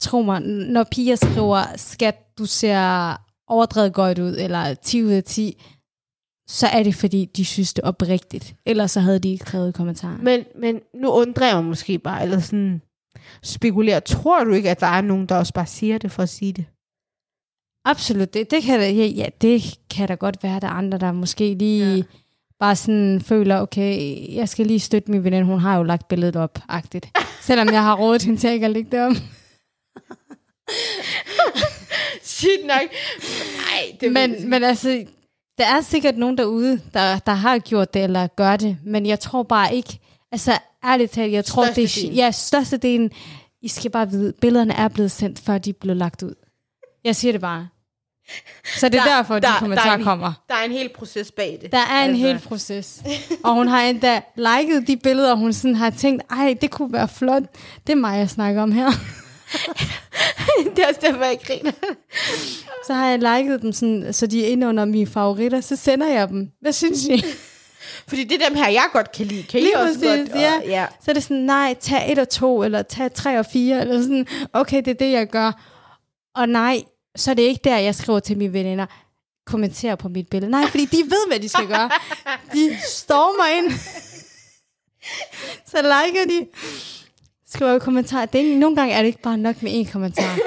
tro 0.00 0.22
mig, 0.22 0.40
når 0.42 0.84
piger 0.90 1.16
skriver, 1.16 1.62
skat, 1.76 2.38
du 2.38 2.46
ser 2.46 3.14
overdrevet 3.46 3.92
godt 3.92 4.18
ud, 4.18 4.36
eller 4.38 4.74
10 4.74 5.04
ud 5.04 5.10
af 5.10 5.24
10, 5.24 5.62
så 6.48 6.66
er 6.66 6.82
det 6.82 6.94
fordi, 6.94 7.24
de 7.36 7.44
synes 7.44 7.74
det 7.74 7.84
oprigtigt. 7.84 8.54
Ellers 8.66 8.90
så 8.90 9.00
havde 9.00 9.18
de 9.18 9.28
ikke 9.30 9.44
skrevet 9.44 9.68
i 9.68 9.72
kommentarer. 9.72 10.18
Men, 10.22 10.44
men 10.60 10.80
nu 10.94 11.10
undrer 11.10 11.46
jeg 11.46 11.56
mig 11.56 11.64
måske 11.64 11.98
bare, 11.98 12.22
eller 12.22 12.40
sådan 12.40 12.82
spekulerer. 13.42 14.00
Tror 14.00 14.44
du 14.44 14.52
ikke, 14.52 14.70
at 14.70 14.80
der 14.80 14.86
er 14.86 15.00
nogen, 15.00 15.26
der 15.26 15.36
også 15.36 15.52
bare 15.52 15.66
siger 15.66 15.98
det 15.98 16.12
for 16.12 16.22
at 16.22 16.28
sige 16.28 16.52
det? 16.52 16.64
Absolut, 17.84 18.34
det, 18.34 18.50
det, 18.50 18.62
kan 18.62 18.78
da, 18.78 18.90
ja, 18.90 19.06
ja, 19.06 19.26
det 19.40 19.78
kan 19.90 20.08
da 20.08 20.14
godt 20.14 20.42
være, 20.42 20.60
der 20.60 20.66
er 20.66 20.72
andre, 20.72 20.98
der 20.98 21.12
måske 21.12 21.54
lige 21.54 21.96
Ja. 21.96 22.02
Bare 22.60 22.76
sådan 22.76 23.20
føler, 23.20 23.60
okay, 23.60 24.16
jeg 24.34 24.48
skal 24.48 24.66
lige 24.66 24.80
støtte 24.80 25.10
min 25.10 25.24
veninde, 25.24 25.46
hun 25.46 25.60
har 25.60 25.76
jo 25.76 25.82
lagt 25.82 26.08
billedet 26.08 26.36
op, 26.36 26.58
agtigt. 26.68 27.08
Selvom 27.40 27.68
jeg 27.68 27.82
har 27.82 27.96
rådet 27.96 28.22
hende 28.22 28.40
til 28.40 28.50
ikke 28.50 28.66
at 28.66 28.72
lægge 28.72 28.90
det 28.90 29.00
op. 29.00 29.12
Shit 32.22 32.60
nok. 32.62 32.90
Nej, 33.56 33.96
det 34.00 34.12
Men, 34.12 34.50
men 34.50 34.64
altså, 34.64 35.04
der 35.58 35.66
er 35.66 35.80
sikkert 35.80 36.16
nogen 36.16 36.38
derude, 36.38 36.80
der, 36.94 37.18
der 37.18 37.32
har 37.32 37.58
gjort 37.58 37.94
det, 37.94 38.04
eller 38.04 38.26
gør 38.26 38.56
det, 38.56 38.76
men 38.84 39.06
jeg 39.06 39.20
tror 39.20 39.42
bare 39.42 39.74
ikke, 39.74 39.98
altså 40.32 40.58
ærligt 40.84 41.12
talt, 41.12 41.32
jeg 41.32 41.44
tror, 41.44 41.66
det 41.66 41.84
er, 41.84 42.10
ja, 42.12 42.30
størstedelen, 42.30 43.10
I 43.62 43.68
skal 43.68 43.90
bare 43.90 44.10
vide, 44.10 44.32
billederne 44.40 44.74
er 44.74 44.88
blevet 44.88 45.10
sendt, 45.10 45.38
før 45.38 45.58
de 45.58 45.72
blev 45.72 45.96
lagt 45.96 46.22
ud. 46.22 46.34
Jeg 47.04 47.16
siger 47.16 47.32
det 47.32 47.40
bare. 47.40 47.68
Så 48.76 48.88
det 48.88 48.98
er 48.98 49.04
Der- 49.04 49.16
derfor, 49.16 49.34
de 49.34 49.40
der- 49.40 49.58
kommentarer 49.58 49.86
der 49.86 49.92
er 49.92 49.96
en- 49.98 50.04
kommer. 50.04 50.32
Der 50.48 50.54
er 50.54 50.64
en 50.64 50.72
hel 50.72 50.88
proces 50.88 51.32
bag 51.32 51.58
det. 51.62 51.72
Der 51.72 51.78
er 51.78 52.04
en 52.04 52.10
Altså. 52.10 52.26
hel 52.26 52.38
proces. 52.38 53.02
Og 53.44 53.54
hun 53.54 53.68
har 53.68 53.80
endda 53.82 54.20
liket 54.36 54.86
de 54.86 54.96
billeder, 54.96 55.30
og 55.32 55.38
hun 55.38 55.52
sådan 55.52 55.74
har 55.74 55.90
tænkt, 55.90 56.22
ej, 56.30 56.56
det 56.60 56.70
kunne 56.70 56.92
være 56.92 57.08
flot. 57.08 57.42
Det 57.86 57.92
er 57.92 57.96
mig, 57.96 58.18
jeg 58.18 58.30
snakker 58.30 58.62
om 58.62 58.72
her. 58.72 58.90
det 60.76 60.84
er 60.84 60.88
også 60.88 61.00
derfor, 61.02 61.24
jeg 61.24 61.38
griner. 61.46 61.72
Så 62.86 62.94
har 62.94 63.06
jeg 63.06 63.18
liket 63.18 63.62
dem, 63.62 63.72
sådan, 63.72 64.12
så 64.12 64.26
de 64.26 64.44
er 64.44 64.48
inde 64.48 64.66
under 64.66 64.84
mine 64.84 65.06
favoritter. 65.06 65.60
Så 65.60 65.76
sender 65.76 66.06
jeg 66.08 66.28
dem. 66.28 66.48
Hvad 66.60 66.72
synes 66.72 67.04
I? 67.04 67.24
Fordi 68.08 68.24
det 68.24 68.42
er 68.42 68.48
dem 68.48 68.56
her, 68.56 68.68
jeg 68.68 68.84
godt 68.92 69.12
kan 69.12 69.26
lide. 69.26 69.42
Kan 69.42 69.60
I 69.60 69.62
Lige 69.62 69.78
også 69.78 69.94
præcis, 70.00 70.28
godt? 70.28 70.32
Og, 70.32 70.40
ja. 70.40 70.52
ja. 70.66 70.86
Så 71.04 71.10
er 71.10 71.12
det 71.14 71.22
sådan, 71.22 71.36
nej, 71.36 71.74
tag 71.80 72.12
et 72.12 72.18
og 72.18 72.28
to, 72.28 72.62
eller 72.64 72.82
tag 72.82 73.12
tre 73.14 73.38
og 73.38 73.46
fire, 73.52 73.80
eller 73.80 74.02
sådan, 74.02 74.26
okay, 74.52 74.76
det 74.76 74.88
er 74.88 74.94
det, 74.94 75.12
jeg 75.12 75.26
gør. 75.26 75.52
Og 76.36 76.48
nej, 76.48 76.82
så 77.16 77.30
er 77.30 77.34
det 77.34 77.42
ikke 77.42 77.60
der, 77.64 77.76
jeg 77.78 77.94
skriver 77.94 78.20
til 78.20 78.38
mine 78.38 78.52
veninder, 78.52 78.86
kommenter 79.46 79.94
på 79.94 80.08
mit 80.08 80.28
billede. 80.28 80.50
Nej, 80.50 80.66
fordi 80.66 80.84
de 80.84 80.96
ved, 80.96 81.28
hvad 81.28 81.40
de 81.40 81.48
skal 81.48 81.66
gøre. 81.66 81.90
De 82.52 82.78
stormer 82.88 83.46
ind. 83.58 83.72
så 85.66 85.76
liker 85.82 86.24
de. 86.28 86.46
Skriver 87.52 87.76
i 87.76 87.78
kommentar. 87.78 88.26
Det 88.26 88.52
er 88.52 88.56
nogle 88.56 88.76
gange 88.76 88.94
er 88.94 88.98
det 88.98 89.06
ikke 89.06 89.22
bare 89.22 89.38
nok 89.38 89.62
med 89.62 89.84
én 89.86 89.92
kommentar. 89.92 90.38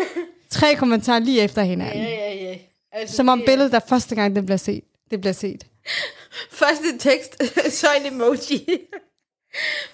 Tre 0.50 0.76
kommentarer 0.76 1.20
lige 1.20 1.42
efter 1.42 1.64
hinanden. 1.64 2.04
ja, 2.04 2.34
ja. 2.34 2.58
Altså, 2.92 3.16
Som 3.16 3.30
om 3.30 3.40
det- 3.40 3.46
billedet, 3.46 3.72
der 3.72 3.80
første 3.90 4.16
gang, 4.16 4.36
det 4.36 4.46
bliver 4.46 4.58
set. 4.58 4.84
Det 5.12 5.22
bliver 5.22 5.34
set. 5.34 5.66
Først 6.52 6.82
en 6.94 7.00
tekst, 7.00 7.44
så 7.80 7.88
en 8.06 8.14
emoji. 8.14 8.66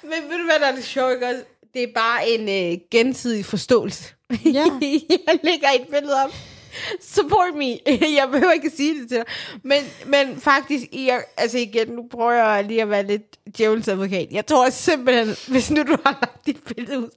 Men 0.04 0.12
ved 0.30 0.38
du, 0.38 0.44
hvad 0.46 0.60
der 0.60 0.66
er 0.68 0.76
det 0.76 0.84
sjovt, 0.86 1.14
ikke 1.14 1.26
også? 1.28 1.42
Det 1.74 1.84
er 1.84 1.88
bare 1.96 2.30
en 2.30 2.74
øh, 2.74 2.80
gensidig 2.92 3.46
forståelse. 3.46 4.04
Ja. 4.46 4.50
jeg 5.10 5.40
lægger 5.44 5.70
et 5.76 5.88
billede 5.92 6.24
op. 6.24 6.32
support 7.16 7.54
me. 7.56 7.66
jeg 8.20 8.28
behøver 8.32 8.52
ikke 8.52 8.68
at 8.68 8.78
sige 8.78 9.02
det 9.02 9.10
til 9.10 9.18
dig. 9.18 9.26
Men, 9.64 9.84
men 10.06 10.42
faktisk, 10.42 10.86
jeg, 10.94 11.24
altså 11.38 11.58
igen, 11.58 11.88
nu 11.88 12.08
prøver 12.12 12.32
jeg 12.32 12.64
lige 12.64 12.82
at 12.82 12.90
være 12.90 13.08
lidt 13.08 13.58
djævelens 13.58 13.88
advokat. 13.88 14.28
Jeg 14.32 14.46
tror 14.46 14.70
simpelthen, 14.70 15.36
hvis 15.48 15.72
nu 15.72 15.84
du 15.84 15.98
har 16.06 16.18
lagt 16.22 16.46
dit 16.46 16.58
billede 16.76 17.00
ud, 17.00 17.10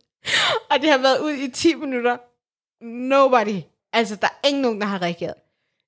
og 0.71 0.81
det 0.81 0.91
har 0.91 0.99
været 0.99 1.19
ud 1.19 1.33
i 1.33 1.51
10 1.51 1.75
minutter, 1.75 2.17
nobody, 2.85 3.61
altså 3.93 4.17
der 4.17 4.27
er 4.27 4.49
ingen 4.49 4.63
nogen, 4.63 4.81
der 4.81 4.87
har 4.87 5.03
reageret. 5.03 5.35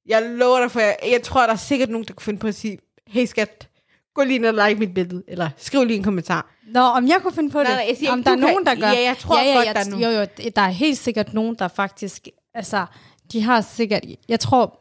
Jeg 0.06 0.22
lover 0.22 0.60
dig 0.60 0.70
for, 0.70 0.80
jeg, 0.80 0.96
jeg 1.10 1.22
tror, 1.22 1.46
der 1.46 1.52
er 1.52 1.56
sikkert 1.56 1.88
nogen, 1.88 2.06
der 2.06 2.14
kunne 2.14 2.24
finde 2.24 2.38
på 2.38 2.46
at 2.46 2.54
sige, 2.54 2.78
hey 3.06 3.26
skat, 3.26 3.68
gå 4.14 4.22
lige 4.22 4.38
ned 4.38 4.58
og 4.58 4.68
like 4.68 4.80
mit 4.80 4.94
billede, 4.94 5.22
eller 5.28 5.50
skriv 5.56 5.84
lige 5.84 5.96
en 5.96 6.02
kommentar. 6.02 6.54
Nå, 6.66 6.80
om 6.80 7.08
jeg 7.08 7.18
kunne 7.22 7.34
finde 7.34 7.50
på 7.50 7.58
det? 7.58 7.68
Nej, 7.68 7.76
nej, 7.76 7.86
jeg 7.88 7.96
siger 7.96 8.12
om 8.12 8.24
der 8.24 8.30
er 8.30 8.36
nogen, 8.36 8.66
der 8.66 8.74
gør? 8.74 8.86
Ja, 8.86 9.02
jeg 9.02 9.18
tror 9.18 9.54
godt, 9.54 9.66
jeg, 9.66 9.74
der 9.74 9.80
er 9.80 9.90
nogen. 9.90 10.04
Jo, 10.04 10.20
jo, 10.20 10.50
der 10.56 10.62
er 10.62 10.68
helt 10.68 10.98
sikkert 10.98 11.34
nogen, 11.34 11.56
der 11.58 11.68
faktisk... 11.68 12.28
Altså, 12.54 12.86
de 13.32 13.42
har 13.42 13.60
sikkert... 13.60 14.02
Jeg 14.28 14.40
tror... 14.40 14.80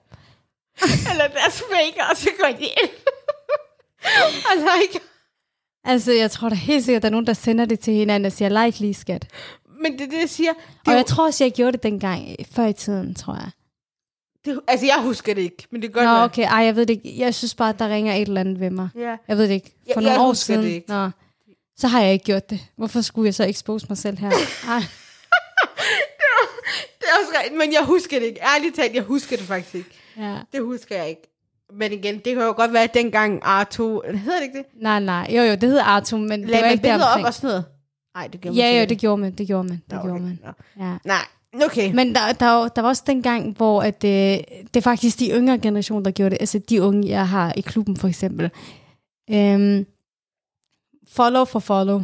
eller 1.12 1.28
deres 1.28 1.62
fake, 1.72 2.02
og 2.12 2.18
så 2.18 2.30
går 2.40 2.48
de 2.58 2.64
ind. 2.64 2.90
og 4.46 4.56
like. 4.82 5.00
Altså, 5.86 6.12
jeg 6.12 6.32
tror 6.32 6.50
da 6.50 6.56
helt 6.56 6.86
sikkert, 6.86 7.02
der 7.02 7.08
er 7.08 7.12
nogen, 7.12 7.28
der 7.28 7.34
sender 7.34 7.66
det 7.66 7.80
til 7.80 7.94
hinanden 7.94 8.26
og 8.26 8.32
siger, 8.32 8.66
like 8.66 8.80
lige, 8.80 8.94
skat. 8.94 9.28
Men 9.82 9.94
det 9.94 10.02
er 10.02 10.10
det, 10.10 10.20
jeg 10.20 10.30
siger. 10.30 10.54
Det 10.54 10.88
Og 10.88 10.94
jeg 10.94 11.00
jo- 11.10 11.16
tror 11.16 11.26
også, 11.26 11.44
jeg 11.44 11.52
gjorde 11.54 11.72
det 11.72 11.84
dengang, 11.84 12.36
før 12.52 12.66
i 12.66 12.74
tiden, 12.74 13.16
tror 13.16 13.34
jeg. 13.34 13.50
Det, 14.46 14.60
altså, 14.68 14.86
jeg 14.86 15.02
husker 15.02 15.34
det 15.34 15.42
ikke, 15.42 15.68
men 15.72 15.82
det 15.82 15.94
godt 15.94 16.06
Nå, 16.06 16.12
være. 16.12 16.24
okay. 16.24 16.44
Ej, 16.48 16.58
jeg 16.66 16.76
ved 16.76 16.86
det 16.86 16.94
ikke. 16.94 17.20
Jeg 17.20 17.36
synes 17.36 17.56
bare, 17.56 17.70
at 17.70 17.80
der 17.80 17.90
ringer 17.90 18.14
et 18.16 18.22
eller 18.28 18.40
andet 18.42 18.60
ved 18.60 18.70
mig. 18.70 18.90
Ja. 18.96 19.16
Jeg 19.28 19.38
ved 19.38 19.48
det 19.48 19.54
ikke. 19.54 19.70
For 19.70 19.86
Jeg- 19.88 19.96
nogle 19.96 20.12
jeg 20.12 20.20
år 20.22 20.34
siden. 20.34 20.64
det 20.64 20.70
ikke. 20.70 20.90
Nå, 20.90 21.10
så 21.78 21.88
har 21.88 22.02
jeg 22.02 22.14
ikke 22.14 22.26
gjort 22.26 22.50
det. 22.50 22.60
Hvorfor 22.76 23.02
skulle 23.02 23.26
jeg 23.26 23.36
så 23.36 23.44
expose 23.44 23.86
mig 23.90 23.98
selv 23.98 24.18
her? 24.18 24.32
Ej. 24.68 24.84
Det 27.14 27.22
også 27.28 27.40
rigtigt, 27.40 27.58
men 27.58 27.74
jeg 27.74 27.84
husker 27.86 28.20
det 28.20 28.26
ikke. 28.26 28.40
Ærligt 28.56 28.76
talt, 28.76 28.94
jeg 28.96 29.04
husker 29.04 29.38
det 29.38 29.46
faktisk 29.46 29.76
ikke. 29.76 29.90
Ja. 30.18 30.38
Det 30.54 30.62
husker 30.62 30.96
jeg 30.96 31.10
ikke. 31.10 31.30
Men 31.74 31.92
igen, 31.94 32.16
det 32.16 32.24
kan 32.36 32.44
jo 32.44 32.54
godt 32.56 32.74
være, 32.74 32.84
at 32.84 32.94
dengang 32.94 33.44
R2... 33.46 33.82
Hedder 34.18 34.36
det 34.38 34.44
ikke 34.44 34.58
det? 34.58 34.66
Nej, 34.82 35.00
nej. 35.00 35.28
Jo, 35.36 35.42
jo, 35.42 35.52
det 35.52 35.64
hedder 35.64 35.84
Artum, 35.84 36.20
men 36.20 36.42
det 36.42 36.50
Lagde 36.50 36.62
var 36.62 36.68
man 36.68 36.72
ikke 36.72 36.82
billeder 36.82 37.04
op 37.06 37.08
deromkring. 37.10 37.28
og 37.28 37.34
sådan 37.34 37.48
noget? 37.48 37.66
Nej, 38.16 38.28
det 38.28 38.42
gjorde 38.42 38.58
man 38.58 38.66
Ja, 38.66 38.80
jo, 38.80 38.86
det 38.86 38.98
gjorde 38.98 39.22
man. 39.22 39.32
Det 39.32 39.48
gjorde 39.48 39.64
man. 39.64 39.82
Det 39.90 39.94
Nå, 39.94 40.02
gjorde 40.02 40.14
okay. 40.16 40.24
man. 40.24 40.40
Ja. 40.80 40.98
Nej, 41.06 41.26
okay. 41.66 41.92
Men, 41.94 42.16
der, 42.16 42.34
der, 42.34 42.46
var- 42.50 42.68
der 42.68 42.82
var 42.82 42.90
også 42.90 43.04
dengang, 43.08 43.58
hvor 43.58 43.82
at, 43.82 44.04
øh, 44.04 44.10
det 44.12 44.76
er 44.76 44.82
faktisk 44.82 45.20
de 45.20 45.30
yngre 45.32 45.60
generationer, 45.60 46.04
der 46.04 46.12
gjorde 46.12 46.30
det. 46.30 46.38
Altså 46.42 46.60
de 46.70 46.82
unge, 46.82 47.08
jeg 47.10 47.28
har 47.30 47.54
i 47.58 47.62
klubben 47.62 47.98
for 47.98 48.08
eksempel. 48.08 48.52
Øhm, 49.32 49.86
follow 51.08 51.46
for 51.46 51.60
follow. 51.60 52.00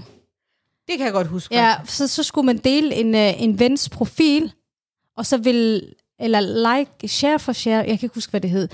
det 0.87 0.97
kan 0.97 1.05
jeg 1.05 1.13
godt 1.13 1.27
huske. 1.27 1.55
Ja, 1.55 1.75
så, 1.85 2.07
så 2.07 2.23
skulle 2.23 2.45
man 2.45 2.57
dele 2.57 2.95
en, 2.95 3.15
øh, 3.15 3.43
en 3.43 3.59
vens 3.59 3.89
profil, 3.89 4.53
og 5.19 5.25
så 5.25 5.37
vil, 5.37 5.93
eller 6.19 6.39
like, 6.77 7.07
share 7.07 7.39
for 7.39 7.53
share, 7.53 7.77
jeg 7.77 7.85
kan 7.99 8.05
ikke 8.05 8.15
huske, 8.15 8.31
hvad 8.31 8.41
det 8.41 8.49
hed. 8.49 8.67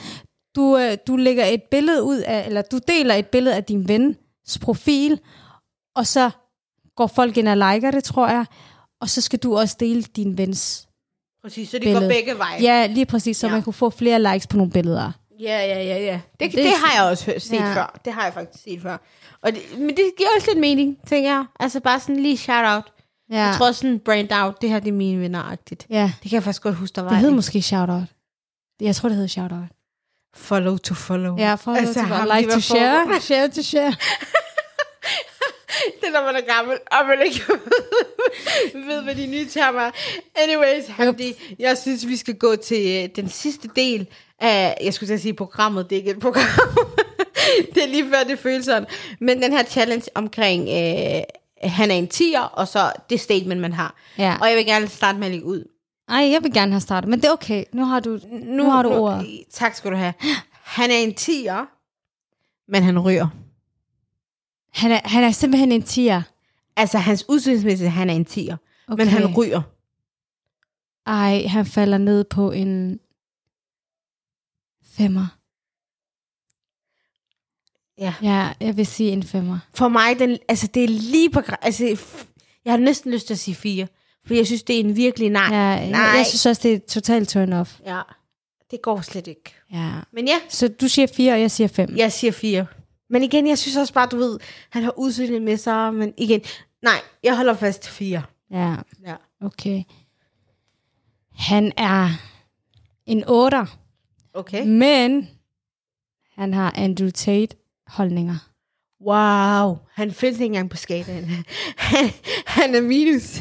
Du, 0.56 0.78
øh, 0.78 0.98
du 1.08 1.16
lægger 1.16 1.46
et 1.46 1.64
billede 1.64 2.04
ud 2.04 2.18
af, 2.18 2.46
eller 2.46 2.62
du 2.62 2.80
deler 2.88 3.16
et 3.16 3.28
billede 3.28 3.56
af 3.56 3.64
din 3.64 3.88
vens 3.88 4.58
profil, 4.62 5.20
og 5.96 6.08
så 6.08 6.30
går 6.96 7.08
folk 7.08 7.38
ind 7.38 7.48
og 7.48 7.58
liker 7.58 7.92
det, 7.92 8.04
tror 8.04 8.28
jeg, 8.28 8.46
og 9.02 9.10
så 9.10 9.22
skal 9.22 9.40
du 9.40 9.58
også 9.58 9.76
dele 9.80 10.02
din 10.02 10.38
vens. 10.38 10.88
Præcis, 11.44 11.70
så 11.70 11.78
det 11.78 11.82
billede. 11.84 12.02
går 12.02 12.10
begge 12.10 12.38
veje. 12.38 12.62
Ja, 12.62 12.86
lige 12.88 13.06
præcis, 13.06 13.38
så 13.38 13.48
Ja. 13.48 13.54
man 13.54 13.64
kunne 13.64 13.74
få 13.74 13.90
flere 13.90 14.34
likes 14.34 14.48
på 14.48 14.58
nogle 14.58 14.72
billeder. 14.72 15.12
Ja, 15.40 15.58
ja, 15.66 15.84
ja, 15.84 15.98
ja. 16.04 16.20
Det, 16.40 16.52
det, 16.52 16.58
Det- 16.64 16.72
har 16.86 17.02
jeg 17.04 17.12
også 17.12 17.34
set 17.38 17.54
Ja. 17.54 17.76
før. 17.76 18.00
Det 18.06 18.14
har 18.14 18.24
jeg 18.24 18.34
faktisk 18.34 18.64
set 18.64 18.82
før. 18.82 18.98
Og 19.42 19.52
det, 19.52 19.62
men 19.78 19.90
det 19.90 20.12
giver 20.18 20.30
også 20.38 20.48
lidt 20.48 20.60
mening, 20.60 20.98
tænker 21.08 21.30
jeg. 21.30 21.46
Altså 21.60 21.80
bare 21.80 22.00
sådan 22.00 22.20
lige 22.24 22.38
shout-out. 22.38 22.92
Ja, 23.32 23.36
Jeg 23.46 23.56
tror 23.58 23.72
sådan 23.72 24.00
brand 24.00 24.32
out, 24.32 24.62
det 24.62 24.70
her 24.70 24.80
det 24.80 24.88
er 24.88 24.92
mine 24.94 25.22
venner-agtigt. 25.22 25.86
ja. 25.90 26.12
Det 26.24 26.30
kan 26.30 26.36
jeg 26.36 26.44
faktisk 26.44 26.62
godt 26.64 26.76
huske, 26.76 26.96
der 26.96 27.02
var. 27.02 27.10
det 27.10 27.18
hed 27.20 27.30
en 27.30 27.36
måske 27.36 27.62
shoutout. 27.62 28.04
Jeg 28.82 28.96
tror, 28.96 29.10
det 29.10 29.16
hedder 29.16 29.30
shoutout. 29.30 29.68
Follow 30.36 30.78
to 30.78 30.94
follow. 30.94 31.38
Ja, 31.38 31.56
for 31.56 31.72
Altså, 31.72 31.88
altså, 31.88 32.02
ham, 32.02 32.30
like 32.38 32.52
to 32.52 32.60
share, 32.60 33.08
for- 33.14 33.20
share 33.20 33.48
to 33.50 33.62
share. 33.62 33.94
det 36.02 36.08
er, 36.08 36.12
når 36.12 36.26
man 36.26 36.36
er 36.36 36.54
gammel, 36.56 36.78
og 36.92 37.08
man 37.08 37.22
ikke 37.26 37.42
ved, 38.88 39.02
hvad 39.04 39.16
de 39.16 39.26
nye 39.28 39.46
termer 39.50 39.80
er. 39.82 39.92
Anyways, 40.36 40.88
Hamdi, 40.88 41.34
jeg 41.60 41.78
synes, 41.78 42.08
vi 42.08 42.16
skal 42.16 42.36
gå 42.36 42.56
til 42.56 43.04
øh, 43.04 43.10
den 43.16 43.30
sidste 43.30 43.70
del 43.76 44.08
af, 44.40 44.78
jeg 44.84 44.94
skulle 44.94 45.20
sige 45.20 45.34
programmet, 45.34 45.90
det 45.90 45.96
er 45.96 46.00
ikke 46.00 46.12
et 46.12 46.20
program. 46.20 46.44
det 47.76 47.84
er 47.84 47.88
lige 47.88 48.10
før, 48.10 48.24
det 48.24 48.40
føles 48.40 48.66
sådan. 48.66 48.86
Men 49.20 49.42
den 49.42 49.52
her 49.54 49.64
challenge 49.64 50.06
omkring, 50.16 50.62
øh, 50.70 51.22
han 51.70 51.92
er 51.92 51.96
en 51.96 52.08
tiger, 52.08 52.42
og 52.42 52.68
så 52.68 52.92
det 53.10 53.20
statement, 53.20 53.62
man 53.62 53.74
har. 53.74 53.96
Ja. 54.18 54.38
Og 54.42 54.48
jeg 54.48 54.58
vil 54.58 54.66
gerne 54.66 54.88
starte 54.88 55.18
med 55.18 55.28
at 55.28 55.32
lægge 55.32 55.46
ud. 55.46 55.64
Ej, 56.10 56.30
jeg 56.32 56.44
vil 56.44 56.54
gerne 56.54 56.72
have 56.72 56.82
startet, 56.82 57.10
men 57.10 57.20
det 57.20 57.28
er 57.28 57.32
okay. 57.32 57.64
Nu 57.74 57.86
har 57.86 58.00
du, 58.00 58.20
nu, 58.32 58.40
nu 58.56 58.70
har 58.70 58.84
du 58.84 58.90
ordet. 58.90 59.44
Tak 59.52 59.76
skal 59.76 59.92
du 59.92 59.96
have. 59.96 60.14
Han 60.52 60.92
er 60.92 60.96
en 60.96 61.14
tiger, 61.14 61.66
men 62.72 62.84
han 62.84 63.00
ryger. 63.00 63.28
Han 64.74 64.92
er, 64.92 65.00
han 65.04 65.24
er 65.24 65.32
simpelthen 65.32 65.72
en 65.72 65.84
tiger. 65.84 66.22
Altså, 66.76 66.98
hans 66.98 67.26
udseendsmæssigt, 67.30 67.92
han 67.92 68.10
er 68.10 68.14
en 68.14 68.26
tiger. 68.26 68.58
Okay. 68.88 69.04
Men 69.04 69.08
han 69.08 69.38
ryger. 69.38 69.62
Ej, 71.06 71.46
han 71.48 71.66
falder 71.66 71.98
ned 71.98 72.24
på 72.24 72.52
en 72.52 73.00
femmer. 74.98 75.28
Ja. 77.98 78.14
Ja, 78.22 78.50
jeg 78.60 78.78
vil 78.78 78.86
sige 78.86 79.12
en 79.12 79.24
femmer. 79.24 79.60
For 79.74 79.88
mig, 79.88 80.20
den, 80.20 80.38
altså, 80.48 80.68
det 80.68 80.84
er 80.84 80.88
lige 80.88 81.30
på... 81.30 81.42
Altså, 81.62 81.86
jeg 82.66 82.74
har 82.74 82.78
næsten 82.78 83.12
lyst 83.12 83.28
til 83.28 83.34
at 83.34 83.40
sige 83.40 83.56
fire. 83.56 83.88
For 84.26 84.34
jeg 84.34 84.46
synes, 84.46 84.64
det 84.64 84.76
er 84.76 84.80
en 84.80 84.96
virkelig 84.96 85.30
nej. 85.30 85.48
Ja, 85.52 85.90
nej. 85.90 86.00
jeg 86.02 86.26
synes 86.26 86.46
også, 86.46 86.62
det 86.64 86.74
er 86.74 86.80
totalt 86.88 87.30
turn 87.30 87.54
off. 87.54 87.80
Ja, 87.86 88.02
det 88.72 88.82
går 88.82 89.02
slet 89.02 89.28
ikke. 89.28 89.54
Ja. 89.74 89.92
Men 90.12 90.28
ja, 90.28 90.36
Så 90.50 90.68
du 90.68 90.88
siger 90.88 91.08
fire, 91.08 91.34
og 91.34 91.42
jeg 91.42 91.52
siger 91.52 91.68
fem. 91.68 91.96
jeg 91.98 92.12
siger 92.12 92.32
fire. 92.32 92.66
Men 93.10 93.24
igen, 93.24 93.48
jeg 93.48 93.58
synes 93.58 93.78
også 93.78 93.94
bare, 93.94 94.08
du 94.12 94.18
ved, 94.18 94.40
han 94.70 94.84
har 94.84 95.00
udseende 95.00 95.40
med 95.40 95.58
sig, 95.58 95.94
men 95.94 96.14
igen, 96.18 96.42
nej, 96.82 97.00
jeg 97.24 97.36
holder 97.36 97.54
fast 97.54 97.82
til 97.82 97.92
fire. 97.94 98.24
Ja, 98.52 98.76
Ja. 99.06 99.16
okay. 99.42 99.84
Han 101.36 101.72
er 101.78 102.10
en 103.06 103.24
otter, 103.28 103.66
Okay. 104.34 104.66
men 104.68 105.30
han 106.36 106.54
har 106.54 106.74
Andrew 106.76 107.10
Tate 107.10 107.56
holdninger. 107.88 108.36
Wow, 109.02 109.78
han 109.94 110.12
følte 110.12 110.34
ikke 110.34 110.46
engang 110.46 110.70
på 110.70 110.78
skalaen. 110.78 111.46
Han, 111.78 112.06
han 112.46 112.76
er 112.76 112.82
minus. 112.82 113.38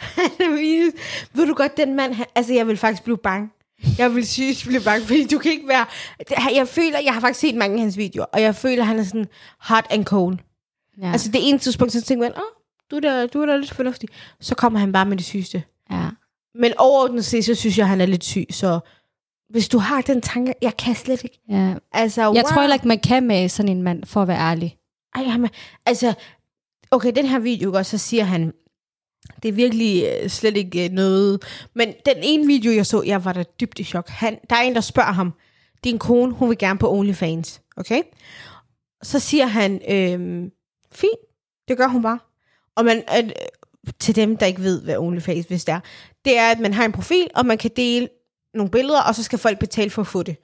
han 0.00 0.30
er 0.40 0.50
minus. 0.50 0.92
Ved 1.34 1.46
du 1.46 1.54
godt, 1.54 1.76
den 1.76 1.94
mand, 1.96 2.14
han, 2.14 2.26
altså 2.34 2.54
jeg 2.54 2.66
vil 2.66 2.76
faktisk 2.76 3.02
blive 3.02 3.18
bange. 3.18 3.50
Jeg 3.98 4.14
vil 4.14 4.26
sygt 4.26 4.64
blive 4.66 4.80
bange, 4.82 5.06
fordi 5.06 5.26
du 5.26 5.38
kan 5.38 5.52
ikke 5.52 5.68
være... 5.68 5.86
Jeg 6.54 6.68
føler, 6.68 6.98
jeg 6.98 7.14
har 7.14 7.20
faktisk 7.20 7.40
set 7.40 7.54
mange 7.54 7.74
af 7.74 7.80
hans 7.80 7.96
videoer, 7.96 8.26
og 8.32 8.42
jeg 8.42 8.54
føler, 8.54 8.84
han 8.84 8.98
er 8.98 9.04
sådan 9.04 9.26
hot 9.60 9.86
and 9.90 10.04
cold. 10.04 10.38
Ja. 11.02 11.12
Altså 11.12 11.30
det 11.30 11.48
ene 11.48 11.58
tidspunkt, 11.58 11.92
så 11.92 12.02
tænker 12.02 12.24
man, 12.24 12.32
åh, 12.36 12.42
du 12.90 12.96
er, 12.96 13.00
da, 13.00 13.26
du 13.26 13.42
er 13.42 13.46
da 13.46 13.56
lidt 13.56 13.74
fornuftig. 13.74 14.08
Så 14.40 14.54
kommer 14.54 14.78
han 14.78 14.92
bare 14.92 15.06
med 15.06 15.16
det 15.16 15.26
sygeste. 15.26 15.62
ja. 15.90 16.08
Men 16.54 16.72
overordnet 16.78 17.24
set, 17.24 17.44
så 17.44 17.54
synes 17.54 17.78
jeg, 17.78 17.88
han 17.88 18.00
er 18.00 18.06
lidt 18.06 18.24
syg, 18.24 18.46
så 18.50 18.80
hvis 19.50 19.68
du 19.68 19.78
har 19.78 20.00
den 20.00 20.22
tanke, 20.22 20.54
jeg 20.62 20.76
kan 20.76 20.94
slet 20.94 21.24
ikke. 21.24 21.40
ja. 21.50 21.74
Altså, 21.92 22.20
Jeg 22.22 22.28
wow. 22.30 22.42
tror 22.42 22.60
heller 22.60 22.74
ikke, 22.74 22.88
man 22.88 22.98
kan 22.98 23.26
med 23.26 23.48
sådan 23.48 23.68
en 23.72 23.82
mand, 23.82 24.04
for 24.04 24.22
at 24.22 24.28
være 24.28 24.38
ærlig. 24.50 24.76
Ej, 25.14 25.22
jamen, 25.22 25.50
altså, 25.86 26.14
okay, 26.90 27.12
den 27.16 27.26
her 27.26 27.38
video, 27.38 27.72
også, 27.72 27.98
så 27.98 28.06
siger 28.08 28.24
han, 28.24 28.52
det 29.42 29.48
er 29.48 29.52
virkelig 29.52 30.04
øh, 30.22 30.28
slet 30.28 30.56
ikke 30.56 30.84
øh, 30.84 30.90
noget. 30.90 31.42
Men 31.74 31.88
den 31.88 32.16
ene 32.22 32.46
video, 32.46 32.72
jeg 32.72 32.86
så, 32.86 33.02
jeg 33.02 33.24
var 33.24 33.32
da 33.32 33.44
dybt 33.60 33.78
i 33.78 33.84
chok. 33.84 34.08
Han, 34.08 34.38
der 34.50 34.56
er 34.56 34.60
en, 34.62 34.74
der 34.74 34.80
spørger 34.80 35.12
ham, 35.12 35.32
din 35.84 35.98
kone, 35.98 36.32
hun 36.32 36.48
vil 36.48 36.58
gerne 36.58 36.78
på 36.78 36.92
OnlyFans, 36.92 37.60
okay? 37.76 38.02
Så 39.02 39.18
siger 39.18 39.46
han, 39.46 39.80
øhm, 39.90 40.50
fint, 40.92 41.20
det 41.68 41.76
gør 41.76 41.86
hun 41.86 42.02
bare. 42.02 42.18
Og 42.76 42.84
man, 42.84 43.02
øh, 43.16 43.30
til 44.00 44.16
dem, 44.16 44.36
der 44.36 44.46
ikke 44.46 44.62
ved, 44.62 44.82
hvad 44.82 44.96
OnlyFans 44.96 45.46
hvis 45.46 45.64
det 45.64 45.72
er, 45.72 45.80
det 46.24 46.38
er, 46.38 46.50
at 46.50 46.60
man 46.60 46.74
har 46.74 46.84
en 46.84 46.92
profil, 46.92 47.30
og 47.34 47.46
man 47.46 47.58
kan 47.58 47.70
dele 47.76 48.08
nogle 48.54 48.70
billeder, 48.70 49.02
og 49.02 49.14
så 49.14 49.22
skal 49.22 49.38
folk 49.38 49.58
betale 49.58 49.90
for 49.90 50.02
at 50.02 50.06
få 50.08 50.22
det. 50.22 50.36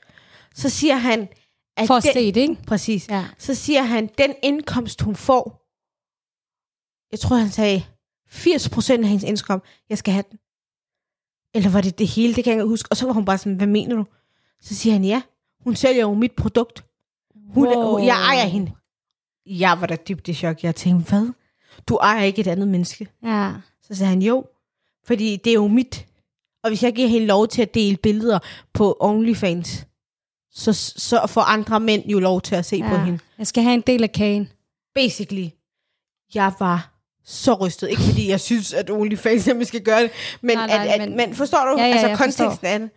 Så 0.55 0.68
siger 0.68 0.95
han, 0.97 1.28
at 1.76 1.87
For 1.87 1.95
at 1.95 2.03
den, 2.03 2.12
se 2.12 2.33
det, 2.33 2.41
ikke? 2.41 2.57
Præcis 2.66 3.09
Ja. 3.09 3.24
så 3.39 3.55
siger 3.55 3.83
han, 3.83 4.11
den 4.18 4.35
indkomst, 4.43 5.03
hun 5.03 5.16
får, 5.16 5.62
jeg 7.12 7.20
tror, 7.20 7.37
han 7.37 7.51
sagde, 7.51 7.85
80% 8.28 8.93
af 8.93 9.09
hendes 9.09 9.22
indkomst, 9.24 9.66
jeg 9.89 9.99
skal 9.99 10.12
have 10.14 10.24
den. 10.30 10.39
Eller 11.55 11.70
var 11.70 11.80
det 11.80 11.99
det 11.99 12.07
hele, 12.09 12.35
det 12.35 12.45
kan 12.45 12.51
jeg 12.53 12.59
ikke 12.61 12.68
huske. 12.68 12.87
Og 12.91 12.97
så 12.97 13.07
var 13.07 13.12
hun 13.12 13.24
bare 13.24 13.39
sådan, 13.39 13.55
hvad 13.57 13.66
mener 13.66 13.97
du? 13.97 14.05
Så 14.61 14.74
siger 14.74 14.93
han, 14.93 15.05
ja, 15.05 15.22
hun 15.61 15.76
sælger 15.76 16.01
jo 16.03 16.14
mit 16.14 16.33
produkt. 16.37 16.85
Hun, 17.49 17.66
Wow. 17.68 17.99
Jeg 17.99 18.16
ejer 18.24 18.47
hende. 18.47 18.72
Jeg 19.47 19.80
var 19.80 19.87
da 19.87 19.97
dybt 20.09 20.28
i 20.28 20.35
chok. 20.35 20.62
Jeg 20.62 20.76
tænkte, 20.76 21.09
hvad? 21.11 21.33
Du 21.89 21.97
ejer 21.97 22.22
ikke 22.24 22.41
et 22.41 22.47
andet 22.47 22.68
menneske. 22.68 23.09
Ja. 23.22 23.53
Så 23.83 23.95
sagde 23.95 24.11
han, 24.11 24.22
jo, 24.22 24.45
fordi 25.05 25.37
det 25.37 25.51
er 25.51 25.55
jo 25.55 25.68
mit. 25.68 26.07
Og 26.67 26.71
hvis 26.71 26.83
jeg 26.83 26.93
giver 26.93 27.09
hende 27.09 27.27
lov 27.27 27.49
til 27.49 27.62
at 27.62 27.75
dele 27.75 27.97
billeder 27.97 28.39
på 28.75 28.97
OnlyFans, 29.01 29.87
så, 30.53 30.73
så 30.97 31.27
får 31.27 31.41
andre 31.41 31.81
mænd 31.81 32.05
jo 32.07 32.19
lov 32.19 32.41
til 32.41 32.55
at 32.55 32.64
se 32.64 32.77
ja. 32.77 32.89
på 32.89 32.97
hende 32.97 33.19
Jeg 33.39 33.47
skal 33.47 33.62
have 33.62 33.75
en 33.75 33.81
del 33.87 34.03
af 34.03 34.12
kagen. 34.12 34.49
basically, 34.95 35.49
jeg 36.35 36.53
var 36.61 36.93
så 37.25 37.55
rystet. 37.55 37.89
Ikke 37.91 38.03
fordi 38.03 38.31
jeg 38.31 38.41
synes, 38.41 38.73
at 38.73 38.91
OnlyFans 38.91 39.47
nemlig 39.47 39.67
skal 39.67 39.81
gøre 39.83 40.03
det, 40.03 40.11
men, 40.41 40.57
Nej, 40.57 40.67
nej, 40.67 40.77
nej, 40.77 40.87
nej, 40.87 40.95
at, 40.95 41.01
at, 41.01 41.09
men- 41.09 41.17
men 41.17 41.35
forstår 41.35 41.59
du? 41.73 41.81
Ja, 41.81 41.87
ja, 41.87 41.93
altså 41.93 42.09
konteksten 42.17 42.47
forstår. 42.51 42.69
af 42.69 42.79
det. 42.79 42.91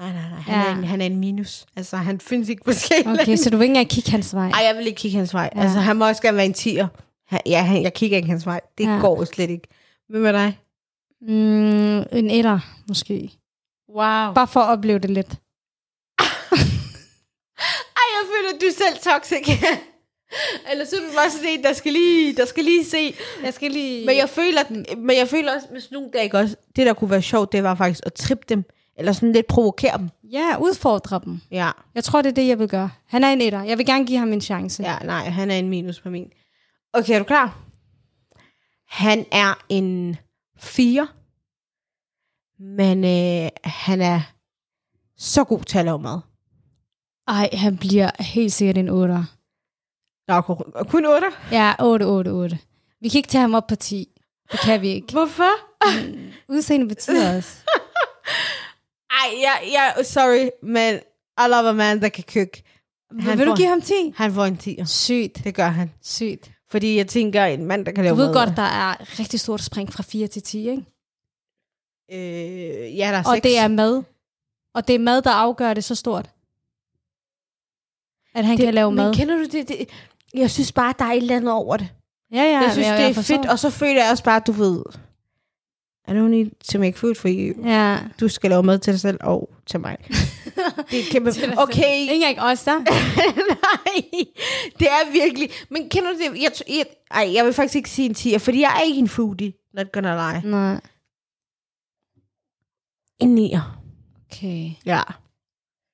Nej, 0.00 0.12
nej, 0.12 0.30
nej. 0.30 0.40
Han, 0.40 0.54
Ja. 0.54 0.70
er 0.72 0.76
en, 0.76 0.84
han 0.84 1.00
er 1.00 1.06
en 1.06 1.16
minus. 1.16 1.66
Altså, 1.76 1.96
han 1.96 2.20
findes 2.20 2.48
ikke 2.48 2.64
på 2.64 2.72
skalaen. 2.72 3.20
Okay, 3.20 3.36
så 3.36 3.50
du 3.50 3.56
vil 3.56 3.64
ikke 3.64 3.70
engang 3.70 3.88
kigge 3.88 4.10
hans 4.10 4.34
vej? 4.34 4.48
Ej, 4.48 4.64
jeg 4.66 4.76
vil 4.76 4.86
ikke 4.86 4.98
kigge 4.98 5.16
hans 5.18 5.34
vej. 5.34 5.50
Ja. 5.56 5.62
Altså, 5.62 5.78
han 5.78 5.96
må 5.96 6.08
også 6.08 6.22
gerne 6.22 6.36
være 6.36 6.46
en 6.46 6.54
tiger. 6.54 6.88
Han, 7.28 7.40
ja, 7.46 7.62
han, 7.62 7.82
jeg 7.82 7.94
kigger 7.94 8.16
ikke 8.16 8.28
hans 8.28 8.46
vej. 8.46 8.60
Det 8.78 8.84
Ja. 8.84 8.98
går 9.00 9.24
slet 9.24 9.50
ikke. 9.50 9.68
Hvem 10.08 10.26
er 10.26 10.32
dig? 10.32 10.58
Mm, 11.28 11.98
en 12.12 12.30
etter, 12.30 12.58
måske. 12.88 13.30
Wow. 13.88 14.34
Bare 14.34 14.48
for 14.48 14.60
at 14.60 14.78
opleve 14.78 14.98
det 14.98 15.10
lidt. 15.10 15.28
Ej, 18.00 18.08
jeg 18.16 18.24
føler, 18.32 18.48
at 18.54 18.60
du 18.60 18.66
er 18.66 18.72
selv 18.72 19.12
toxic. 19.12 19.46
Eller 20.70 20.84
så 20.84 20.96
er 20.96 21.00
du 21.00 21.14
bare 21.16 21.30
sådan 21.30 21.48
en, 21.48 21.64
der 21.64 21.72
skal 21.72 21.92
lige, 21.92 22.36
der 22.36 22.46
skal 22.46 22.64
lige 22.64 22.84
se. 22.84 23.14
Jeg 23.44 23.54
skal 23.54 23.70
lige... 23.70 24.06
Men 24.06 24.16
jeg 24.16 24.28
føler, 24.28 24.60
men 24.96 25.16
jeg 25.16 25.28
føler 25.28 25.54
også, 25.54 25.88
nogle 25.90 26.10
dage 26.12 26.24
ikke 26.24 26.38
også, 26.38 26.56
det 26.76 26.86
der 26.86 26.92
kunne 26.92 27.10
være 27.10 27.22
sjovt, 27.22 27.52
det 27.52 27.62
var 27.62 27.74
faktisk 27.74 28.00
at 28.06 28.14
trippe 28.14 28.44
dem. 28.48 28.64
Eller 28.98 29.12
sådan 29.12 29.32
lidt 29.32 29.46
provokere 29.46 29.98
dem. 29.98 30.08
Ja, 30.32 30.56
udfordre 30.60 31.20
dem. 31.24 31.40
Ja. 31.50 31.70
Jeg 31.94 32.04
tror, 32.04 32.22
det 32.22 32.28
er 32.28 32.34
det, 32.34 32.48
jeg 32.48 32.58
vil 32.58 32.68
gøre. 32.68 32.90
Han 33.06 33.24
er 33.24 33.28
en 33.28 33.40
etter. 33.40 33.62
Jeg 33.62 33.78
vil 33.78 33.86
gerne 33.86 34.06
give 34.06 34.18
ham 34.18 34.32
en 34.32 34.40
chance. 34.40 34.82
Ja, 34.82 34.98
nej, 34.98 35.24
han 35.24 35.50
er 35.50 35.56
en 35.56 35.68
minus 35.68 36.00
på 36.00 36.10
min. 36.10 36.30
Okay, 36.92 37.14
er 37.14 37.18
du 37.18 37.24
klar? 37.24 37.58
Han 38.88 39.26
er 39.32 39.64
en 39.68 40.16
4. 40.62 41.08
Men 42.58 43.04
øh, 43.04 43.50
han 43.64 44.00
er 44.00 44.20
så 45.16 45.44
god 45.44 45.60
til 45.64 45.78
at 45.78 45.84
lave 45.84 45.98
mad. 45.98 46.20
Ej, 47.28 47.48
han 47.52 47.76
bliver 47.78 48.10
helt 48.22 48.52
sikkert 48.52 48.78
en 48.78 48.88
8. 48.88 49.14
Nå, 50.28 50.40
kun- 50.40 50.72
kun 50.88 51.06
8. 51.06 51.26
Ja, 51.52 51.74
8, 51.80 52.02
8, 52.04 52.28
8. 52.28 52.58
Vi 53.00 53.08
kan 53.08 53.18
ikke 53.18 53.28
tage 53.28 53.40
ham 53.42 53.54
op 53.54 53.66
på 53.66 53.74
10. 53.76 54.08
Det 54.52 54.60
kan 54.60 54.80
vi 54.80 54.88
ikke. 54.88 55.12
Hvorfor? 55.12 55.50
Udseende 56.48 56.88
betyder 56.88 57.36
også. 57.36 57.56
Ej, 59.20 59.28
jeg, 59.42 59.72
jeg, 59.72 60.06
sorry, 60.06 60.48
men 60.62 60.94
I 61.38 61.48
love 61.48 61.68
a 61.68 61.72
man, 61.72 62.00
der 62.02 62.08
kan 62.08 62.24
køkke. 62.24 62.62
Han 63.20 63.38
vil 63.38 63.46
du 63.46 63.50
får, 63.50 63.56
give 63.56 63.68
ham 63.68 63.80
10? 63.82 63.94
Han 64.16 64.32
får 64.34 64.44
en 64.44 64.56
10. 64.56 64.78
Sygt. 64.86 65.44
Det 65.44 65.54
gør 65.54 65.68
han. 65.68 65.92
Sygt. 66.02 66.50
Fordi 66.72 66.96
jeg 66.96 67.06
tænker, 67.08 67.44
en 67.44 67.66
mand, 67.66 67.86
der 67.86 67.92
kan 67.92 68.04
lave 68.04 68.12
Du 68.16 68.20
ved 68.20 68.26
mad. 68.26 68.34
godt, 68.34 68.56
der 68.56 68.62
er 68.62 69.18
rigtig 69.20 69.40
stort 69.40 69.60
spring 69.62 69.92
fra 69.92 70.02
4 70.02 70.26
til 70.26 70.42
10, 70.42 70.58
ikke? 70.70 70.84
Øh, 72.12 72.98
ja, 72.98 73.06
der 73.12 73.18
er 73.18 73.24
Og 73.24 73.34
seks. 73.34 73.42
det 73.42 73.58
er 73.58 73.68
mad. 73.68 74.02
Og 74.74 74.88
det 74.88 74.94
er 74.94 74.98
mad, 74.98 75.22
der 75.22 75.30
afgør 75.30 75.74
det 75.74 75.84
så 75.84 75.94
stort. 75.94 76.30
At 78.34 78.44
han 78.44 78.56
det, 78.56 78.64
kan 78.64 78.74
lave 78.74 78.92
mad. 78.92 79.04
Men 79.04 79.14
kender 79.14 79.36
du 79.36 79.42
det, 79.44 79.68
det? 79.68 79.88
Jeg 80.34 80.50
synes 80.50 80.72
bare, 80.72 80.94
der 80.98 81.04
er 81.04 81.10
et 81.12 81.16
eller 81.16 81.36
andet 81.36 81.52
over 81.52 81.76
det. 81.76 81.88
Ja, 82.32 82.42
ja. 82.42 82.60
jeg 82.60 82.72
synes, 82.72 82.86
jeg, 82.88 82.96
det 82.96 83.02
er 83.04 83.06
jeg 83.08 83.16
fedt, 83.16 83.46
og 83.46 83.58
så 83.58 83.70
føler 83.70 84.02
jeg 84.02 84.10
også 84.10 84.24
bare, 84.24 84.36
at 84.36 84.46
du 84.46 84.52
ved, 84.52 84.82
I 86.08 86.10
don't 86.10 86.30
need 86.30 86.50
to 86.72 86.78
make 86.78 86.98
food 86.98 87.14
for 87.14 87.28
you. 87.28 87.68
Ja. 87.68 87.98
Du 88.20 88.28
skal 88.28 88.50
lave 88.50 88.62
mad 88.62 88.78
til 88.78 88.92
dig 88.92 89.00
selv 89.00 89.18
og 89.20 89.50
til 89.66 89.80
mig. 89.80 89.96
det 90.90 91.00
er 91.00 91.04
kæmpe... 91.10 91.30
Okay, 91.56 92.00
Ikke 92.00 92.14
engang 92.14 92.40
os, 92.40 92.62
der. 92.62 92.78
nej, 93.64 94.02
det 94.78 94.86
er 94.86 95.12
virkelig... 95.12 95.50
Men 95.70 95.88
kender 95.88 96.12
du 96.12 96.18
det? 96.18 96.42
Jeg, 96.42 96.50
jeg, 96.68 96.84
ej, 97.10 97.30
jeg 97.34 97.44
vil 97.44 97.52
faktisk 97.52 97.76
ikke 97.76 97.90
sige 97.90 98.08
en 98.08 98.14
10, 98.14 98.38
fordi 98.38 98.60
jeg 98.60 98.72
er 98.76 98.80
ikke 98.86 98.98
en 98.98 99.08
foodie. 99.08 99.52
Not 99.74 99.92
gonna 99.92 100.32
lie. 100.32 100.50
Nej. 100.50 100.80
En 103.18 103.38
9'er. 103.38 103.60
Okay. 104.32 104.70
Ja, 104.86 105.02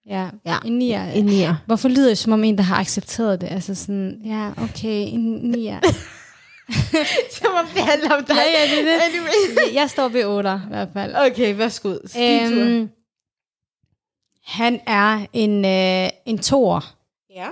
Ja. 0.06 0.30
Ja. 0.46 0.58
En 0.64 0.78
nier. 0.78 1.04
en 1.12 1.28
9'er. 1.28 1.54
Hvorfor 1.66 1.88
lyder 1.88 2.08
det 2.08 2.18
som 2.18 2.32
om 2.32 2.44
en, 2.44 2.58
der 2.58 2.64
har 2.64 2.76
accepteret 2.76 3.40
det? 3.40 3.46
Altså 3.50 3.74
sådan, 3.74 4.20
ja, 4.24 4.50
okay, 4.62 5.06
en 5.08 5.20
nier. 5.50 5.80
Som 7.38 7.52
om 7.54 7.66
det 7.74 7.82
handler 7.82 8.14
om 8.16 8.24
dig. 8.24 8.34
Ja, 8.36 8.42
ja, 8.42 8.76
det 8.76 8.86
det. 8.86 9.00
Anyway. 9.02 9.74
Jeg 9.74 9.90
står 9.90 10.08
ved 10.08 10.24
8 10.24 10.50
i 10.64 10.68
hvert 10.68 10.88
fald. 10.92 11.14
Okay, 11.16 11.56
værsgo. 11.56 11.90
Øhm, 12.18 12.90
han 14.44 14.80
er 14.86 15.26
en, 15.32 15.64
øh, 15.64 16.10
en 16.26 16.38
toer, 16.38 16.96
Ja. 17.30 17.48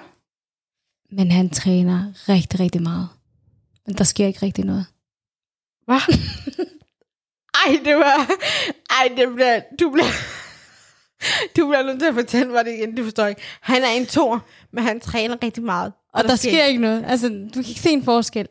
men 1.10 1.30
han 1.30 1.50
træner 1.50 2.12
rigtig, 2.28 2.60
rigtig 2.60 2.82
meget. 2.82 3.08
Men 3.86 3.94
der 3.98 4.04
sker 4.04 4.26
ikke 4.26 4.42
rigtig 4.42 4.64
noget. 4.64 4.86
Hvad? 5.84 6.00
Ej, 7.66 7.80
det 7.84 7.96
var... 7.96 8.30
Ej, 8.90 9.08
det 9.16 9.34
bliver... 9.34 9.60
Du 9.80 9.90
bliver... 9.90 10.06
Du 11.56 11.66
bliver 11.68 11.82
nødt 11.82 11.98
til 11.98 12.06
at 12.06 12.14
fortælle 12.14 12.52
mig 12.52 12.64
det 12.64 12.72
igen, 12.74 12.96
det 12.96 13.04
forstår 13.04 13.22
jeg 13.22 13.30
ikke. 13.30 13.42
Han 13.60 13.82
er 13.82 13.88
en 13.88 14.06
tor, 14.06 14.46
men 14.72 14.84
han 14.84 15.00
træner 15.00 15.36
rigtig 15.42 15.62
meget. 15.62 15.92
Og, 15.92 16.02
og 16.12 16.22
der, 16.22 16.28
der 16.28 16.36
sker 16.36 16.64
ikke 16.64 16.80
noget. 16.80 17.04
Altså, 17.08 17.28
du 17.28 17.52
kan 17.54 17.64
ikke 17.68 17.80
se 17.80 17.90
en 17.90 18.04
forskel. 18.04 18.48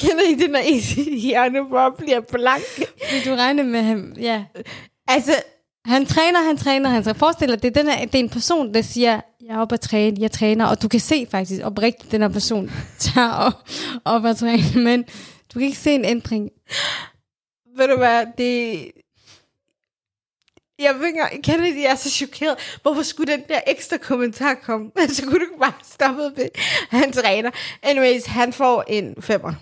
Kender 0.00 0.24
I 0.30 0.34
det, 0.34 0.50
når 0.50 0.58
I 0.58 0.78
hjerne 1.18 1.70
bare 1.70 1.92
bliver 1.92 2.20
blank? 2.20 2.62
Vil 3.12 3.24
du 3.24 3.34
regne 3.34 3.62
med 3.62 3.82
ham? 3.82 4.12
Ja. 4.20 4.44
Altså, 5.08 5.32
Han 5.86 6.06
træner, 6.06 6.42
han 6.42 6.56
træner, 6.56 6.88
han 6.90 7.02
træner. 7.02 7.18
Forestil 7.18 7.48
dig, 7.48 7.62
det 7.62 7.76
er, 7.76 7.82
den 7.82 7.92
her, 7.92 8.06
det 8.06 8.14
er 8.14 8.18
en 8.18 8.28
person, 8.28 8.74
der 8.74 8.82
siger, 8.82 9.20
jeg 9.46 9.54
er 9.56 9.58
oppe 9.58 9.74
at 9.74 9.80
træne, 9.80 10.16
jeg 10.20 10.30
træner, 10.30 10.66
og 10.66 10.82
du 10.82 10.88
kan 10.88 11.00
se 11.00 11.26
faktisk 11.30 11.60
oprigtigt, 11.64 12.12
den 12.12 12.20
her 12.22 12.28
person 12.28 12.70
tager 12.98 13.32
op, 13.32 13.52
op 14.04 14.24
at 14.24 14.36
træne, 14.36 14.84
men 14.84 15.02
du 15.54 15.58
kan 15.58 15.62
ikke 15.62 15.78
se 15.78 15.94
en 15.94 16.04
ændring. 16.04 16.50
ved 17.76 17.88
du 17.88 17.96
hvad, 17.96 18.26
det... 18.38 18.90
Jeg 20.80 20.94
ved 20.98 21.06
ikke, 21.06 21.18
engang- 21.20 21.44
kender 21.44 21.64
det, 21.64 21.76
jeg 21.76 21.90
er 21.90 21.94
så 21.94 22.10
chokeret. 22.10 22.56
Hvorfor 22.82 23.02
skulle 23.02 23.32
den 23.32 23.42
der 23.48 23.60
ekstra 23.66 23.96
kommentar 23.96 24.54
komme? 24.54 24.90
Så 25.08 25.22
kunne 25.22 25.34
du 25.34 25.40
ikke 25.40 25.58
bare 25.60 25.72
stoppe 25.92 26.22
ved, 26.36 26.48
han 26.90 27.12
træner. 27.12 27.50
Anyways, 27.82 28.24
han 28.26 28.52
får 28.52 28.84
en 28.88 29.14
femmer. 29.22 29.52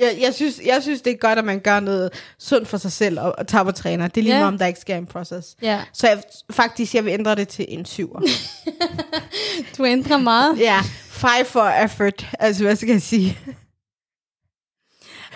Jeg, 0.00 0.18
jeg, 0.20 0.34
synes, 0.34 0.60
jeg 0.64 0.82
synes, 0.82 1.02
det 1.02 1.12
er 1.12 1.16
godt, 1.16 1.38
at 1.38 1.44
man 1.44 1.60
gør 1.60 1.80
noget 1.80 2.12
sundt 2.38 2.68
for 2.68 2.76
sig 2.76 2.92
selv 2.92 3.20
og, 3.20 3.34
og 3.38 3.46
tager 3.48 3.64
på 3.64 3.72
træner. 3.72 4.08
Det 4.08 4.20
er 4.20 4.22
lige 4.24 4.34
yeah. 4.34 4.46
om 4.48 4.58
der 4.58 4.66
ikke 4.66 4.80
sker 4.80 4.96
en 4.96 5.06
proces. 5.06 5.56
Ja, 5.62 5.82
Så 5.92 6.08
jeg, 6.08 6.22
faktisk, 6.50 6.94
jeg 6.94 7.04
vil 7.04 7.12
ændre 7.12 7.34
det 7.34 7.48
til 7.48 7.64
en 7.68 7.84
syver. 7.84 8.20
du 9.78 9.84
ændrer 9.84 10.18
meget. 10.18 10.58
Ja, 10.58 10.80
five 11.10 11.44
for 11.44 11.84
effort. 11.84 12.26
Altså, 12.38 12.62
hvad 12.62 12.76
skal 12.76 12.88
jeg 12.88 13.02
sige? 13.02 13.38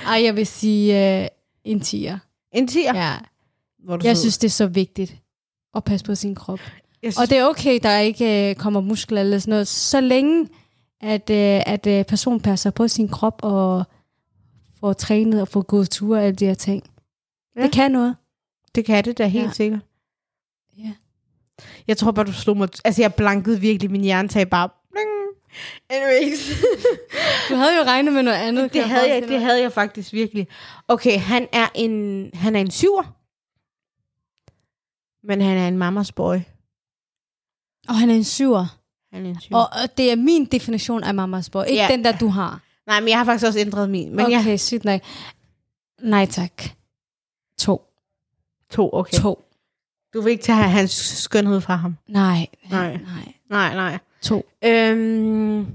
Ej, 0.06 0.22
jeg 0.24 0.36
vil 0.36 0.46
sige 0.46 1.20
uh, 1.22 1.26
en 1.64 1.80
tiger. 1.80 2.18
En 2.52 2.68
tier. 2.68 2.94
Ja. 2.96 3.14
Hvor 3.84 3.96
du 3.96 4.06
Jeg 4.06 4.16
sød. 4.16 4.20
synes, 4.22 4.38
det 4.38 4.48
er 4.48 4.52
så 4.52 4.66
vigtigt 4.66 5.14
at 5.74 5.84
passe 5.84 6.06
på 6.06 6.14
sin 6.14 6.34
krop. 6.34 6.60
synes, 7.02 7.18
Og 7.18 7.30
det 7.30 7.38
er 7.38 7.44
okay, 7.44 7.78
der 7.82 7.98
ikke 7.98 8.50
øh, 8.50 8.54
kommer 8.56 8.80
muskler 8.80 9.20
eller 9.20 9.38
sådan 9.38 9.50
noget, 9.52 9.68
så 9.68 10.00
længe 10.00 10.48
at, 11.00 11.30
øh, 11.30 11.62
at 11.66 11.86
øh, 11.86 12.04
personen 12.04 12.40
passer 12.40 12.70
på 12.70 12.88
sin 12.88 13.08
krop 13.08 13.40
og 13.42 13.84
får 14.80 14.92
trænet 14.92 15.40
og 15.42 15.48
får 15.48 15.62
gået 15.62 15.90
ture 15.90 16.18
og 16.18 16.24
alle 16.24 16.36
de 16.36 16.46
her 16.46 16.54
ting. 16.54 16.90
Ja. 17.56 17.62
Det 17.62 17.72
kan 17.72 17.90
noget. 17.90 18.16
Det 18.74 18.84
kan 18.84 19.04
det 19.04 19.18
da 19.18 19.26
helt 19.26 19.46
Ja. 19.46 19.52
sikkert. 19.52 19.80
Ja. 20.78 20.92
Jeg 21.88 21.96
tror 21.96 22.10
bare, 22.10 22.26
du 22.26 22.32
slog 22.32 22.56
mig... 22.56 22.68
Altså, 22.84 23.02
jeg 23.02 23.14
blankede 23.14 23.60
virkelig 23.60 23.90
min 23.90 24.00
hjerne 24.00 24.28
tag 24.28 24.50
bare... 24.50 24.68
Bling. 24.92 25.08
Anyways. 25.90 26.50
Du 27.48 27.54
havde 27.54 27.76
jo 27.76 27.82
regnet 27.82 28.12
med 28.12 28.22
noget 28.22 28.38
andet. 28.38 28.72
det, 28.72 28.82
havde 28.84 29.14
jeg, 29.14 29.22
det 29.28 29.40
havde 29.40 29.62
jeg 29.62 29.72
faktisk 29.72 30.12
virkelig. 30.12 30.48
Okay, 30.88 31.18
han 31.18 31.48
er 31.52 31.66
en, 31.74 32.30
han 32.34 32.56
er 32.56 32.60
en 32.60 32.70
syver. 32.70 33.16
Men 35.24 35.40
han 35.40 35.56
er 35.58 35.68
en 35.68 35.78
mamas 35.78 36.12
boy. 36.12 36.36
Og 37.88 37.98
han 37.98 38.10
er 38.10 38.14
en 38.14 38.24
syver. 38.24 38.78
Han 39.12 39.26
er 39.26 39.30
en 39.30 39.40
syver. 39.40 39.58
Og, 39.58 39.68
og 39.82 39.96
det 39.96 40.12
er 40.12 40.16
min 40.16 40.44
definition 40.44 41.04
af 41.04 41.14
mammas 41.14 41.50
boy. 41.50 41.64
Ikke 41.64 41.82
Ja. 41.82 41.88
den 41.90 42.04
der, 42.04 42.12
du 42.18 42.28
har. 42.28 42.60
Nej, 42.86 43.00
men 43.00 43.08
jeg 43.08 43.18
har 43.18 43.24
faktisk 43.24 43.46
også 43.46 43.58
ændret 43.60 43.90
min. 43.90 44.16
Men 44.16 44.26
okay. 44.26 44.46
jeg 44.46 44.60
sygt 44.60 44.84
nok. 44.84 45.00
Nej 46.02 46.26
tak. 46.26 46.62
To. 47.58 47.82
to, 48.70 48.90
okay. 48.92 49.18
To. 49.18 49.44
Du 50.14 50.20
vil 50.20 50.30
ikke 50.30 50.42
tage 50.44 50.56
hans 50.58 50.90
skønhed 50.92 51.60
fra 51.60 51.76
ham. 51.76 51.96
Nej. 52.08 52.46
Nej. 52.70 52.96
Nej. 52.96 53.34
Nej, 53.50 53.74
nej. 53.74 53.98
To. 54.22 54.46
Øhm, 54.64 55.66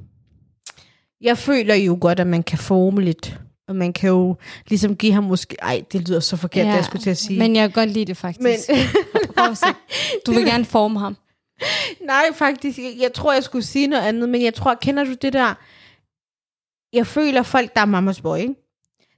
jeg 1.21 1.37
føler 1.37 1.75
jo 1.75 1.97
godt, 2.01 2.19
at 2.19 2.27
man 2.27 2.43
kan 2.43 2.57
forme 2.57 3.01
lidt. 3.01 3.39
Og 3.67 3.75
man 3.75 3.93
kan 3.93 4.09
jo 4.09 4.35
ligesom 4.67 4.95
give 4.95 5.13
ham 5.13 5.23
måske... 5.23 5.55
Ej, 5.61 5.83
det 5.91 6.09
lyder 6.09 6.19
så 6.19 6.37
forkert, 6.37 6.65
ja, 6.65 6.69
det 6.71 6.75
jeg 6.75 6.85
skulle 6.85 7.01
til 7.01 7.09
at 7.09 7.17
sige. 7.17 7.39
Men 7.39 7.55
jeg 7.55 7.69
kan 7.69 7.71
godt 7.83 7.89
lide 7.89 8.05
det 8.05 8.17
faktisk. 8.17 8.43
men. 8.43 8.53
Du 10.25 10.31
vil 10.33 10.45
gerne 10.45 10.65
forme 10.65 10.99
ham. 10.99 11.17
nej, 12.01 12.23
faktisk. 12.33 12.79
Jeg, 12.99 13.13
tror, 13.13 13.33
jeg 13.33 13.43
skulle 13.43 13.65
sige 13.65 13.87
noget 13.87 14.03
andet. 14.03 14.29
Men 14.29 14.41
jeg 14.41 14.53
tror, 14.53 14.75
kender 14.75 15.03
du 15.03 15.13
det 15.21 15.33
der... 15.33 15.53
Jeg 16.93 17.07
føler 17.07 17.43
folk, 17.43 17.75
der 17.75 17.81
er 17.81 17.85
mammas 17.85 18.21
boy, 18.21 18.37
ikke? 18.37 18.53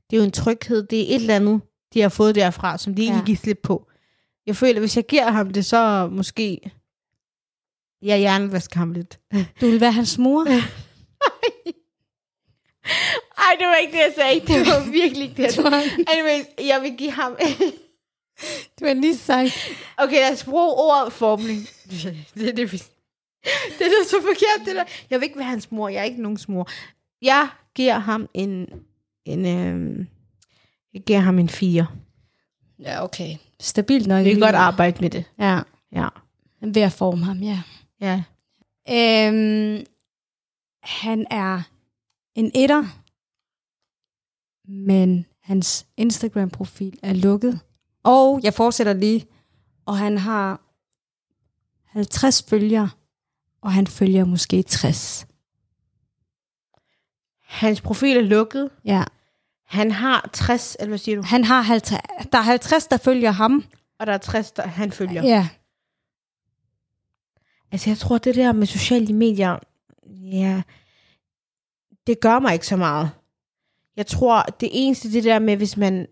Det 0.10 0.16
er 0.16 0.18
jo 0.18 0.24
en 0.24 0.32
tryghed. 0.32 0.84
Det 0.88 1.00
er 1.12 1.16
et 1.16 1.22
eller 1.22 1.36
andet, 1.36 1.62
de 1.94 2.02
har 2.02 2.10
fået 2.10 2.36
derfra, 2.36 2.78
som 2.78 2.96
de 2.96 3.02
ikke 3.02 3.16
Ja. 3.16 3.22
giver 3.26 3.38
slip 3.38 3.60
på. 3.64 3.88
Jeg 4.48 4.56
føler, 4.56 4.80
hvis 4.80 4.96
jeg 4.96 5.06
giver 5.06 5.32
ham 5.32 5.50
det, 5.54 5.66
så 5.66 6.10
måske... 6.12 6.72
Jeg 8.02 8.18
hjernevasker 8.18 8.78
ham 8.80 8.92
lidt. 8.92 9.20
Du 9.62 9.66
vil 9.66 9.82
være 9.82 9.92
hans 9.92 10.18
mor. 10.18 10.46
Ej, 13.38 13.56
det 13.60 13.68
var 13.68 13.76
ikke 13.76 13.92
det, 13.94 14.00
jeg 14.00 14.14
sagde. 14.16 14.40
Det 14.54 14.68
var 14.68 14.92
virkelig 14.92 15.24
ikke 15.30 15.44
det, 15.44 15.60
Anyways, 16.08 16.46
jeg 16.68 16.82
vil 16.82 16.98
give 16.98 17.12
ham... 17.12 17.36
du 18.80 18.86
har 18.86 18.94
lige 18.94 19.18
sagt. 19.18 19.72
Okay, 19.98 20.16
lad 20.16 20.34
os 20.34 20.44
bruge 20.44 20.74
ordet 20.74 21.14
formning. 21.14 21.60
Det 22.36 22.50
er 22.50 22.54
det, 22.54 22.72
vi... 22.72 22.78
Det 23.80 23.86
er 23.88 24.06
så 24.10 24.16
forkert, 24.22 24.66
det 24.66 24.76
der. 24.76 24.84
Jeg 25.10 25.20
vil 25.20 25.26
ikke 25.26 25.38
være 25.40 25.48
hans 25.48 25.72
mor. 25.72 25.90
Jeg 25.90 26.00
er 26.00 26.04
ikke 26.04 26.22
nogens 26.22 26.48
mor. 26.50 26.68
Jeg 27.22 27.48
giver 27.76 28.00
ham 28.00 28.30
en... 28.34 28.68
en 29.26 29.46
øhm, 29.46 30.08
jeg 30.94 31.02
giver 31.02 31.20
ham 31.20 31.40
en 31.40 31.50
fire. 31.50 31.88
Ja, 32.80 33.04
okay. 33.04 33.36
Stabilt 33.60 34.08
nok. 34.08 34.26
Vi 34.26 34.32
kan 34.32 34.40
godt 34.40 34.56
arbejde 34.56 34.98
med 35.02 35.10
det. 35.10 35.24
Ja, 35.40 35.60
Ja. 35.96 36.08
ved 36.62 36.82
at 36.82 36.92
forme 36.92 37.26
ham, 37.26 37.38
ja. 37.38 37.62
Ja. 38.02 38.24
Øhm, 38.90 39.86
han 40.84 41.28
er 41.32 41.62
en 42.38 42.52
etter, 42.56 42.84
men 44.68 45.26
hans 45.42 45.86
Instagram-profil 45.98 47.00
er 47.04 47.14
lukket. 47.14 47.60
Og 48.04 48.40
jeg 48.44 48.54
fortsætter 48.54 48.94
lige, 48.94 49.26
og 49.86 49.98
han 49.98 50.18
har 50.18 50.62
50 51.86 52.44
følgere, 52.50 52.90
og 53.62 53.72
han 53.74 53.88
følger 53.88 54.26
måske 54.26 54.64
60. 54.64 55.28
Hans 57.42 57.82
profil 57.82 58.18
er 58.18 58.22
lukket. 58.22 58.70
Ja. 58.86 59.04
Han 59.66 59.92
har 59.92 60.30
60, 60.34 60.78
eller 60.80 60.90
hvad 60.90 60.98
siger 60.98 61.16
du? 61.16 61.24
Han 61.24 61.44
har 61.44 61.62
50, 61.62 62.02
der 62.32 62.38
er 62.38 62.42
50, 62.42 62.88
der 62.88 62.98
følger 62.98 63.32
ham. 63.32 63.64
Og 64.00 64.08
der 64.08 64.14
er 64.14 64.18
60, 64.18 64.52
der 64.52 64.68
han 64.68 64.92
følger. 64.92 65.24
Ja. 65.24 65.50
Altså, 67.72 67.90
jeg 67.90 67.98
tror, 67.98 68.18
det 68.18 68.36
der 68.36 68.52
med 68.52 68.68
sociale 68.68 69.14
medier, 69.14 69.60
ja, 70.32 70.62
det 72.08 72.20
gør 72.20 72.40
mig 72.40 72.54
ikke 72.54 72.68
så 72.68 72.76
meget. 72.78 73.10
Jeg 73.96 74.08
tror, 74.08 74.42
det 74.44 74.70
eneste 74.72 75.12
det 75.12 75.24
der 75.24 75.40
med, 75.40 75.58
hvis 75.58 75.78
man 75.78 76.08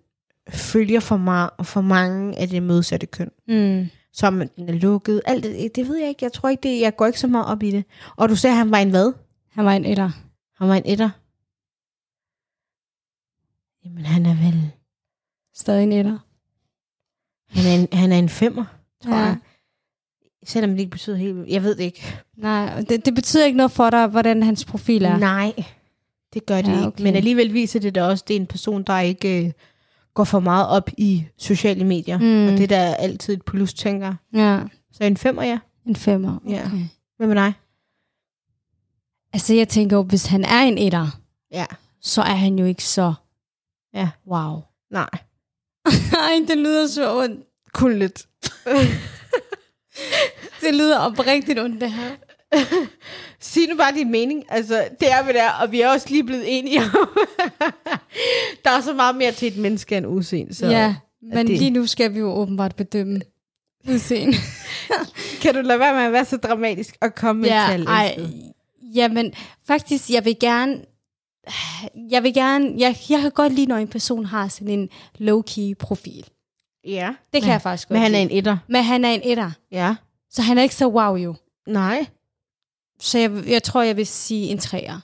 følger 0.49 0.99
for, 0.99 1.17
meget, 1.17 1.49
for 1.63 1.81
mange 1.81 2.37
af 2.37 2.47
det 2.47 2.63
modsatte 2.63 3.05
køn, 3.07 3.31
Mm. 3.47 3.87
som 4.13 4.49
den 4.55 4.69
er 4.69 4.73
lukket, 4.73 5.21
alt 5.25 5.43
det, 5.43 5.75
det 5.75 5.87
ved 5.87 5.97
jeg 5.97 6.09
ikke. 6.09 6.25
Jeg 6.25 6.33
tror 6.33 6.49
ikke, 6.49 6.63
det, 6.63 6.81
jeg 6.81 6.95
går 6.95 7.05
ikke 7.05 7.19
så 7.19 7.27
meget 7.27 7.45
op 7.47 7.63
i 7.63 7.71
det. 7.71 7.85
Og 8.15 8.29
du 8.29 8.35
sagde, 8.35 8.53
at 8.53 8.57
han 8.57 8.71
var 8.71 8.77
en 8.77 8.89
hvad? 8.89 9.13
Han 9.51 9.65
var 9.65 9.71
en 9.71 9.85
etter. 9.85 10.11
Han 10.57 10.67
var 10.67 10.75
en 10.75 10.83
etter. 10.85 11.09
Jamen, 13.85 14.05
han 14.05 14.25
er 14.25 14.35
vel... 14.45 14.71
Stadig 15.53 15.83
en 15.83 15.91
etter. 15.91 16.17
Han 17.49 17.65
er 17.65 17.81
en, 17.81 17.97
han 17.99 18.11
er 18.11 18.17
en 18.19 18.29
femmer, 18.29 18.65
tror 19.03 19.11
Ja. 19.15 19.17
jeg. 19.23 19.37
Selvom 20.43 20.71
det 20.71 20.79
ikke 20.79 20.91
betyder 20.91 21.15
helt... 21.17 21.47
Jeg 21.47 21.63
ved 21.63 21.75
det 21.75 21.83
ikke. 21.83 22.15
Nej, 22.37 22.81
det, 22.81 23.05
det 23.05 23.15
betyder 23.15 23.45
ikke 23.45 23.57
noget 23.57 23.71
for 23.71 23.89
dig, 23.89 24.07
hvordan 24.07 24.43
hans 24.43 24.65
profil 24.65 25.05
er. 25.05 25.17
Nej, 25.17 25.53
det 26.35 26.45
gør 26.45 26.55
Ja, 26.55 26.61
okay. 26.61 26.87
ikke. 26.87 27.03
Men 27.03 27.15
alligevel 27.15 27.53
viser 27.53 27.79
det 27.79 27.95
da 27.95 28.03
også, 28.03 28.23
at 28.23 28.27
det 28.27 28.35
er 28.35 28.39
en 28.39 28.47
person, 28.47 28.83
der 28.83 28.99
ikke 28.99 29.45
øh, 29.45 29.51
går 30.13 30.23
for 30.23 30.39
meget 30.39 30.67
op 30.67 30.89
i 30.97 31.23
sociale 31.37 31.83
medier. 31.85 32.17
Mm. 32.17 32.45
Og 32.47 32.51
det 32.57 32.63
er 32.63 32.67
da 32.67 32.93
altid 32.93 33.33
et 33.33 33.45
plus, 33.45 33.73
tænker. 33.73 34.13
Ja, 34.33 34.59
Så 34.91 35.03
en 35.03 35.17
femmer, 35.17 35.43
ja. 35.43 35.59
en 35.85 35.95
femmer. 35.95 36.37
Okay. 36.45 36.51
Ja. 36.51 36.69
Hvad 37.17 37.27
med 37.27 37.35
dig? 37.35 37.53
Altså, 39.33 39.53
jeg 39.53 39.67
tænker 39.67 39.97
jo, 39.97 40.03
hvis 40.03 40.25
han 40.25 40.43
er 40.43 40.59
en 40.61 40.77
etter, 40.77 41.07
Ja. 41.51 41.65
så 42.01 42.21
er 42.21 42.35
han 42.35 42.59
jo 42.59 42.65
ikke 42.65 42.83
så... 42.83 43.13
Ja. 43.93 44.09
Wow. 44.27 44.61
Nej. 44.91 45.09
Ej, 46.25 46.45
det 46.47 46.57
lyder 46.57 46.87
så 46.87 47.17
ondt. 47.17 47.39
Kun 47.73 47.99
lidt. 47.99 48.25
Det 50.61 50.73
lyder 50.75 50.99
oprigtigt 50.99 51.59
ondt, 51.59 51.81
det 51.81 51.91
her. 51.91 52.09
Sig 53.39 53.67
nu 53.69 53.75
bare 53.77 53.93
din 53.93 54.11
mening. 54.11 54.43
Altså, 54.49 54.87
det 54.99 55.11
er, 55.11 55.23
hvad 55.23 55.33
det 55.33 55.41
er. 55.41 55.51
Og 55.51 55.71
vi 55.71 55.81
er 55.81 55.89
også 55.89 56.09
lige 56.09 56.23
blevet 56.23 56.43
enige 56.59 56.79
om. 56.81 57.17
der 58.65 58.69
er 58.71 58.81
så 58.81 58.93
meget 58.93 59.15
mere 59.15 59.31
til 59.31 59.47
et 59.47 59.57
menneske 59.57 59.97
end 59.97 60.07
udseende. 60.07 60.53
Så 60.55 60.67
ja, 60.67 60.95
men 61.21 61.47
det- 61.47 61.57
lige 61.57 61.69
nu 61.71 61.85
skal 61.85 62.13
vi 62.13 62.19
jo 62.19 62.31
åbenbart 62.33 62.75
bedømme 62.75 63.21
udseende. 63.91 64.37
kan 65.41 65.55
du 65.55 65.61
lade 65.61 65.79
være 65.79 65.93
med 65.93 66.01
at 66.03 66.11
være 66.11 66.25
så 66.25 66.37
dramatisk 66.37 66.97
og 67.01 67.15
komme 67.15 67.41
med 67.41 67.49
ja, 67.49 67.65
tal? 67.69 67.83
ej, 67.87 68.19
jamen, 68.95 69.33
faktisk, 69.67 70.09
jeg 70.09 70.25
vil 70.25 70.35
gerne... 70.39 70.81
Jeg 72.09 72.23
vil 72.23 72.33
gerne... 72.33 72.73
Jeg, 72.77 72.95
jeg 73.09 73.21
kan 73.21 73.31
godt 73.31 73.53
lide, 73.53 73.65
når 73.65 73.75
en 73.77 73.87
person 73.87 74.25
har 74.25 74.47
sådan 74.47 74.69
en 74.79 74.89
low-key 75.19 75.73
profil. 75.79 76.25
Ja. 76.87 77.07
Det 77.33 77.41
kan 77.41 77.47
men, 77.47 77.51
jeg 77.51 77.61
faktisk 77.61 77.87
godt 77.87 77.93
Men 77.95 78.01
han 78.01 78.15
er 78.15 78.19
en 78.19 78.31
etter. 78.31 78.57
Men 78.67 78.83
han 78.83 79.05
er 79.05 79.09
en 79.09 79.21
etter. 79.23 79.51
Ja. 79.71 79.95
Så 80.31 80.41
han 80.41 80.57
er 80.57 80.61
ikke 80.63 80.75
så 80.75 80.87
wow 80.87 81.15
jo. 81.15 81.35
Nej. 81.67 82.05
Så 82.99 83.17
jeg, 83.19 83.31
jeg 83.47 83.63
tror, 83.63 83.81
jeg 83.81 83.97
vil 83.97 84.07
sige 84.07 84.47
en 84.47 84.57
træer. 84.57 84.99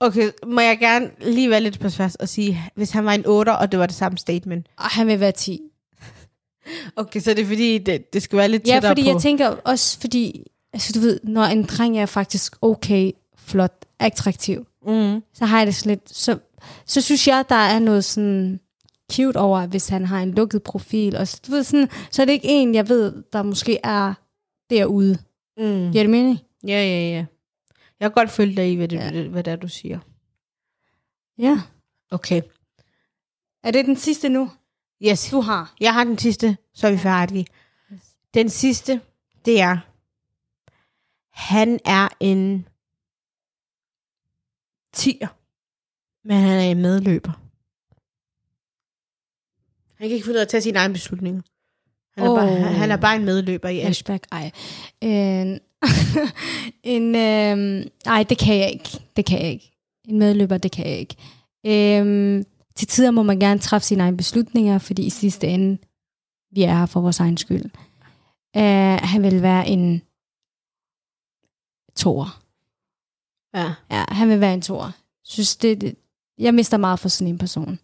Okay, 0.00 0.30
må 0.46 0.60
jeg 0.60 0.78
gerne 0.78 1.10
lige 1.20 1.50
være 1.50 1.60
lidt 1.60 1.80
på 1.80 1.90
tværs 1.90 2.14
og 2.14 2.28
sige, 2.28 2.62
hvis 2.74 2.90
han 2.90 3.04
var 3.04 3.12
en 3.12 3.26
8, 3.26 3.56
og 3.56 3.72
det 3.72 3.80
var 3.80 3.86
det 3.86 3.94
samme 3.94 4.18
statement. 4.18 4.66
Og 4.76 4.84
han 4.84 5.06
vil 5.06 5.20
være 5.20 5.32
10. 5.32 5.60
Okay, 6.96 7.20
så 7.20 7.30
det 7.30 7.38
er 7.38 7.46
fordi, 7.46 7.78
det, 7.78 8.12
det 8.12 8.22
skal 8.22 8.38
være 8.38 8.48
lidt 8.48 8.66
Ja, 8.68 8.72
tættere 8.72 8.90
fordi 8.90 9.02
på. 9.02 9.08
jeg 9.08 9.22
tænker 9.22 9.48
også, 9.48 10.00
fordi, 10.00 10.46
altså 10.72 10.92
du 10.92 11.00
ved, 11.00 11.20
når 11.22 11.42
en 11.42 11.62
dreng 11.64 11.98
er 11.98 12.06
faktisk 12.06 12.56
okay, 12.62 13.10
flot, 13.38 13.84
attraktiv, 13.98 14.66
mm. 14.86 15.22
så 15.34 15.44
har 15.44 15.58
jeg 15.58 15.66
det 15.66 15.74
sådan 15.74 15.90
lidt, 15.90 16.16
så, 16.16 16.38
så 16.86 17.00
synes 17.00 17.28
jeg, 17.28 17.44
der 17.48 17.54
er 17.54 17.78
noget 17.78 18.04
sådan 18.04 18.60
cute 19.12 19.36
over, 19.36 19.66
hvis 19.66 19.88
han 19.88 20.04
har 20.04 20.22
en 20.22 20.30
lukket 20.30 20.62
profil, 20.62 21.16
og 21.16 21.28
så, 21.28 21.40
du 21.46 21.52
ved, 21.52 21.64
sådan, 21.64 21.88
så 22.10 22.22
er 22.22 22.26
det 22.26 22.32
ikke 22.32 22.48
en, 22.48 22.74
jeg 22.74 22.88
ved, 22.88 23.12
der 23.32 23.42
måske 23.42 23.78
er 23.84 24.14
derude. 24.70 25.18
Mm. 25.58 25.92
Giver 25.92 26.02
det 26.02 26.10
mening? 26.10 26.38
Ja, 26.66 26.82
ja, 26.84 27.08
ja. 27.08 27.26
Jeg 28.00 28.10
kan 28.10 28.12
godt 28.12 28.30
følge 28.30 28.56
dig 28.56 28.72
i, 28.72 28.76
hvad 28.76 28.88
det, 28.88 28.96
Ja. 28.96 29.28
hvad 29.28 29.42
det 29.44 29.52
er, 29.52 29.56
du 29.56 29.68
siger. 29.68 30.00
Ja. 31.38 31.60
Okay. 32.10 32.42
Er 33.62 33.70
det 33.70 33.84
den 33.86 33.96
sidste 33.96 34.28
nu, 34.28 34.50
Yes. 35.02 35.30
du 35.30 35.40
har? 35.40 35.74
Jeg 35.80 35.94
har 35.94 36.04
den 36.04 36.18
sidste, 36.18 36.56
så 36.74 36.86
er 36.86 36.92
vi 36.92 36.98
færdige. 36.98 37.46
Den 38.34 38.48
sidste, 38.50 39.00
det 39.44 39.60
er, 39.60 39.78
han 41.30 41.80
er 41.84 42.08
en 42.20 42.68
tier, 44.92 45.28
men 46.28 46.36
han 46.36 46.58
er 46.58 46.70
en 46.70 46.82
medløber. 46.82 47.32
Han 49.94 50.08
kan 50.08 50.14
ikke 50.14 50.24
finde 50.24 50.34
ud 50.36 50.38
af 50.40 50.42
at 50.44 50.48
tage 50.48 50.60
sine 50.60 50.78
egne 50.78 50.94
beslutninger. 50.94 51.42
Han 52.14 52.24
er, 52.24 52.30
Åh. 52.30 52.38
bare, 52.38 52.48
han, 52.48 52.74
han 52.74 52.90
er 52.90 52.96
bare 52.96 53.16
en 53.16 53.24
medløber 53.24 53.68
i 53.68 53.78
alt. 53.78 53.86
Flashback, 53.86 54.26
ej. 54.32 54.50
En, 55.00 55.60
en 56.94 57.14
øhm, 57.16 57.88
ej, 58.06 58.22
det 58.22 58.38
kan 58.38 58.58
jeg 58.58 58.70
ikke. 58.70 59.00
Det 59.16 59.26
kan 59.26 59.42
jeg 59.42 59.50
ikke. 59.50 59.72
En 60.04 60.18
medløber, 60.18 60.58
det 60.58 60.72
kan 60.72 60.86
jeg 60.86 60.98
ikke. 60.98 61.16
Øhm, 61.66 62.44
til 62.76 62.88
tider 62.88 63.10
må 63.10 63.22
man 63.22 63.40
gerne 63.40 63.60
træffe 63.60 63.86
sine 63.86 64.02
egne 64.02 64.16
beslutninger, 64.16 64.78
fordi 64.78 65.06
i 65.06 65.10
sidste 65.10 65.46
ende, 65.46 65.78
vi 66.50 66.62
er 66.62 66.78
her 66.78 66.86
for 66.86 67.00
vores 67.00 67.20
egen 67.20 67.36
skyld. 67.36 67.64
Uh, 68.56 68.98
han 69.02 69.22
vil 69.22 69.42
være 69.42 69.68
en 69.68 70.02
toer. 71.96 72.42
Ja. 73.54 73.74
Ja, 73.90 74.04
han 74.08 74.28
vil 74.28 74.40
være 74.40 74.54
en 74.54 74.62
toer. 74.62 74.90
Synes 75.24 75.56
det, 75.56 75.80
det, 75.80 75.96
jeg 76.38 76.54
mister 76.54 76.76
meget 76.76 76.98
for 76.98 77.08
sådan 77.08 77.32
en 77.32 77.38
person. 77.38 77.78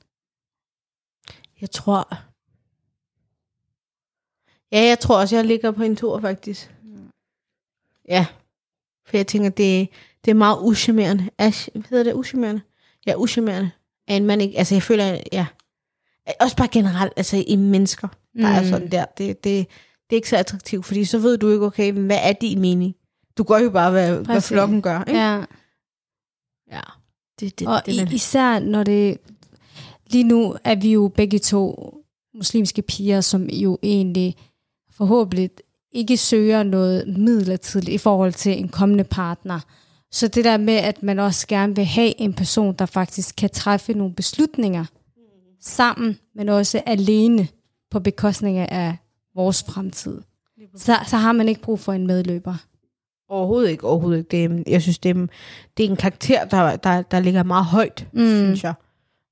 Jeg 1.60 1.70
tror... 1.70 2.14
Ja, 4.72 4.82
jeg 4.82 4.98
tror 4.98 5.20
også, 5.20 5.36
jeg 5.36 5.44
ligger 5.44 5.70
på 5.70 5.82
en 5.82 5.96
tur, 5.96 6.20
faktisk. 6.20 6.70
Ja. 8.10 8.26
For 9.06 9.16
jeg 9.16 9.26
tænker, 9.26 9.50
det, 9.50 9.88
det 10.24 10.30
er 10.30 10.34
meget 10.34 10.58
uschammerende. 10.62 11.30
Ash, 11.38 11.68
hvad 11.72 11.82
hedder 11.90 12.04
det? 12.04 12.14
Uschammerende? 12.14 12.60
Ja, 13.06 13.14
uschammerende. 13.16 13.70
At 14.08 14.16
en 14.16 14.26
mand 14.26 14.42
ikke... 14.42 14.58
Altså, 14.58 14.74
jeg 14.74 14.82
føler, 14.82 15.20
ja... 15.32 15.46
Også 16.40 16.56
bare 16.56 16.68
generelt, 16.68 17.12
altså 17.16 17.44
i 17.46 17.56
mennesker, 17.56 18.08
der 18.08 18.48
mm. 18.48 18.54
er 18.54 18.68
sådan 18.68 18.90
der. 18.90 19.04
Det, 19.04 19.44
det, 19.44 19.66
det 20.10 20.16
er 20.16 20.16
ikke 20.16 20.28
så 20.28 20.36
attraktivt, 20.36 20.86
fordi 20.86 21.04
så 21.04 21.18
ved 21.18 21.38
du 21.38 21.50
ikke, 21.50 21.66
okay, 21.66 21.92
hvad 21.92 22.18
er 22.22 22.32
din 22.32 22.60
mening? 22.60 22.94
Du 23.38 23.42
gør 23.42 23.58
jo 23.58 23.70
bare, 23.70 23.90
hvad, 23.90 24.24
hvad 24.24 24.40
flokken 24.40 24.82
gør, 24.82 25.04
ikke? 25.04 25.20
Ja. 25.20 25.44
ja. 26.70 26.80
Det, 27.40 27.58
det, 27.58 27.68
Og 27.68 27.82
det, 27.86 27.92
i, 27.92 27.98
det, 27.98 28.12
især 28.12 28.58
når 28.58 28.82
det... 28.82 29.18
Lige 30.06 30.24
nu 30.24 30.56
er 30.64 30.74
vi 30.74 30.92
jo 30.92 31.08
begge 31.08 31.38
to 31.38 31.94
muslimske 32.34 32.82
piger, 32.82 33.20
som 33.20 33.48
jo 33.48 33.78
egentlig 33.82 34.36
forhåbentlig 34.90 35.50
ikke 35.92 36.16
søger 36.16 36.62
noget 36.62 37.18
midlertidigt 37.18 37.88
i 37.88 37.98
forhold 37.98 38.32
til 38.32 38.58
en 38.58 38.68
kommende 38.68 39.04
partner. 39.04 39.60
Så 40.12 40.28
det 40.28 40.44
der 40.44 40.56
med, 40.56 40.74
at 40.74 41.02
man 41.02 41.18
også 41.18 41.46
gerne 41.46 41.76
vil 41.76 41.84
have 41.84 42.20
en 42.20 42.32
person, 42.34 42.74
der 42.74 42.86
faktisk 42.86 43.36
kan 43.36 43.50
træffe 43.50 43.92
nogle 43.94 44.14
beslutninger 44.14 44.84
sammen, 45.60 46.18
men 46.34 46.48
også 46.48 46.82
alene 46.86 47.48
på 47.90 48.00
bekostning 48.00 48.58
af 48.58 48.96
vores 49.34 49.62
fremtid. 49.62 50.20
Så, 50.76 50.98
så 51.06 51.16
har 51.16 51.32
man 51.32 51.48
ikke 51.48 51.60
brug 51.60 51.80
for 51.80 51.92
en 51.92 52.06
medløber. 52.06 52.54
Overhovedet 53.28 53.70
ikke, 53.70 53.84
overhovedet 53.84 54.18
ikke. 54.18 54.30
Det 54.30 54.44
er, 54.44 54.62
jeg 54.72 54.82
synes, 54.82 54.98
det 54.98 55.10
er, 55.16 55.26
det 55.76 55.84
er 55.86 55.90
en 55.90 55.96
karakter, 55.96 56.44
der, 56.44 56.76
der, 56.76 57.02
der 57.02 57.20
ligger 57.20 57.42
meget 57.42 57.64
højt, 57.64 58.06
mm. 58.12 58.20
synes 58.26 58.64
jeg, 58.64 58.74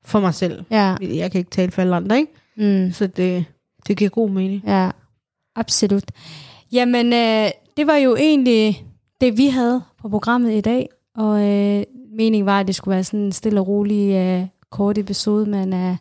for 0.05 0.21
mig 0.21 0.35
selv. 0.35 0.65
Ja, 0.71 0.97
Jeg 1.01 1.31
kan 1.31 1.39
ikke 1.39 1.51
tale 1.51 1.71
for 1.71 1.83
alle 1.83 1.97
andre, 1.97 2.17
ikke? 2.19 2.33
mm. 2.87 2.93
Så 2.93 3.07
det, 3.07 3.45
det 3.89 3.97
giver 3.97 4.11
god 4.11 4.31
mening. 4.31 4.63
Ja, 4.67 4.91
absolut. 5.57 6.05
Jamen, 6.73 7.13
øh, 7.13 7.51
det 7.77 7.87
var 7.87 7.97
jo 7.97 8.17
egentlig 8.17 8.87
det, 9.21 9.37
vi 9.37 9.47
havde 9.47 9.83
på 10.01 10.09
programmet 10.09 10.53
i 10.53 10.61
dag. 10.61 10.89
Og 11.17 11.49
øh, 11.49 11.85
meningen 12.13 12.47
var, 12.47 12.61
at 12.61 12.67
det 12.67 12.75
skulle 12.75 12.95
være 12.95 13.05
sådan 13.05 13.21
en 13.21 13.33
stille 13.33 13.61
og 13.61 13.69
rolig, 13.69 14.15
øh, 14.15 14.47
kort 14.71 14.99
episode, 14.99 15.47
men 15.47 15.75
øh, 15.75 15.97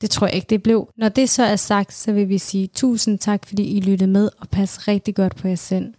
det 0.00 0.10
tror 0.10 0.26
jeg 0.26 0.36
ikke, 0.36 0.50
det 0.50 0.62
blev. 0.62 0.88
Når 0.96 1.08
det 1.08 1.30
så 1.30 1.42
er 1.42 1.56
sagt, 1.56 1.94
så 1.94 2.12
vil 2.12 2.28
vi 2.28 2.38
sige 2.38 2.66
tusind 2.66 3.18
tak, 3.18 3.46
fordi 3.46 3.76
I 3.76 3.80
lyttede 3.80 4.10
med, 4.10 4.30
og 4.40 4.48
pas 4.48 4.88
rigtig 4.88 5.14
godt 5.14 5.36
på 5.36 5.48
jer 5.48 5.54
selv. 5.54 5.94